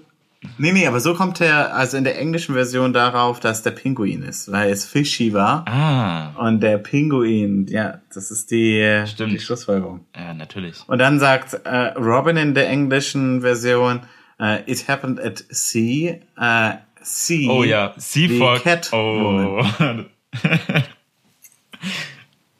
nee, 0.58 0.72
nee, 0.72 0.88
aber 0.88 0.99
so 0.99 1.14
kommt 1.14 1.41
er 1.41 1.76
also 1.76 1.97
in 1.97 2.03
der 2.03 2.20
englischen 2.20 2.55
Version 2.55 2.93
darauf, 2.93 3.39
dass 3.39 3.64
der 3.64 3.72
Pinguin 3.72 4.24
ist, 4.24 4.51
weil 4.51 4.72
es 4.72 4.86
fishy 4.86 5.34
war. 5.34 5.68
Ah. 5.68 6.30
Und 6.38 6.62
der 6.62 6.78
Pinguin, 6.78 7.68
ja, 7.68 8.01
das 8.14 8.32
ist 8.32 8.51
die, 8.51 9.03
Stimmt. 9.08 9.34
die 9.34 9.39
Schlussfolgerung. 9.39 10.05
Ja, 10.16 10.34
natürlich. 10.34 10.78
Und 10.88 10.99
dann 10.99 11.20
sagt 11.20 11.53
äh, 11.66 11.93
Robin 11.97 12.38
in 12.38 12.53
der 12.53 12.70
englischen 12.70 13.41
Version, 13.41 14.01
uh, 14.39 14.58
it 14.66 14.88
happened 14.88 15.20
at 15.20 15.43
sea. 15.49 16.20
Uh, 16.38 16.78
sea 17.01 17.49
oh 17.49 17.64
ja, 17.64 17.93
Sea 17.97 18.30
for 18.38 18.62
Oh. 18.93 19.64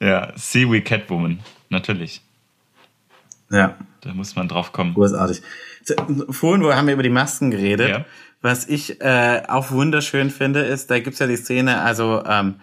ja, 0.00 0.32
Sea 0.36 0.70
we 0.70 0.80
Catwoman, 0.80 1.40
natürlich. 1.70 2.22
Ja. 3.50 3.76
Da 4.00 4.14
muss 4.14 4.36
man 4.36 4.48
drauf 4.48 4.72
kommen. 4.72 4.94
Großartig. 4.94 5.42
Vorhin 6.30 6.64
haben 6.64 6.86
wir 6.86 6.94
über 6.94 7.02
die 7.02 7.10
Masken 7.10 7.50
geredet. 7.50 7.88
Ja. 7.88 8.04
Was 8.40 8.68
ich 8.68 9.00
äh, 9.00 9.42
auch 9.48 9.72
wunderschön 9.72 10.30
finde, 10.30 10.60
ist, 10.60 10.90
da 10.90 11.00
gibt's 11.00 11.18
ja 11.18 11.26
die 11.26 11.36
Szene, 11.36 11.80
also 11.80 12.22
ähm, 12.24 12.56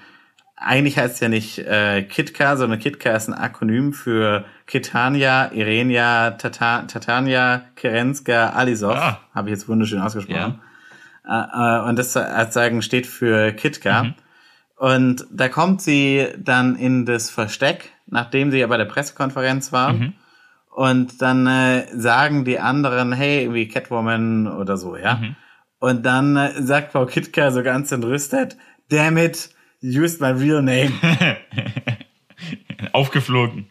eigentlich 0.56 0.98
heißt 0.98 1.16
es 1.16 1.20
ja 1.20 1.28
nicht 1.28 1.60
äh, 1.60 2.04
Kitka, 2.04 2.56
sondern 2.56 2.80
Kitka 2.80 3.14
ist 3.14 3.28
ein 3.28 3.34
Akronym 3.34 3.92
für 3.92 4.46
Kitania, 4.68 5.52
Irenia, 5.52 6.32
Tata, 6.32 6.84
Tatania, 6.84 7.66
Kerenska, 7.76 8.52
Alisov. 8.52 8.96
Ah. 8.96 9.20
Habe 9.34 9.50
ich 9.50 9.56
jetzt 9.56 9.68
wunderschön 9.68 10.00
ausgesprochen. 10.00 10.62
Ja. 11.28 11.80
Äh, 11.82 11.86
äh, 11.86 11.90
und 11.90 12.00
das 12.00 12.16
als 12.16 12.54
sagen 12.54 12.82
steht 12.82 13.06
für 13.06 13.52
Kitka. 13.52 14.04
Mhm. 14.04 14.14
Und 14.78 15.28
da 15.30 15.50
kommt 15.50 15.82
sie 15.82 16.28
dann 16.38 16.78
in 16.78 17.06
das 17.06 17.30
Versteck, 17.30 17.92
nachdem 18.08 18.52
sie 18.52 18.60
ja 18.60 18.68
bei 18.68 18.78
der 18.78 18.86
Pressekonferenz 18.86 19.74
war. 19.74 19.94
Mhm 19.94 20.14
und 20.76 21.22
dann 21.22 21.48
äh, 21.48 21.88
sagen 21.98 22.44
die 22.44 22.60
anderen, 22.60 23.14
hey, 23.14 23.54
wie 23.54 23.70
Catwoman 23.70 24.46
oder 24.46 24.76
so, 24.76 24.98
ja. 24.98 25.16
Mhm. 25.16 25.36
Und 25.80 26.06
dann 26.06 26.36
äh, 26.36 26.62
sagt 26.62 26.92
Frau 26.92 27.06
Kitka 27.06 27.52
so 27.52 27.64
ganz 27.64 27.94
entrüstet, 27.94 28.58
damn 28.90 29.18
it, 29.18 29.50
used 29.82 30.20
my 30.20 30.32
real 30.32 30.62
name. 30.62 30.92
Aufgeflogen. 32.92 33.70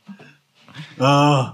Oh, 0.99 1.49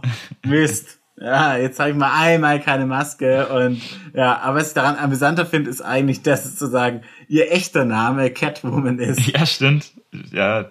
Mist. 0.47 1.01
ja, 1.17 1.57
jetzt 1.57 1.81
habe 1.81 1.91
ich 1.91 1.97
mal 1.97 2.13
einmal 2.17 2.61
keine 2.61 2.87
Maske 2.87 3.49
und 3.49 3.83
ja, 4.15 4.39
aber 4.39 4.61
was 4.61 4.69
ich 4.69 4.75
daran 4.75 4.97
amüsanter 4.97 5.47
finde, 5.47 5.69
ist 5.69 5.83
eigentlich, 5.83 6.23
dass 6.23 6.45
es 6.45 6.61
sozusagen 6.61 7.03
ihr 7.27 7.51
echter 7.51 7.85
Name 7.85 8.31
Catwoman 8.31 9.01
ist. 9.01 9.27
Ja, 9.27 9.45
stimmt. 9.47 9.95
Ja, 10.31 10.71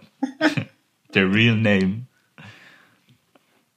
der 1.14 1.34
real 1.34 1.58
name. 1.58 2.06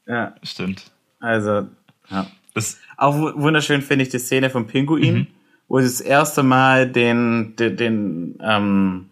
Ja, 0.06 0.34
Stimmt. 0.42 0.91
Also, 1.22 1.68
ja. 2.10 2.26
Das, 2.54 2.78
Auch 2.98 3.16
wu- 3.16 3.32
wunderschön 3.40 3.80
finde 3.80 4.02
ich 4.04 4.10
die 4.10 4.18
Szene 4.18 4.50
vom 4.50 4.66
Pinguin, 4.66 5.26
wo 5.68 5.78
sie 5.80 5.86
das 5.86 6.00
erste 6.02 6.42
Mal 6.42 6.86
den, 6.90 7.56
den, 7.56 7.76
den 7.78 8.38
ähm, 8.42 9.08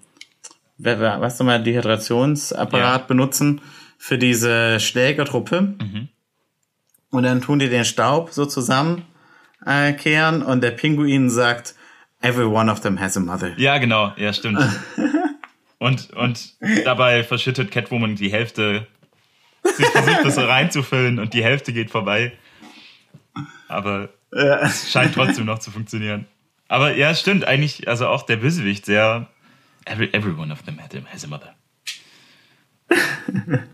was 0.78 1.38
nochmal, 1.38 1.62
Dehydrationsapparat 1.62 3.00
Ja. 3.02 3.06
benutzen 3.06 3.60
für 3.96 4.18
diese 4.18 4.78
Schlägertruppe. 4.80 5.74
Und 7.10 7.22
dann 7.22 7.40
tun 7.40 7.58
die 7.58 7.68
den 7.68 7.84
Staub 7.84 8.30
so 8.30 8.44
zusammen 8.46 9.02
äh, 9.66 9.92
kehren 9.94 10.42
und 10.42 10.62
der 10.62 10.70
Pinguin 10.72 11.28
sagt, 11.30 11.74
every 12.22 12.44
one 12.44 12.70
of 12.70 12.80
them 12.80 13.00
has 13.00 13.16
a 13.16 13.20
mother. 13.20 13.52
ja, 13.58 13.78
genau. 13.78 14.12
Ja, 14.16 14.32
stimmt. 14.32 14.60
Und, 15.82 16.10
und 16.10 16.52
dabei 16.84 17.24
verschüttet 17.24 17.70
Catwoman 17.70 18.14
die 18.14 18.30
Hälfte. 18.30 18.86
Sie 19.62 19.84
versucht 19.84 20.24
das 20.24 20.34
so 20.36 20.40
reinzufüllen 20.42 21.18
und 21.18 21.34
die 21.34 21.42
Hälfte 21.44 21.72
geht 21.72 21.90
vorbei. 21.90 22.32
Aber 23.68 24.08
es 24.30 24.90
scheint 24.90 25.14
trotzdem 25.14 25.44
noch 25.44 25.58
zu 25.58 25.70
funktionieren. 25.70 26.26
Aber 26.68 26.94
ja, 26.96 27.14
stimmt. 27.14 27.44
Eigentlich, 27.44 27.88
also 27.88 28.06
auch 28.08 28.22
der 28.22 28.36
Bösewicht 28.36 28.86
sehr. 28.86 29.28
Every, 29.86 30.08
every 30.12 30.32
one 30.32 30.52
of 30.52 30.62
them 30.62 30.78
has 31.12 31.24
a 31.24 31.28
mother. 31.28 31.54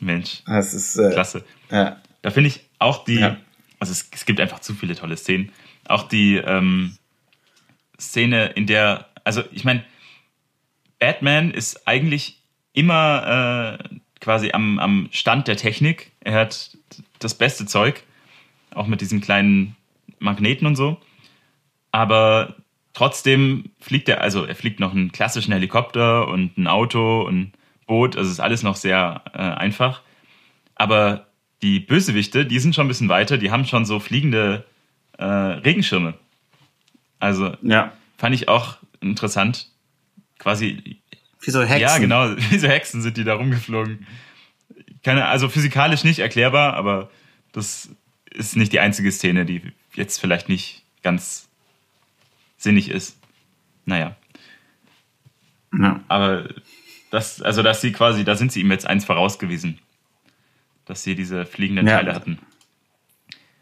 Mensch, 0.00 0.42
Das 0.46 0.74
ist 0.74 0.96
äh, 0.96 1.10
klasse. 1.12 1.44
Ja. 1.70 2.00
Da 2.22 2.30
finde 2.30 2.48
ich 2.48 2.60
auch 2.78 3.04
die, 3.04 3.20
Ja. 3.20 3.36
also 3.78 3.92
es, 3.92 4.08
es 4.12 4.24
gibt 4.26 4.40
einfach 4.40 4.60
zu 4.60 4.74
viele 4.74 4.94
tolle 4.94 5.16
Szenen. 5.16 5.52
Auch 5.86 6.08
die 6.08 6.36
ähm, 6.36 6.96
Szene, 7.98 8.46
in 8.48 8.66
der, 8.66 9.08
also 9.24 9.42
ich 9.52 9.64
meine, 9.64 9.84
Batman 10.98 11.50
ist 11.50 11.86
eigentlich 11.86 12.42
immer 12.72 13.78
äh, 13.80 13.84
quasi 14.24 14.52
am, 14.52 14.78
am 14.78 15.08
Stand 15.12 15.46
der 15.48 15.56
Technik. 15.56 16.10
Er 16.20 16.40
hat 16.40 16.78
das 17.18 17.34
beste 17.34 17.66
Zeug, 17.66 18.02
auch 18.74 18.86
mit 18.86 19.02
diesen 19.02 19.20
kleinen 19.20 19.76
Magneten 20.18 20.66
und 20.66 20.76
so. 20.76 20.96
Aber 21.92 22.56
trotzdem 22.94 23.70
fliegt 23.80 24.08
er, 24.08 24.22
also 24.22 24.46
er 24.46 24.54
fliegt 24.54 24.80
noch 24.80 24.92
einen 24.92 25.12
klassischen 25.12 25.52
Helikopter 25.52 26.26
und 26.28 26.56
ein 26.56 26.66
Auto 26.66 27.22
und 27.22 27.38
ein 27.38 27.52
Boot, 27.86 28.16
also 28.16 28.30
ist 28.30 28.40
alles 28.40 28.62
noch 28.62 28.76
sehr 28.76 29.22
äh, 29.34 29.38
einfach. 29.38 30.00
Aber 30.74 31.26
die 31.60 31.78
Bösewichte, 31.78 32.46
die 32.46 32.58
sind 32.58 32.74
schon 32.74 32.86
ein 32.86 32.88
bisschen 32.88 33.10
weiter, 33.10 33.36
die 33.36 33.50
haben 33.50 33.66
schon 33.66 33.84
so 33.84 34.00
fliegende 34.00 34.64
äh, 35.18 35.24
Regenschirme. 35.24 36.14
Also 37.18 37.54
ja. 37.60 37.92
fand 38.16 38.34
ich 38.34 38.48
auch 38.48 38.78
interessant. 39.00 39.68
Quasi, 40.38 40.98
Wie 41.44 41.50
so 41.50 41.62
Hexen. 41.62 41.80
ja 41.80 41.98
genau, 41.98 42.36
wie 42.50 42.58
so 42.58 42.68
Hexen 42.68 43.02
sind 43.02 43.16
die 43.16 43.24
da 43.24 43.34
rumgeflogen. 43.34 44.06
Keine, 45.02 45.26
also 45.26 45.48
physikalisch 45.48 46.04
nicht 46.04 46.18
erklärbar, 46.20 46.74
aber 46.74 47.10
das 47.52 47.90
ist 48.30 48.56
nicht 48.56 48.72
die 48.72 48.80
einzige 48.80 49.12
Szene, 49.12 49.44
die 49.44 49.62
jetzt 49.94 50.18
vielleicht 50.18 50.48
nicht 50.48 50.82
ganz 51.02 51.48
sinnig 52.56 52.90
ist. 52.90 53.18
Naja, 53.84 54.16
Ja. 55.78 56.00
aber 56.08 56.48
das, 57.10 57.42
also 57.42 57.62
dass 57.62 57.80
sie 57.80 57.92
quasi, 57.92 58.24
da 58.24 58.34
sind 58.34 58.50
sie 58.50 58.60
ihm 58.60 58.70
jetzt 58.70 58.86
eins 58.86 59.04
voraus 59.04 59.38
gewesen, 59.38 59.78
dass 60.86 61.02
sie 61.02 61.14
diese 61.14 61.44
fliegenden 61.46 61.86
Ja. 61.86 61.96
Teile 61.98 62.14
hatten. 62.14 62.38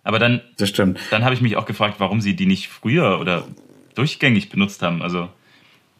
Aber 0.04 0.18
dann, 0.18 0.40
Das 0.58 0.68
stimmt. 0.68 0.98
dann 1.10 1.24
habe 1.24 1.34
ich 1.34 1.40
mich 1.40 1.56
auch 1.56 1.66
gefragt, 1.66 1.96
warum 1.98 2.20
sie 2.20 2.34
die 2.36 2.46
nicht 2.46 2.68
früher 2.68 3.18
oder 3.20 3.46
durchgängig 3.94 4.48
benutzt 4.48 4.82
haben. 4.82 5.02
Also 5.02 5.28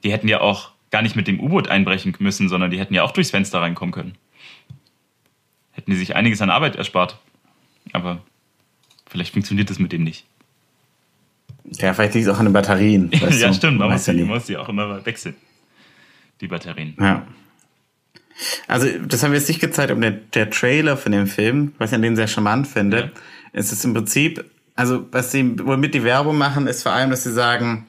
die 0.03 0.13
hätten 0.13 0.29
ja 0.29 0.41
auch 0.41 0.72
gar 0.93 1.03
nicht 1.03 1.17
mit 1.17 1.27
dem 1.27 1.41
U-Boot 1.41 1.67
einbrechen 1.69 2.15
müssen, 2.21 2.49
sondern 2.49 2.71
die 2.71 2.79
hätten 2.79 2.95
ja 2.95 3.03
auch 3.03 3.11
durchs 3.11 3.31
Fenster 3.31 3.61
reinkommen 3.61 3.93
können. 3.93 4.15
Hätten 5.73 5.91
die 5.91 5.97
sich 5.97 6.15
einiges 6.15 6.41
an 6.41 6.51
Arbeit 6.51 6.77
erspart. 6.77 7.19
Aber 7.93 8.23
vielleicht 9.09 9.33
funktioniert 9.33 9.71
das 9.71 9.79
mit 9.81 9.91
dem 9.91 10.05
nicht. 10.05 10.25
Ja, 11.65 11.95
vielleicht 11.95 12.15
liegt 12.15 12.27
es 12.29 12.33
auch 12.33 12.39
an 12.39 12.45
den 12.47 12.53
Batterien. 12.53 13.11
ja, 13.13 13.49
du? 13.49 13.55
stimmt, 13.55 13.79
man 13.79 13.91
muss 13.91 14.07
ja 14.07 14.13
die, 14.13 14.23
muss 14.25 14.45
die 14.47 14.57
auch 14.57 14.69
immer 14.69 15.05
wechseln. 15.05 15.35
Die 16.41 16.49
Batterien. 16.49 16.95
Ja. 17.01 17.27
Also, 18.67 18.89
das 19.07 19.23
haben 19.23 19.33
wir 19.33 19.39
jetzt 19.39 19.49
nicht 19.49 19.61
gezeigt, 19.61 19.91
aber 19.91 20.01
der, 20.01 20.11
der 20.11 20.51
Trailer 20.51 20.97
von 20.97 21.13
dem 21.13 21.27
Film, 21.27 21.73
was 21.79 21.91
ich 21.91 21.95
an 21.95 22.03
dem 22.03 22.17
sehr 22.17 22.27
charmant 22.27 22.67
finde, 22.67 22.99
Ja. 23.55 23.61
ist 23.61 23.73
es 23.73 23.85
im 23.85 23.95
Prinzip, 23.95 24.45
also, 24.75 25.07
was 25.13 25.33
sie, 25.33 25.59
womit 25.65 25.95
die 25.95 26.03
Werbung 26.03 26.37
machen, 26.37 26.67
ist 26.67 26.83
vor 26.83 26.93
allem, 26.93 27.11
dass 27.11 27.25
sie 27.25 27.33
sagen, 27.33 27.87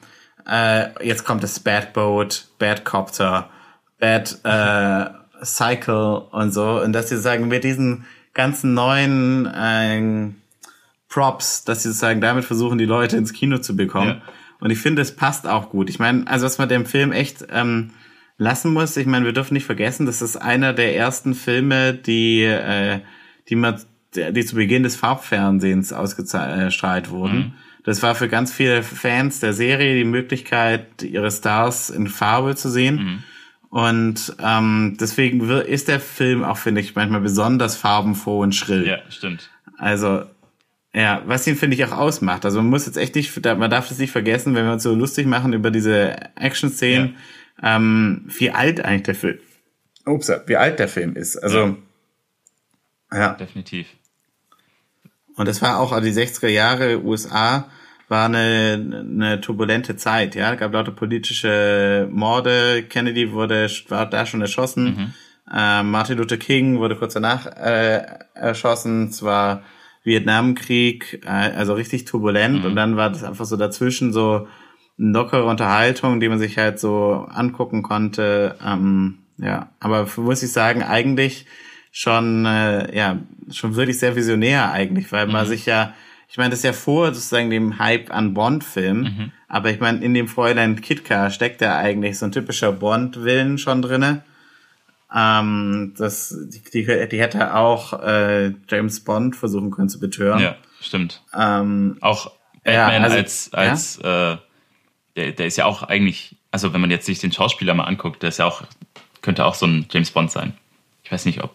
äh, 0.48 1.06
jetzt 1.06 1.24
kommt 1.24 1.42
das 1.42 1.60
Bad 1.60 1.92
Boat, 1.92 2.48
Bad 2.58 2.84
Copter, 2.84 3.50
Bad 3.98 4.38
äh, 4.44 5.44
Cycle 5.44 6.28
und 6.30 6.52
so, 6.52 6.80
und 6.80 6.92
dass 6.92 7.08
sie 7.08 7.18
sagen, 7.18 7.48
mit 7.48 7.64
diesen 7.64 8.04
ganzen 8.32 8.74
neuen 8.74 9.46
äh, 9.46 10.32
Props, 11.08 11.64
dass 11.64 11.82
sie 11.82 11.88
sozusagen 11.90 12.20
damit 12.20 12.44
versuchen, 12.44 12.78
die 12.78 12.84
Leute 12.84 13.16
ins 13.16 13.32
Kino 13.32 13.58
zu 13.58 13.76
bekommen. 13.76 14.20
Ja. 14.20 14.32
Und 14.60 14.70
ich 14.70 14.78
finde, 14.78 15.02
es 15.02 15.14
passt 15.14 15.46
auch 15.46 15.70
gut. 15.70 15.88
Ich 15.90 15.98
meine, 15.98 16.26
also 16.26 16.46
was 16.46 16.58
man 16.58 16.68
dem 16.68 16.86
Film 16.86 17.12
echt 17.12 17.46
ähm, 17.50 17.90
lassen 18.36 18.72
muss, 18.72 18.96
ich 18.96 19.06
meine, 19.06 19.24
wir 19.24 19.32
dürfen 19.32 19.54
nicht 19.54 19.66
vergessen, 19.66 20.06
das 20.06 20.22
ist 20.22 20.36
einer 20.36 20.72
der 20.72 20.96
ersten 20.96 21.34
Filme, 21.34 21.94
die, 21.94 22.42
äh, 22.42 23.00
die 23.48 23.56
man, 23.56 23.80
die 24.14 24.44
zu 24.44 24.56
Beginn 24.56 24.82
des 24.82 24.96
Farbfernsehens 24.96 25.92
ausgestrahlt 25.92 27.10
wurden. 27.10 27.54
Das 27.84 28.02
war 28.02 28.14
für 28.14 28.28
ganz 28.28 28.52
viele 28.52 28.82
Fans 28.82 29.40
der 29.40 29.52
Serie 29.52 29.94
die 29.94 30.04
Möglichkeit, 30.04 31.02
ihre 31.02 31.30
Stars 31.30 31.90
in 31.90 32.08
Farbe 32.08 32.56
zu 32.56 32.70
sehen. 32.70 33.22
Und 33.68 34.36
ähm, 34.42 34.96
deswegen 35.00 35.48
ist 35.50 35.88
der 35.88 36.00
Film 36.00 36.44
auch, 36.44 36.56
finde 36.56 36.80
ich, 36.80 36.94
manchmal 36.94 37.20
besonders 37.20 37.76
farbenfroh 37.76 38.40
und 38.40 38.54
schrill. 38.54 38.86
Ja, 38.86 38.98
stimmt. 39.10 39.50
Also, 39.78 40.22
ja, 40.94 41.22
was 41.26 41.46
ihn, 41.46 41.56
finde 41.56 41.76
ich, 41.76 41.84
auch 41.84 41.92
ausmacht. 41.92 42.44
Also 42.44 42.62
man 42.62 42.70
muss 42.70 42.86
jetzt 42.86 42.96
echt 42.96 43.16
nicht, 43.16 43.44
man 43.44 43.70
darf 43.70 43.88
das 43.88 43.98
nicht 43.98 44.12
vergessen, 44.12 44.54
wenn 44.54 44.64
wir 44.64 44.72
uns 44.72 44.84
so 44.84 44.94
lustig 44.94 45.26
machen 45.26 45.52
über 45.52 45.70
diese 45.72 46.16
Action-Szenen, 46.36 47.16
ähm, 47.62 48.24
wie 48.28 48.50
alt 48.50 48.80
eigentlich 48.80 49.02
der 49.02 49.14
Film, 49.16 49.38
ups, 50.06 50.30
wie 50.46 50.56
alt 50.56 50.78
der 50.78 50.88
Film 50.88 51.16
ist. 51.16 51.36
Also, 51.36 51.76
ja. 53.12 53.34
Definitiv. 53.34 53.88
Und 55.36 55.48
das 55.48 55.62
war 55.62 55.80
auch 55.80 55.92
also 55.92 56.06
die 56.06 56.14
60er 56.14 56.48
Jahre 56.48 57.02
USA 57.02 57.68
war 58.08 58.26
eine, 58.26 59.02
eine 59.10 59.40
turbulente 59.40 59.96
Zeit, 59.96 60.34
ja. 60.34 60.52
Es 60.52 60.60
gab 60.60 60.72
lauter 60.72 60.92
politische 60.92 62.08
Morde. 62.10 62.82
Kennedy 62.82 63.32
wurde, 63.32 63.68
war 63.88 64.06
da 64.06 64.26
schon 64.26 64.42
erschossen. 64.42 65.14
Äh, 65.52 65.82
Martin 65.82 66.18
Luther 66.18 66.36
King 66.36 66.78
wurde 66.78 66.96
kurz 66.96 67.14
danach 67.14 67.46
äh, 67.46 68.02
erschossen. 68.34 69.08
Es 69.08 69.22
war 69.22 69.62
Vietnamkrieg, 70.02 71.22
äh, 71.24 71.28
also 71.28 71.74
richtig 71.74 72.04
turbulent. 72.04 72.64
Und 72.64 72.76
dann 72.76 72.96
war 72.96 73.10
das 73.10 73.24
einfach 73.24 73.46
so 73.46 73.56
dazwischen 73.56 74.12
so 74.12 74.46
eine 74.98 75.12
lockere 75.12 75.44
Unterhaltung, 75.44 76.20
die 76.20 76.28
man 76.28 76.38
sich 76.38 76.58
halt 76.58 76.78
so 76.78 77.26
angucken 77.30 77.82
konnte. 77.82 78.56
Ähm, 78.64 79.18
ja, 79.38 79.70
aber 79.80 80.06
muss 80.16 80.42
ich 80.42 80.52
sagen, 80.52 80.82
eigentlich 80.82 81.46
schon, 81.96 82.44
äh, 82.44 82.94
ja, 82.96 83.18
schon 83.52 83.76
wirklich 83.76 84.00
sehr 84.00 84.16
visionär 84.16 84.72
eigentlich, 84.72 85.12
weil 85.12 85.28
man 85.28 85.46
sich 85.46 85.64
ja, 85.64 85.94
ich 86.28 86.36
meine, 86.36 86.50
das 86.50 86.58
ist 86.58 86.64
ja 86.64 86.72
vor 86.72 87.14
sozusagen 87.14 87.50
dem 87.50 87.78
Hype 87.78 88.10
an 88.12 88.34
Bond-Filmen, 88.34 89.32
aber 89.46 89.70
ich 89.70 89.78
meine, 89.78 90.04
in 90.04 90.12
dem 90.12 90.26
Fräulein 90.26 90.80
Kitka 90.80 91.30
steckt 91.30 91.60
ja 91.60 91.76
eigentlich 91.78 92.18
so 92.18 92.26
ein 92.26 92.32
typischer 92.32 92.72
Bond-Willen 92.72 93.58
schon 93.58 93.80
drinne. 93.80 94.24
Ähm, 95.14 95.94
das, 95.96 96.34
die, 96.48 96.62
die, 96.84 97.08
die 97.08 97.20
hätte 97.20 97.54
auch 97.54 97.92
äh, 98.02 98.52
James 98.68 99.04
Bond 99.04 99.36
versuchen 99.36 99.70
können 99.70 99.88
zu 99.88 100.00
betören. 100.00 100.40
Ja, 100.40 100.56
stimmt. 100.80 101.22
Ähm, 101.32 101.98
Auch 102.00 102.32
Ja, 102.66 102.86
Batman 102.88 103.04
also- 103.04 103.16
als, 103.18 103.52
als 103.52 103.98
äh, 103.98 104.36
der, 105.14 105.30
der 105.32 105.46
ist 105.46 105.56
ja 105.56 105.66
auch 105.66 105.84
eigentlich, 105.84 106.34
also 106.50 106.72
wenn 106.74 106.80
man 106.80 106.90
jetzt 106.90 107.06
sich 107.06 107.20
den 107.20 107.30
Schauspieler 107.30 107.74
mal 107.74 107.84
anguckt, 107.84 108.24
der 108.24 108.30
ist 108.30 108.38
ja 108.40 108.46
auch, 108.46 108.64
könnte 109.22 109.44
auch 109.44 109.54
so 109.54 109.66
ein 109.66 109.86
James 109.92 110.10
Bond 110.10 110.32
sein. 110.32 110.54
Ich 111.04 111.12
weiß 111.12 111.26
nicht, 111.26 111.44
ob 111.44 111.54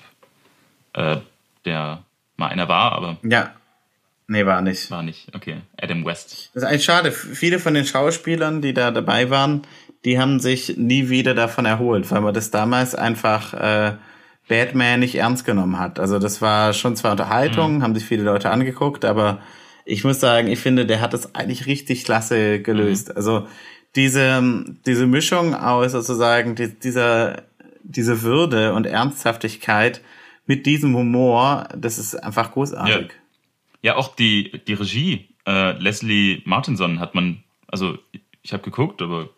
äh, 0.93 1.17
der 1.65 2.03
mal 2.37 2.47
einer 2.47 2.67
war, 2.67 2.93
aber 2.93 3.17
ja. 3.23 3.53
Nee, 4.27 4.45
war 4.45 4.61
nicht. 4.61 4.91
war 4.91 5.01
nicht. 5.01 5.27
Okay, 5.35 5.57
Adam 5.81 6.05
West. 6.05 6.51
Das 6.53 6.61
ist 6.61 6.69
eigentlich 6.69 6.85
schade. 6.85 7.11
Viele 7.11 7.57
von 7.57 7.73
den 7.73 7.85
Schauspielern, 7.85 8.61
die 8.61 8.75
da 8.75 8.91
dabei 8.91 9.31
waren, 9.31 9.63
die 10.05 10.19
haben 10.19 10.39
sich 10.39 10.77
nie 10.77 11.09
wieder 11.09 11.33
davon 11.33 11.65
erholt, 11.65 12.09
weil 12.11 12.21
man 12.21 12.33
das 12.33 12.51
damals 12.51 12.93
einfach 12.93 13.55
äh, 13.55 13.93
Batman 14.47 14.99
nicht 14.99 15.15
ernst 15.15 15.45
genommen 15.45 15.79
hat. 15.79 15.99
Also 15.99 16.19
das 16.19 16.41
war 16.41 16.73
schon 16.73 16.95
zwar 16.95 17.11
Unterhaltung, 17.11 17.81
haben 17.81 17.95
sich 17.95 18.05
viele 18.05 18.23
Leute 18.23 18.51
angeguckt, 18.51 19.03
aber 19.03 19.39
ich 19.85 20.03
muss 20.03 20.19
sagen, 20.19 20.47
ich 20.47 20.59
finde, 20.59 20.85
der 20.85 21.01
hat 21.01 21.13
das 21.13 21.33
eigentlich 21.33 21.65
richtig 21.65 22.05
klasse 22.05 22.61
gelöst. 22.61 23.15
Also 23.15 23.47
diese, 23.95 24.63
diese 24.85 25.07
Mischung 25.07 25.55
aus 25.55 25.93
sozusagen 25.93 26.55
die, 26.55 26.67
dieser, 26.79 27.43
diese 27.81 28.21
Würde 28.21 28.73
und 28.73 28.85
Ernsthaftigkeit 28.85 30.01
mit 30.49 30.65
diesem 30.65 30.95
Humor, 30.95 31.69
das 31.77 31.99
ist 31.99 32.15
einfach 32.15 32.51
großartig. 32.51 33.11
Ja, 33.83 33.97
auch 33.97 34.15
die, 34.15 34.59
die 34.65 34.73
Regie, 34.73 35.29
äh, 35.45 35.73
Leslie 35.73 36.41
Martinson 36.43 36.99
hat 36.99 37.13
man, 37.13 37.43
also 37.67 37.99
ich 38.41 38.51
habe 38.51 38.63
geguckt, 38.63 38.99
aber 39.03 39.29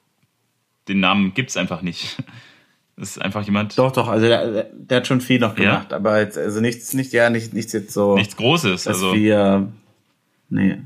den 0.88 1.02
Namen 1.02 1.34
gibt 1.34 1.50
es 1.52 1.58
einfach 1.58 1.84
nicht. 1.84 2.18
Das 2.98 3.12
ist 3.12 3.22
einfach 3.22 3.42
jemand. 3.44 3.76
Doch, 3.80 3.92
doch, 3.94 4.10
also 4.10 4.28
der, 4.28 4.66
der 4.74 4.98
hat 4.98 5.08
schon 5.08 5.22
viel 5.22 5.40
noch 5.40 5.56
gemacht, 5.56 5.88
ja. 5.90 5.96
aber 5.96 6.20
jetzt, 6.20 6.38
also 6.38 6.60
nichts, 6.60 6.94
nicht, 6.94 7.14
ja, 7.14 7.32
nicht, 7.32 7.52
nichts 7.52 7.72
jetzt 7.74 7.94
so. 7.94 8.16
Nichts 8.16 8.36
Großes, 8.36 8.86
also. 8.86 9.16
Wir, 9.16 9.72
nee. 10.50 10.78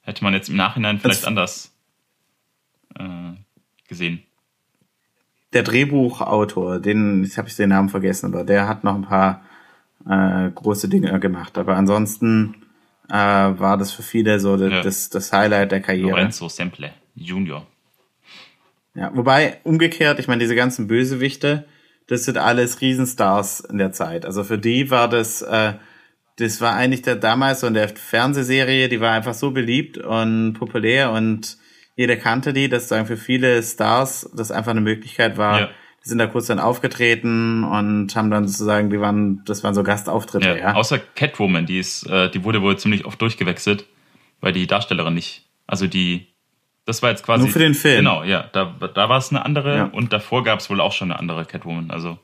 Hätte 0.00 0.24
man 0.24 0.32
jetzt 0.32 0.48
im 0.48 0.56
Nachhinein 0.56 0.98
vielleicht 0.98 1.22
das, 1.22 1.26
anders 1.26 1.74
äh, 2.94 3.34
gesehen. 3.86 4.22
Der 5.52 5.62
Drehbuchautor, 5.62 6.78
den, 6.78 7.24
jetzt 7.24 7.36
habe 7.36 7.48
ich 7.48 7.56
den 7.56 7.68
Namen 7.68 7.90
vergessen, 7.90 8.32
aber 8.32 8.44
der 8.44 8.66
hat 8.66 8.84
noch 8.84 8.94
ein 8.94 9.02
paar 9.02 9.42
äh, 10.08 10.50
große 10.50 10.88
Dinge 10.88 11.18
gemacht. 11.20 11.58
Aber 11.58 11.76
ansonsten 11.76 12.56
äh, 13.08 13.14
war 13.14 13.76
das 13.76 13.92
für 13.92 14.02
viele 14.02 14.40
so 14.40 14.56
das, 14.56 14.70
ja. 14.70 14.82
das, 14.82 15.10
das 15.10 15.32
Highlight 15.32 15.72
der 15.72 15.80
Karriere. 15.80 16.10
Lorenzo 16.10 16.48
Semple, 16.48 16.90
Junior. 17.14 17.66
Ja, 18.94 19.10
wobei 19.14 19.58
umgekehrt, 19.64 20.18
ich 20.18 20.28
meine, 20.28 20.40
diese 20.40 20.56
ganzen 20.56 20.88
Bösewichte, 20.88 21.66
das 22.08 22.24
sind 22.24 22.38
alles 22.38 22.80
Riesenstars 22.80 23.60
in 23.60 23.78
der 23.78 23.92
Zeit. 23.92 24.24
Also 24.24 24.44
für 24.44 24.58
die 24.58 24.90
war 24.90 25.08
das, 25.08 25.42
äh, 25.42 25.74
das 26.36 26.60
war 26.60 26.74
eigentlich 26.74 27.02
der 27.02 27.16
damals 27.16 27.60
so 27.60 27.66
in 27.66 27.74
der 27.74 27.88
Fernsehserie, 27.88 28.88
die 28.88 29.00
war 29.00 29.12
einfach 29.12 29.34
so 29.34 29.50
beliebt 29.50 29.98
und 29.98 30.54
populär 30.54 31.12
und 31.12 31.58
jeder 31.96 32.16
kannte 32.16 32.52
die, 32.52 32.68
dass 32.68 32.88
sagen 32.88 33.06
für 33.06 33.16
viele 33.16 33.62
Stars 33.62 34.30
das 34.34 34.52
einfach 34.52 34.70
eine 34.70 34.80
Möglichkeit 34.80 35.36
war. 35.36 35.60
Ja. 35.60 35.70
Die 36.08 36.10
sind 36.10 36.18
da 36.18 36.26
kurz 36.26 36.46
dann 36.46 36.58
aufgetreten 36.58 37.64
und 37.64 38.16
haben 38.16 38.30
dann 38.30 38.48
sozusagen, 38.48 38.88
die 38.88 38.98
waren, 38.98 39.44
das 39.44 39.62
waren 39.62 39.74
so 39.74 39.82
Gastauftritte, 39.82 40.48
ja. 40.48 40.56
ja. 40.56 40.74
Außer 40.74 40.98
Catwoman, 40.98 41.66
die 41.66 41.78
ist, 41.78 42.06
äh, 42.06 42.30
die 42.30 42.44
wurde 42.44 42.62
wohl 42.62 42.78
ziemlich 42.78 43.04
oft 43.04 43.20
durchgewechselt, 43.20 43.84
weil 44.40 44.54
die 44.54 44.66
Darstellerin 44.66 45.12
nicht, 45.12 45.44
also 45.66 45.86
die 45.86 46.28
das 46.86 47.02
war 47.02 47.10
jetzt 47.10 47.22
quasi. 47.22 47.42
Nur 47.42 47.52
für 47.52 47.58
den 47.58 47.74
Film. 47.74 47.98
Genau, 47.98 48.24
ja. 48.24 48.48
Da, 48.50 48.74
da 48.94 49.10
war 49.10 49.18
es 49.18 49.28
eine 49.28 49.44
andere 49.44 49.76
ja. 49.76 49.84
und 49.84 50.10
davor 50.10 50.42
gab 50.42 50.60
es 50.60 50.70
wohl 50.70 50.80
auch 50.80 50.92
schon 50.92 51.10
eine 51.10 51.20
andere 51.20 51.44
Catwoman. 51.44 51.90
Also 51.90 52.18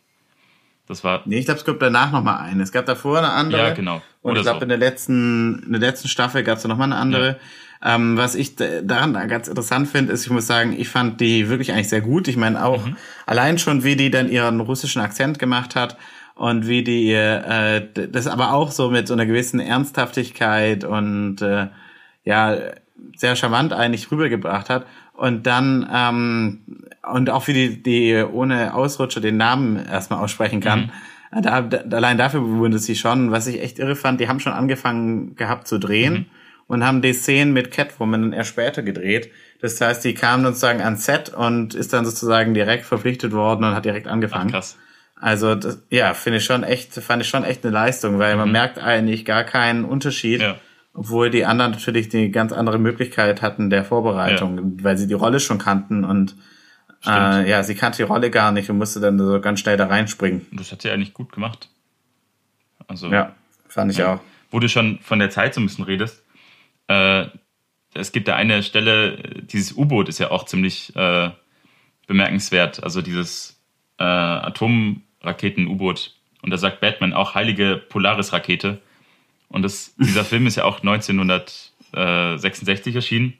das 0.88 1.04
war. 1.04 1.20
Nee, 1.26 1.40
ich 1.40 1.44
glaube, 1.44 1.60
es 1.60 1.66
gab 1.66 1.78
danach 1.80 2.12
nochmal 2.12 2.38
eine. 2.38 2.62
Es 2.62 2.72
gab 2.72 2.86
davor 2.86 3.18
eine 3.18 3.28
andere. 3.28 3.60
Ja, 3.62 3.74
genau. 3.74 4.00
Und 4.22 4.30
Oder 4.30 4.40
ich 4.40 4.44
glaube, 4.44 4.60
so. 4.60 4.62
in 4.62 4.68
der 4.70 4.78
letzten, 4.78 5.64
in 5.66 5.72
der 5.72 5.82
letzten 5.82 6.08
Staffel 6.08 6.42
gab 6.44 6.56
es 6.56 6.64
nochmal 6.64 6.90
eine 6.90 6.96
andere. 6.96 7.28
Ja. 7.28 7.36
Ähm, 7.84 8.16
was 8.16 8.34
ich 8.34 8.56
daran 8.56 9.12
ganz 9.28 9.46
interessant 9.46 9.88
finde, 9.88 10.12
ist, 10.12 10.24
ich 10.24 10.30
muss 10.30 10.46
sagen, 10.46 10.74
ich 10.76 10.88
fand 10.88 11.20
die 11.20 11.50
wirklich 11.50 11.72
eigentlich 11.72 11.90
sehr 11.90 12.00
gut. 12.00 12.28
Ich 12.28 12.38
meine 12.38 12.64
auch 12.64 12.86
mhm. 12.86 12.96
allein 13.26 13.58
schon, 13.58 13.84
wie 13.84 13.94
die 13.94 14.10
dann 14.10 14.30
ihren 14.30 14.60
russischen 14.60 15.02
Akzent 15.02 15.38
gemacht 15.38 15.76
hat 15.76 15.98
und 16.34 16.66
wie 16.66 16.82
die 16.82 17.12
äh, 17.12 17.86
das 18.10 18.26
aber 18.26 18.54
auch 18.54 18.70
so 18.70 18.90
mit 18.90 19.06
so 19.06 19.12
einer 19.12 19.26
gewissen 19.26 19.60
Ernsthaftigkeit 19.60 20.84
und 20.84 21.42
äh, 21.42 21.68
ja 22.24 22.56
sehr 23.16 23.36
charmant 23.36 23.72
eigentlich 23.72 24.10
rübergebracht 24.10 24.70
hat. 24.70 24.86
Und 25.12 25.46
dann, 25.46 25.88
ähm, 25.92 26.60
und 27.12 27.30
auch 27.30 27.46
wie 27.46 27.52
die, 27.52 27.82
die 27.82 28.24
ohne 28.24 28.74
Ausrutscher 28.74 29.20
den 29.20 29.36
Namen 29.36 29.76
erstmal 29.76 30.20
aussprechen 30.20 30.60
kann. 30.60 30.90
Mhm. 31.32 31.42
Da, 31.42 31.60
da, 31.62 31.96
allein 31.96 32.16
dafür 32.16 32.40
bewundert 32.40 32.80
sie 32.80 32.96
schon. 32.96 33.30
Was 33.30 33.46
ich 33.46 33.60
echt 33.60 33.78
irre 33.78 33.96
fand, 33.96 34.20
die 34.20 34.28
haben 34.28 34.40
schon 34.40 34.52
angefangen 34.52 35.36
gehabt 35.36 35.68
zu 35.68 35.78
drehen 35.78 36.12
mhm. 36.14 36.26
Und 36.66 36.84
haben 36.84 37.02
die 37.02 37.12
Szenen 37.12 37.52
mit 37.52 37.70
Catwoman 37.70 38.22
dann 38.22 38.32
erst 38.32 38.50
später 38.50 38.82
gedreht. 38.82 39.30
Das 39.60 39.80
heißt, 39.80 40.04
die 40.04 40.14
kam 40.14 40.44
sozusagen 40.44 40.80
ans 40.80 41.04
Set 41.04 41.30
und 41.30 41.74
ist 41.74 41.92
dann 41.92 42.04
sozusagen 42.04 42.54
direkt 42.54 42.84
verpflichtet 42.84 43.32
worden 43.32 43.64
und 43.64 43.74
hat 43.74 43.84
direkt 43.84 44.06
angefangen. 44.06 44.50
Ach, 44.50 44.58
krass. 44.58 44.78
Also 45.16 45.54
das, 45.54 45.82
ja, 45.90 46.12
finde 46.12 46.38
ich 46.38 46.44
schon 46.44 46.64
echt, 46.64 46.92
fand 46.94 47.22
ich 47.22 47.28
schon 47.28 47.44
echt 47.44 47.64
eine 47.64 47.72
Leistung, 47.72 48.18
weil 48.18 48.34
mhm. 48.34 48.40
man 48.40 48.52
merkt 48.52 48.78
eigentlich 48.78 49.24
gar 49.24 49.44
keinen 49.44 49.84
Unterschied. 49.84 50.40
Ja 50.40 50.56
obwohl 50.94 51.28
die 51.28 51.44
anderen 51.44 51.72
natürlich 51.72 52.08
die 52.08 52.30
ganz 52.30 52.52
andere 52.52 52.78
Möglichkeit 52.78 53.42
hatten 53.42 53.68
der 53.68 53.84
Vorbereitung, 53.84 54.56
ja. 54.56 54.84
weil 54.84 54.96
sie 54.96 55.08
die 55.08 55.14
Rolle 55.14 55.40
schon 55.40 55.58
kannten 55.58 56.04
und 56.04 56.36
äh, 57.04 57.50
ja, 57.50 57.62
sie 57.64 57.74
kannte 57.74 57.98
die 57.98 58.02
Rolle 58.04 58.30
gar 58.30 58.52
nicht 58.52 58.70
und 58.70 58.78
musste 58.78 59.00
dann 59.00 59.18
so 59.18 59.40
ganz 59.40 59.60
schnell 59.60 59.76
da 59.76 59.86
reinspringen. 59.86 60.46
Das 60.52 60.72
hat 60.72 60.82
sie 60.82 60.90
eigentlich 60.90 61.12
gut 61.12 61.32
gemacht. 61.32 61.68
Also, 62.86 63.10
ja, 63.10 63.34
fand 63.68 63.90
ich 63.90 63.98
ja. 63.98 64.14
auch. 64.14 64.20
Wo 64.50 64.60
du 64.60 64.68
schon 64.68 65.00
von 65.00 65.18
der 65.18 65.30
Zeit 65.30 65.52
so 65.54 65.60
ein 65.60 65.66
bisschen 65.66 65.84
redest, 65.84 66.22
äh, 66.88 67.26
es 67.94 68.12
gibt 68.12 68.28
da 68.28 68.36
eine 68.36 68.62
Stelle, 68.62 69.16
dieses 69.42 69.76
U-Boot 69.76 70.08
ist 70.08 70.18
ja 70.18 70.30
auch 70.30 70.44
ziemlich 70.44 70.94
äh, 70.96 71.30
bemerkenswert, 72.06 72.82
also 72.82 73.02
dieses 73.02 73.60
äh, 73.98 74.04
Atomraketen-U-Boot. 74.04 76.14
Und 76.42 76.50
da 76.50 76.58
sagt 76.58 76.80
Batman 76.80 77.14
auch 77.14 77.34
heilige 77.34 77.76
Polaris-Rakete. 77.76 78.80
Und 79.48 79.62
das, 79.62 79.94
dieser 79.96 80.24
Film 80.24 80.46
ist 80.46 80.56
ja 80.56 80.64
auch 80.64 80.80
1966 80.80 82.96
erschienen. 82.96 83.34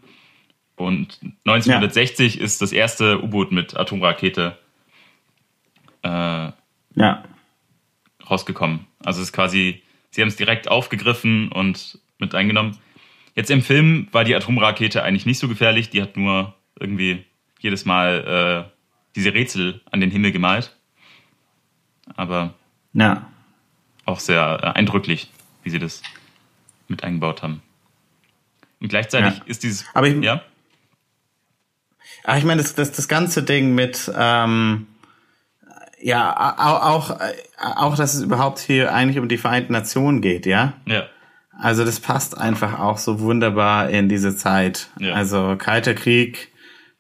Und 0.77 1.21
1960 1.45 2.37
ja. 2.37 2.43
ist 2.43 2.63
das 2.63 2.73
erste 2.73 3.23
U-Boot 3.23 3.53
mit 3.53 3.77
Atomrakete 3.77 4.57
äh, 6.03 6.09
ja. 6.09 6.55
rausgekommen. 8.29 8.87
Also 9.05 9.21
es 9.21 9.29
ist 9.29 9.33
quasi, 9.33 9.83
sie 10.11 10.23
haben 10.23 10.29
es 10.29 10.37
direkt 10.37 10.69
aufgegriffen 10.69 11.53
und 11.53 11.99
mit 12.19 12.35
eingenommen. 12.35 12.79
Jetzt 13.35 13.51
im 13.51 13.63
Film 13.63 14.09
war 14.13 14.25
die 14.25 14.35
Atomrakete 14.35 15.03
eigentlich 15.03 15.27
nicht 15.27 15.39
so 15.39 15.49
gefährlich, 15.49 15.91
die 15.91 16.03
hat 16.03 16.17
nur 16.17 16.55
irgendwie 16.79 17.25
jedes 17.61 17.85
Mal 17.85 18.69
äh, 18.69 18.71
diese 19.17 19.35
Rätsel 19.35 19.81
an 19.91 20.01
den 20.01 20.11
Himmel 20.11 20.33
gemalt. 20.33 20.77
Aber 22.15 22.55
ja. 22.93 23.27
auch 24.05 24.21
sehr 24.21 24.61
äh, 24.63 24.67
eindrücklich 24.79 25.31
wie 25.65 25.71
sie 25.71 25.79
das 25.79 26.03
mit 26.87 27.03
eingebaut 27.03 27.43
haben. 27.43 27.63
Und 28.81 28.89
gleichzeitig 28.89 29.39
ja. 29.39 29.45
ist 29.47 29.63
dieses. 29.65 29.87
Aber 29.95 30.07
ich, 30.07 30.23
ja. 30.23 30.43
Aber 32.23 32.39
ich 32.39 32.45
meine, 32.45 32.63
das, 32.63 32.75
das, 32.75 32.93
das 32.93 33.09
ganze 33.09 33.43
Ding 33.43 33.75
mit, 33.75 34.11
ähm, 34.17 34.87
ja, 36.01 36.55
auch, 36.59 37.11
auch, 37.11 37.21
auch, 37.59 37.97
dass 37.97 38.15
es 38.15 38.23
überhaupt 38.23 38.61
hier 38.61 38.95
eigentlich 38.95 39.19
um 39.19 39.29
die 39.29 39.39
Vereinten 39.39 39.73
Nationen 39.73 40.21
geht, 40.21 40.47
ja? 40.47 40.75
Ja. 40.87 41.07
Also 41.59 41.85
das 41.85 42.01
passt 42.01 42.37
einfach 42.37 42.79
auch 42.79 42.99
so 42.99 43.21
wunderbar 43.21 43.89
in 43.91 44.09
diese 44.09 44.37
Zeit. 44.37 44.89
Ja. 44.99 45.15
Also 45.15 45.57
Kalter 45.57 45.95
Krieg, 45.95 46.53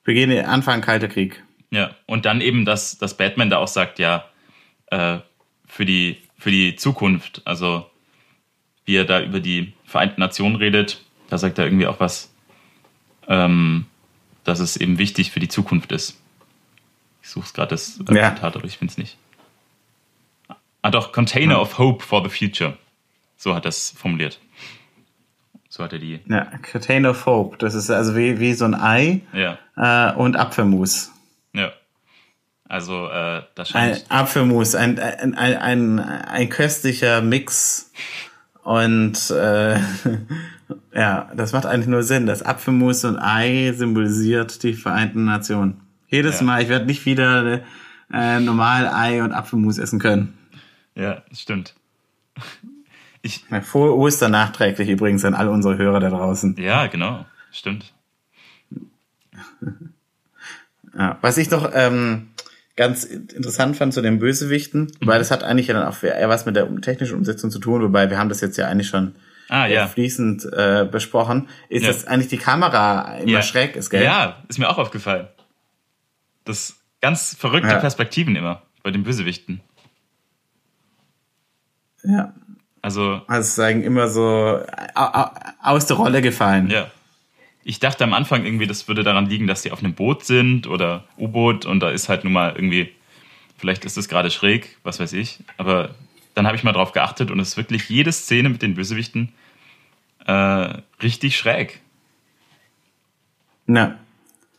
Beginn, 0.04 0.32
Anfang 0.44 0.80
Kalter 0.80 1.08
Krieg. 1.08 1.42
Ja, 1.70 1.90
und 2.06 2.24
dann 2.24 2.40
eben, 2.40 2.64
dass, 2.64 2.98
dass 2.98 3.16
Batman 3.16 3.50
da 3.50 3.58
auch 3.58 3.68
sagt, 3.68 3.98
ja, 3.98 4.24
äh, 4.86 5.18
für 5.66 5.84
die, 5.84 6.18
für 6.38 6.50
die 6.50 6.76
Zukunft, 6.76 7.42
also 7.44 7.86
wie 8.84 8.96
er 8.96 9.04
da 9.04 9.20
über 9.22 9.40
die 9.40 9.72
Vereinten 9.84 10.20
Nationen 10.20 10.56
redet. 10.56 11.02
Da 11.30 11.38
sagt 11.38 11.58
er 11.58 11.64
irgendwie 11.64 11.86
auch 11.86 12.00
was, 12.00 12.32
ähm, 13.28 13.86
dass 14.44 14.60
es 14.60 14.76
eben 14.76 14.98
wichtig 14.98 15.30
für 15.30 15.40
die 15.40 15.48
Zukunft 15.48 15.90
ist. 15.92 16.20
Ich 17.22 17.30
suche 17.30 17.46
es 17.46 17.54
gerade 17.54 17.70
das 17.70 17.98
äh, 18.00 18.14
ja. 18.14 18.34
Zitat, 18.34 18.56
aber 18.56 18.66
ich 18.66 18.78
finde 18.78 18.92
es 18.92 18.98
nicht. 18.98 19.16
Ah 20.82 20.90
doch, 20.90 21.12
Container 21.12 21.54
hm. 21.54 21.62
of 21.62 21.78
Hope 21.78 22.04
for 22.04 22.22
the 22.22 22.28
Future. 22.28 22.76
So 23.44 23.54
hat 23.54 23.66
er 23.66 23.68
es 23.68 23.90
formuliert. 23.90 24.40
So 25.68 25.84
hat 25.84 25.92
er 25.92 25.98
die. 25.98 26.18
Ja, 26.30 26.50
Container 26.72 27.10
of 27.10 27.26
Hope. 27.26 27.58
Das 27.58 27.74
ist 27.74 27.90
also 27.90 28.16
wie, 28.16 28.40
wie 28.40 28.54
so 28.54 28.64
ein 28.64 28.74
Ei 28.74 29.20
ja. 29.34 29.58
äh, 29.76 30.14
und 30.14 30.38
Apfelmus. 30.38 31.12
Ja. 31.52 31.70
Also 32.66 33.06
äh, 33.10 33.42
das 33.54 33.68
scheint. 33.68 34.06
Ein 34.08 34.18
Apfelmus, 34.18 34.74
ein, 34.74 34.98
ein, 34.98 35.34
ein, 35.34 35.58
ein, 35.58 36.00
ein 36.00 36.48
köstlicher 36.48 37.20
Mix 37.20 37.92
und 38.62 39.30
äh, 39.30 39.74
ja, 40.94 41.30
das 41.36 41.52
macht 41.52 41.66
eigentlich 41.66 41.88
nur 41.88 42.02
Sinn. 42.02 42.24
Das 42.24 42.42
Apfelmus 42.42 43.04
und 43.04 43.18
Ei 43.18 43.74
symbolisiert 43.76 44.62
die 44.62 44.72
Vereinten 44.72 45.26
Nationen. 45.26 45.82
Jedes 46.08 46.40
ja. 46.40 46.46
Mal, 46.46 46.62
ich 46.62 46.70
werde 46.70 46.86
nicht 46.86 47.04
wieder 47.04 47.60
äh, 48.10 48.40
normal 48.40 48.88
Ei 48.88 49.22
und 49.22 49.32
Apfelmus 49.32 49.76
essen 49.76 49.98
können. 49.98 50.32
Ja, 50.94 51.22
stimmt. 51.30 51.74
Ich, 53.24 53.42
ja, 53.50 53.62
Frohe 53.62 53.96
Ostern 53.96 54.32
nachträglich 54.32 54.86
übrigens 54.90 55.24
an 55.24 55.32
alle 55.32 55.50
unsere 55.50 55.78
Hörer 55.78 55.98
da 55.98 56.10
draußen. 56.10 56.56
Ja, 56.58 56.86
genau. 56.86 57.24
Stimmt. 57.50 57.92
Ja, 60.96 61.18
was 61.22 61.38
ich 61.38 61.48
doch 61.48 61.72
ähm, 61.74 62.28
ganz 62.76 63.02
interessant 63.02 63.76
fand 63.76 63.92
zu 63.92 64.00
den 64.00 64.20
Bösewichten, 64.20 64.82
mhm. 64.82 65.06
weil 65.08 65.18
das 65.18 65.32
hat 65.32 65.42
eigentlich 65.42 65.66
ja 65.66 65.74
dann 65.74 65.88
auch 65.88 66.00
eher 66.04 66.28
was 66.28 66.46
mit 66.46 66.54
der 66.54 66.72
technischen 66.82 67.16
Umsetzung 67.16 67.50
zu 67.50 67.58
tun, 67.58 67.82
wobei 67.82 68.10
wir 68.10 68.18
haben 68.18 68.28
das 68.28 68.40
jetzt 68.40 68.56
ja 68.58 68.68
eigentlich 68.68 68.90
schon 68.90 69.16
ah, 69.48 69.66
ja. 69.66 69.88
fließend 69.88 70.44
äh, 70.52 70.86
besprochen, 70.88 71.48
ist, 71.68 71.82
ja. 71.82 71.88
dass 71.88 72.06
eigentlich 72.06 72.28
die 72.28 72.38
Kamera 72.38 73.16
immer 73.16 73.32
ja. 73.32 73.42
schräg 73.42 73.74
ist, 73.74 73.90
gell? 73.90 74.04
Ja, 74.04 74.44
ist 74.46 74.60
mir 74.60 74.68
auch 74.68 74.78
aufgefallen. 74.78 75.26
Das 76.44 76.76
ganz 77.00 77.34
verrückte. 77.34 77.76
Perspektiven 77.80 78.36
immer 78.36 78.62
bei 78.84 78.92
den 78.92 79.02
Bösewichten. 79.02 79.62
Ja. 82.04 82.32
Also. 82.84 83.22
Also 83.26 83.50
sagen 83.54 83.82
immer 83.82 84.08
so 84.08 84.60
aus 85.62 85.86
der 85.86 85.96
Rolle 85.96 86.22
gefallen. 86.22 86.70
Ja 86.70 86.90
ich 87.64 87.80
dachte 87.80 88.04
am 88.04 88.12
Anfang 88.12 88.44
irgendwie, 88.44 88.66
das 88.66 88.86
würde 88.88 89.02
daran 89.02 89.26
liegen, 89.26 89.46
dass 89.46 89.62
sie 89.62 89.70
auf 89.72 89.78
einem 89.82 89.94
Boot 89.94 90.24
sind 90.24 90.66
oder 90.66 91.04
U-Boot 91.18 91.64
und 91.64 91.80
da 91.80 91.90
ist 91.90 92.08
halt 92.10 92.22
nun 92.24 92.34
mal 92.34 92.52
irgendwie, 92.54 92.92
vielleicht 93.56 93.86
ist 93.86 93.96
es 93.96 94.08
gerade 94.08 94.30
schräg, 94.30 94.76
was 94.82 95.00
weiß 95.00 95.14
ich. 95.14 95.40
Aber 95.56 95.94
dann 96.34 96.46
habe 96.46 96.56
ich 96.56 96.62
mal 96.62 96.72
drauf 96.72 96.92
geachtet 96.92 97.30
und 97.30 97.40
es 97.40 97.48
ist 97.48 97.56
wirklich 97.56 97.88
jede 97.88 98.12
Szene 98.12 98.50
mit 98.50 98.60
den 98.60 98.74
Bösewichten 98.74 99.32
äh, 100.26 100.32
richtig 101.02 101.36
schräg. 101.38 101.80
Ja. 103.66 103.98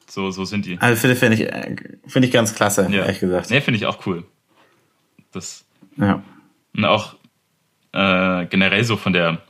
So, 0.08 0.32
so 0.32 0.46
sind 0.46 0.66
die. 0.66 0.80
Also 0.80 1.00
finde 1.00 1.16
find 1.16 1.34
ich, 1.36 1.42
äh, 1.42 1.76
find 2.08 2.26
ich 2.26 2.32
ganz 2.32 2.56
klasse, 2.56 2.88
Ja. 2.90 3.04
ehrlich 3.04 3.20
gesagt. 3.20 3.52
Nee, 3.52 3.62
finde 3.62 3.78
ich 3.78 3.86
auch 3.86 4.06
cool. 4.08 4.24
Das, 5.32 5.64
Ja. 5.98 6.24
und 6.76 6.86
auch 6.86 7.16
äh, 7.96 8.46
generell 8.48 8.84
so 8.84 8.98
von 8.98 9.14
der, 9.14 9.42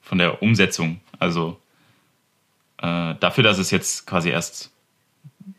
von 0.00 0.18
der 0.18 0.40
Umsetzung. 0.42 1.00
Also 1.18 1.60
äh, 2.78 3.14
dafür, 3.18 3.44
dass 3.44 3.58
es 3.58 3.70
jetzt 3.70 4.06
quasi 4.06 4.30
erst 4.30 4.72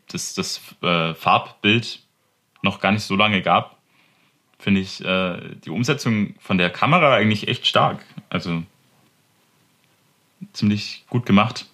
das, 0.08 0.34
das 0.34 0.60
äh, 0.82 1.14
Farbbild 1.14 2.00
noch 2.62 2.80
gar 2.80 2.92
nicht 2.92 3.02
so 3.02 3.14
lange 3.14 3.42
gab, 3.42 3.76
finde 4.58 4.80
ich 4.80 5.04
äh, 5.04 5.38
die 5.64 5.70
Umsetzung 5.70 6.34
von 6.40 6.56
der 6.56 6.70
Kamera 6.70 7.14
eigentlich 7.14 7.46
echt 7.48 7.66
stark. 7.66 8.04
Also 8.30 8.62
ziemlich 10.54 11.04
gut 11.10 11.26
gemacht. 11.26 11.66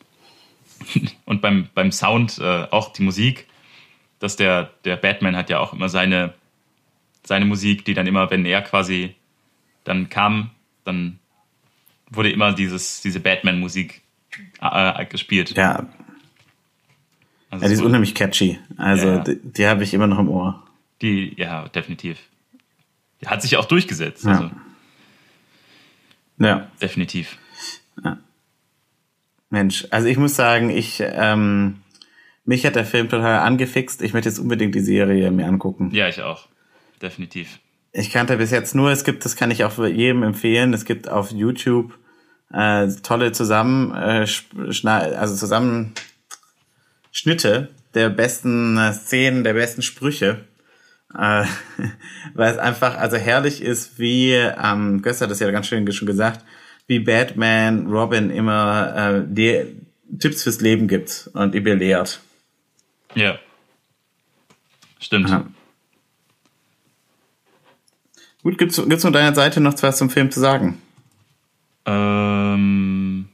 Und 1.26 1.42
beim, 1.42 1.68
beim 1.74 1.92
Sound 1.92 2.38
äh, 2.38 2.66
auch 2.70 2.92
die 2.92 3.02
Musik, 3.02 3.46
dass 4.18 4.34
der, 4.34 4.70
der 4.84 4.96
Batman 4.96 5.36
hat 5.36 5.48
ja 5.48 5.60
auch 5.60 5.72
immer 5.72 5.88
seine, 5.88 6.34
seine 7.22 7.44
Musik, 7.44 7.84
die 7.84 7.94
dann 7.94 8.08
immer, 8.08 8.30
wenn 8.30 8.44
er 8.44 8.62
quasi 8.62 9.14
dann 9.90 10.08
kam, 10.08 10.50
dann 10.84 11.18
wurde 12.10 12.30
immer 12.30 12.52
dieses, 12.52 13.00
diese 13.02 13.18
Batman-Musik 13.18 14.02
äh, 14.60 15.04
gespielt. 15.06 15.56
Ja, 15.56 15.88
Also 17.50 17.64
ja, 17.64 17.68
die 17.68 17.74
ist 17.74 17.82
unheimlich 17.82 18.14
catchy. 18.14 18.58
Also 18.76 19.08
Ja, 19.08 19.14
ja. 19.16 19.24
die, 19.24 19.40
die 19.42 19.66
habe 19.66 19.82
ich 19.82 19.92
immer 19.92 20.06
noch 20.06 20.20
im 20.20 20.28
Ohr. 20.28 20.62
Die, 21.02 21.34
ja, 21.36 21.68
definitiv. 21.68 22.18
Die 23.20 23.26
hat 23.26 23.42
sich 23.42 23.56
auch 23.56 23.64
durchgesetzt. 23.64 24.24
Ja. 24.24 24.30
Also, 24.30 24.50
Ja, 26.38 26.70
definitiv. 26.80 27.36
Mensch. 29.52 29.88
Also 29.90 30.06
ich 30.06 30.16
muss 30.16 30.36
sagen, 30.36 30.70
ich 30.70 31.02
ähm, 31.04 31.80
mich 32.44 32.64
hat 32.64 32.76
der 32.76 32.84
Film 32.84 33.08
total 33.08 33.40
angefixt. 33.40 34.00
Ich 34.00 34.12
möchte 34.12 34.28
jetzt 34.28 34.38
unbedingt 34.38 34.76
die 34.76 34.80
Serie 34.80 35.32
mir 35.32 35.48
angucken. 35.48 35.90
Ja, 35.92 36.08
ich 36.08 36.22
auch. 36.22 36.46
Definitiv. 37.02 37.58
Ich 37.92 38.10
kannte 38.10 38.36
bis 38.36 38.50
jetzt 38.50 38.74
nur, 38.74 38.90
es 38.90 39.04
gibt, 39.04 39.24
das 39.24 39.36
kann 39.36 39.50
ich 39.50 39.64
auch 39.64 39.78
jedem 39.78 40.22
empfehlen, 40.22 40.72
es 40.72 40.84
gibt 40.84 41.08
auf 41.08 41.32
YouTube 41.32 41.92
äh, 42.52 42.88
tolle 43.02 43.32
Zusammen, 43.32 43.92
äh, 43.94 44.26
also 44.86 45.34
Zusammenschnitte 45.34 47.70
der 47.94 48.10
besten 48.10 48.76
äh, 48.76 48.92
Szenen, 48.92 49.44
der 49.44 49.54
besten 49.54 49.82
Sprüche. 49.82 50.44
Äh, 51.14 51.44
weil 52.34 52.52
es 52.52 52.58
einfach 52.58 52.96
also 52.96 53.16
herrlich 53.16 53.62
ist, 53.62 53.98
wie, 53.98 54.32
ähm, 54.32 55.02
Göster 55.02 55.24
hat 55.24 55.30
das 55.30 55.40
ja 55.40 55.50
ganz 55.50 55.66
schön 55.66 55.90
schon 55.92 56.06
gesagt, 56.06 56.44
wie 56.86 57.00
Batman 57.00 57.88
Robin 57.88 58.30
immer 58.30 58.94
äh, 58.96 59.22
dir 59.26 59.66
Tipps 60.18 60.42
fürs 60.42 60.60
Leben 60.60 60.88
gibt 60.88 61.30
und 61.34 61.54
ihr 61.54 61.62
belehrt. 61.62 62.20
Ja. 63.14 63.38
Stimmt. 64.98 65.30
Aha. 65.30 65.46
Gut, 68.42 68.58
gibt's, 68.58 68.76
gibt's 68.76 69.02
von 69.02 69.12
deiner 69.12 69.34
Seite 69.34 69.60
noch 69.60 69.74
was 69.82 69.98
zum 69.98 70.10
Film 70.10 70.30
zu 70.30 70.40
sagen? 70.40 70.80
Ähm, 71.84 73.28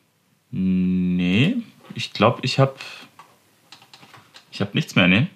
nee, 0.51 1.57
ich 1.95 2.13
glaube, 2.13 2.41
ich 2.43 2.59
habe 2.59 2.75
ich 4.51 4.61
habe 4.61 4.71
nichts 4.75 4.97
mehr, 4.97 5.07
ne? 5.07 5.29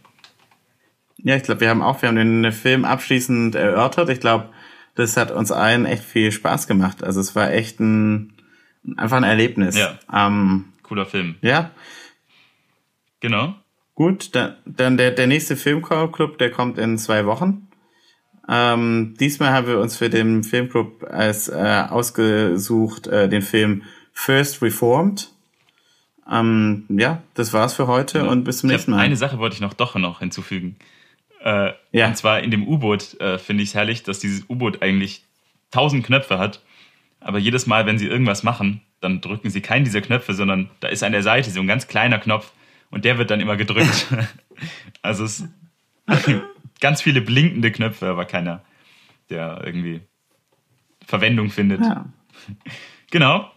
Ja, 1.18 1.37
ich 1.37 1.43
glaube, 1.43 1.61
wir 1.61 1.68
haben 1.68 1.83
auch, 1.83 2.01
wir 2.01 2.09
haben 2.09 2.16
den 2.16 2.53
Film 2.53 2.85
abschließend 2.85 3.55
erörtert. 3.55 4.09
Ich 4.09 4.21
glaube, 4.21 4.49
das 4.95 5.16
hat 5.16 5.31
uns 5.31 5.53
allen 5.53 5.85
echt 5.85 6.05
viel 6.05 6.33
Spaß 6.33 6.66
gemacht. 6.66 7.05
Also 7.05 7.21
es 7.21 7.37
war 7.37 7.53
echt 7.53 7.81
ein 7.81 8.33
einfach 8.97 9.18
ein 9.18 9.25
Erlebnis. 9.25 9.77
Ja. 9.77 9.99
Ähm, 10.12 10.73
Cooler 10.83 11.07
Film. 11.07 11.37
ja. 11.43 11.71
Genau. 13.21 13.55
Gut, 13.95 14.35
dann, 14.35 14.57
dann 14.64 14.97
der, 14.97 15.11
der 15.11 15.27
nächste 15.27 15.57
Filmclub, 15.57 16.39
der 16.39 16.51
kommt 16.51 16.79
in 16.79 16.97
zwei 16.97 17.27
Wochen. 17.27 17.68
Ähm, 18.53 19.14
diesmal 19.20 19.53
haben 19.53 19.68
wir 19.68 19.78
uns 19.78 19.96
für 19.96 20.11
den 20.11 20.42
Filmclub 20.42 21.07
als 21.09 21.48
äh, 21.48 21.84
ausgesucht 21.88 23.07
äh, 23.07 23.28
den 23.28 23.42
Film 23.42 23.84
First 24.12 24.61
Reformed. 24.61 25.30
Ähm, 26.28 26.84
ja, 26.88 27.22
das 27.34 27.53
war's 27.53 27.74
für 27.74 27.86
heute 27.86 28.28
und 28.28 28.42
bis 28.42 28.59
zum 28.59 28.70
nächsten 28.70 28.90
Mal. 28.90 28.98
eine 28.98 29.16
Sache 29.16 29.38
wollte 29.38 29.55
ich 29.55 29.61
noch 29.61 29.74
doch 29.74 29.94
noch 29.94 30.18
hinzufügen. 30.18 30.76
Äh, 31.44 31.72
Ja. 31.92 32.09
Und 32.09 32.16
zwar 32.16 32.40
in 32.40 32.51
dem 32.51 32.66
U-Boot 32.66 33.20
äh, 33.20 33.38
finde 33.38 33.62
ich 33.62 33.70
es 33.70 33.74
herrlich, 33.76 34.03
dass 34.03 34.18
dieses 34.18 34.44
U-Boot 34.48 34.82
eigentlich 34.82 35.22
tausend 35.70 36.05
Knöpfe 36.05 36.38
hat. 36.38 36.61
Aber 37.20 37.38
jedes 37.38 37.66
Mal, 37.66 37.86
wenn 37.86 37.98
sie 37.98 38.09
irgendwas 38.09 38.42
machen, 38.42 38.80
dann 39.01 39.20
drücken 39.20 39.51
sie 39.51 39.61
keinen 39.61 39.84
dieser 39.84 40.01
Knöpfe, 40.01 40.34
sondern 40.34 40.70
da 40.80 40.88
ist 40.88 41.05
an 41.05 41.12
der 41.12 41.22
Seite 41.22 41.51
so 41.51 41.61
ein 41.61 41.66
ganz 41.68 41.86
kleiner 41.86 42.18
Knopf 42.18 42.53
und 42.90 43.05
der 43.05 43.16
wird 43.16 43.30
dann 43.30 43.40
immer 43.40 43.57
gedrückt. 43.57 44.07
also 45.03 45.24
es 45.24 45.44
ganz 46.81 47.03
viele 47.03 47.20
blinkende 47.20 47.70
Knöpfe, 47.70 48.09
aber 48.09 48.24
keiner, 48.24 48.62
der 49.28 49.62
irgendwie 49.64 50.01
Verwendung 51.07 51.51
findet. 51.51 51.81
ja. 51.81 52.07
Genau. 53.11 53.51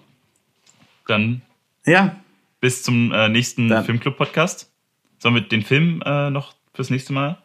Dann 1.07 1.41
ja, 1.86 2.15
bis 2.59 2.82
zum 2.82 3.11
äh, 3.11 3.30
nächsten 3.30 3.69
Filmclub-Podcast. 3.84 4.71
Sollen 5.19 5.36
wir 5.36 5.41
den 5.41 5.61
Film 5.61 6.01
äh, 6.05 6.30
noch 6.30 6.55
fürs 6.74 6.89
nächste 6.89 7.13
Mal? 7.13 7.43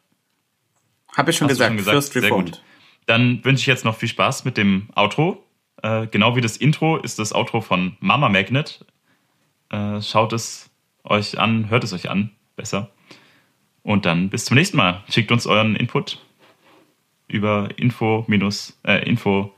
habe 1.18 1.30
ich 1.30 1.36
schon 1.36 1.48
Hast 1.48 1.60
du 1.60 1.76
gesagt, 1.76 1.94
First 1.94 2.12
Sehr 2.12 2.22
Reformed. 2.22 2.52
gut. 2.52 2.62
Dann 3.06 3.44
wünsche 3.44 3.62
ich 3.62 3.66
jetzt 3.66 3.84
noch 3.84 3.96
viel 3.96 4.08
Spaß 4.08 4.44
mit 4.44 4.56
dem 4.56 4.88
Outro. 4.94 5.44
Äh, 5.82 6.06
genau 6.06 6.36
wie 6.36 6.40
das 6.40 6.56
Intro 6.56 6.96
ist 6.96 7.18
das 7.18 7.32
Outro 7.32 7.60
von 7.60 7.96
Mama 8.00 8.28
Magnet. 8.28 8.84
Äh, 9.70 10.00
schaut 10.00 10.32
es 10.32 10.70
euch 11.04 11.38
an, 11.38 11.70
hört 11.70 11.84
es 11.84 11.92
euch 11.92 12.10
an, 12.10 12.30
besser. 12.56 12.90
Und 13.88 14.04
dann 14.04 14.28
bis 14.28 14.44
zum 14.44 14.58
nächsten 14.58 14.76
Mal. 14.76 15.02
Schickt 15.08 15.32
uns 15.32 15.46
euren 15.46 15.74
Input 15.74 16.22
über 17.26 17.70
info 17.76 18.26
äh, 18.84 19.08
info 19.08 19.54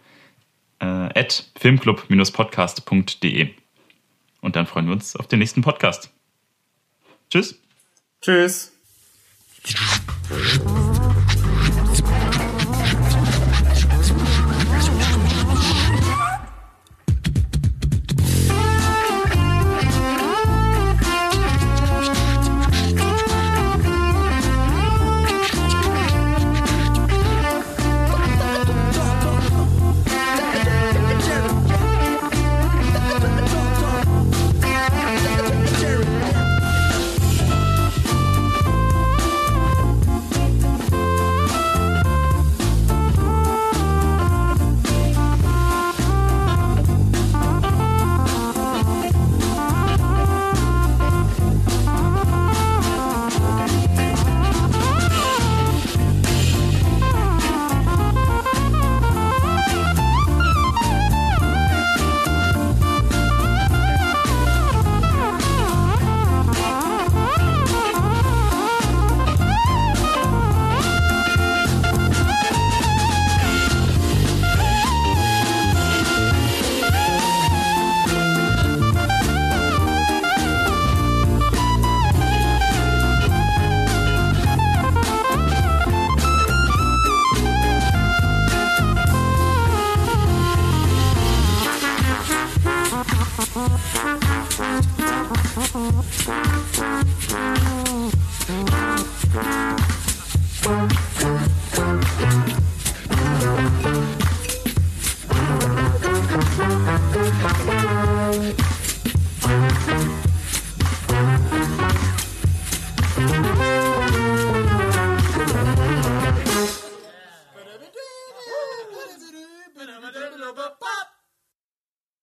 äh, 0.79 0.85
at 0.85 1.51
filmclub-podcast.de. 1.59 3.51
Und 4.41 4.55
dann 4.55 4.67
freuen 4.67 4.87
wir 4.87 4.93
uns 4.93 5.17
auf 5.17 5.27
den 5.27 5.41
nächsten 5.41 5.63
Podcast. 5.63 6.13
Tschüss. 7.29 7.61
Tschüss. 8.21 8.71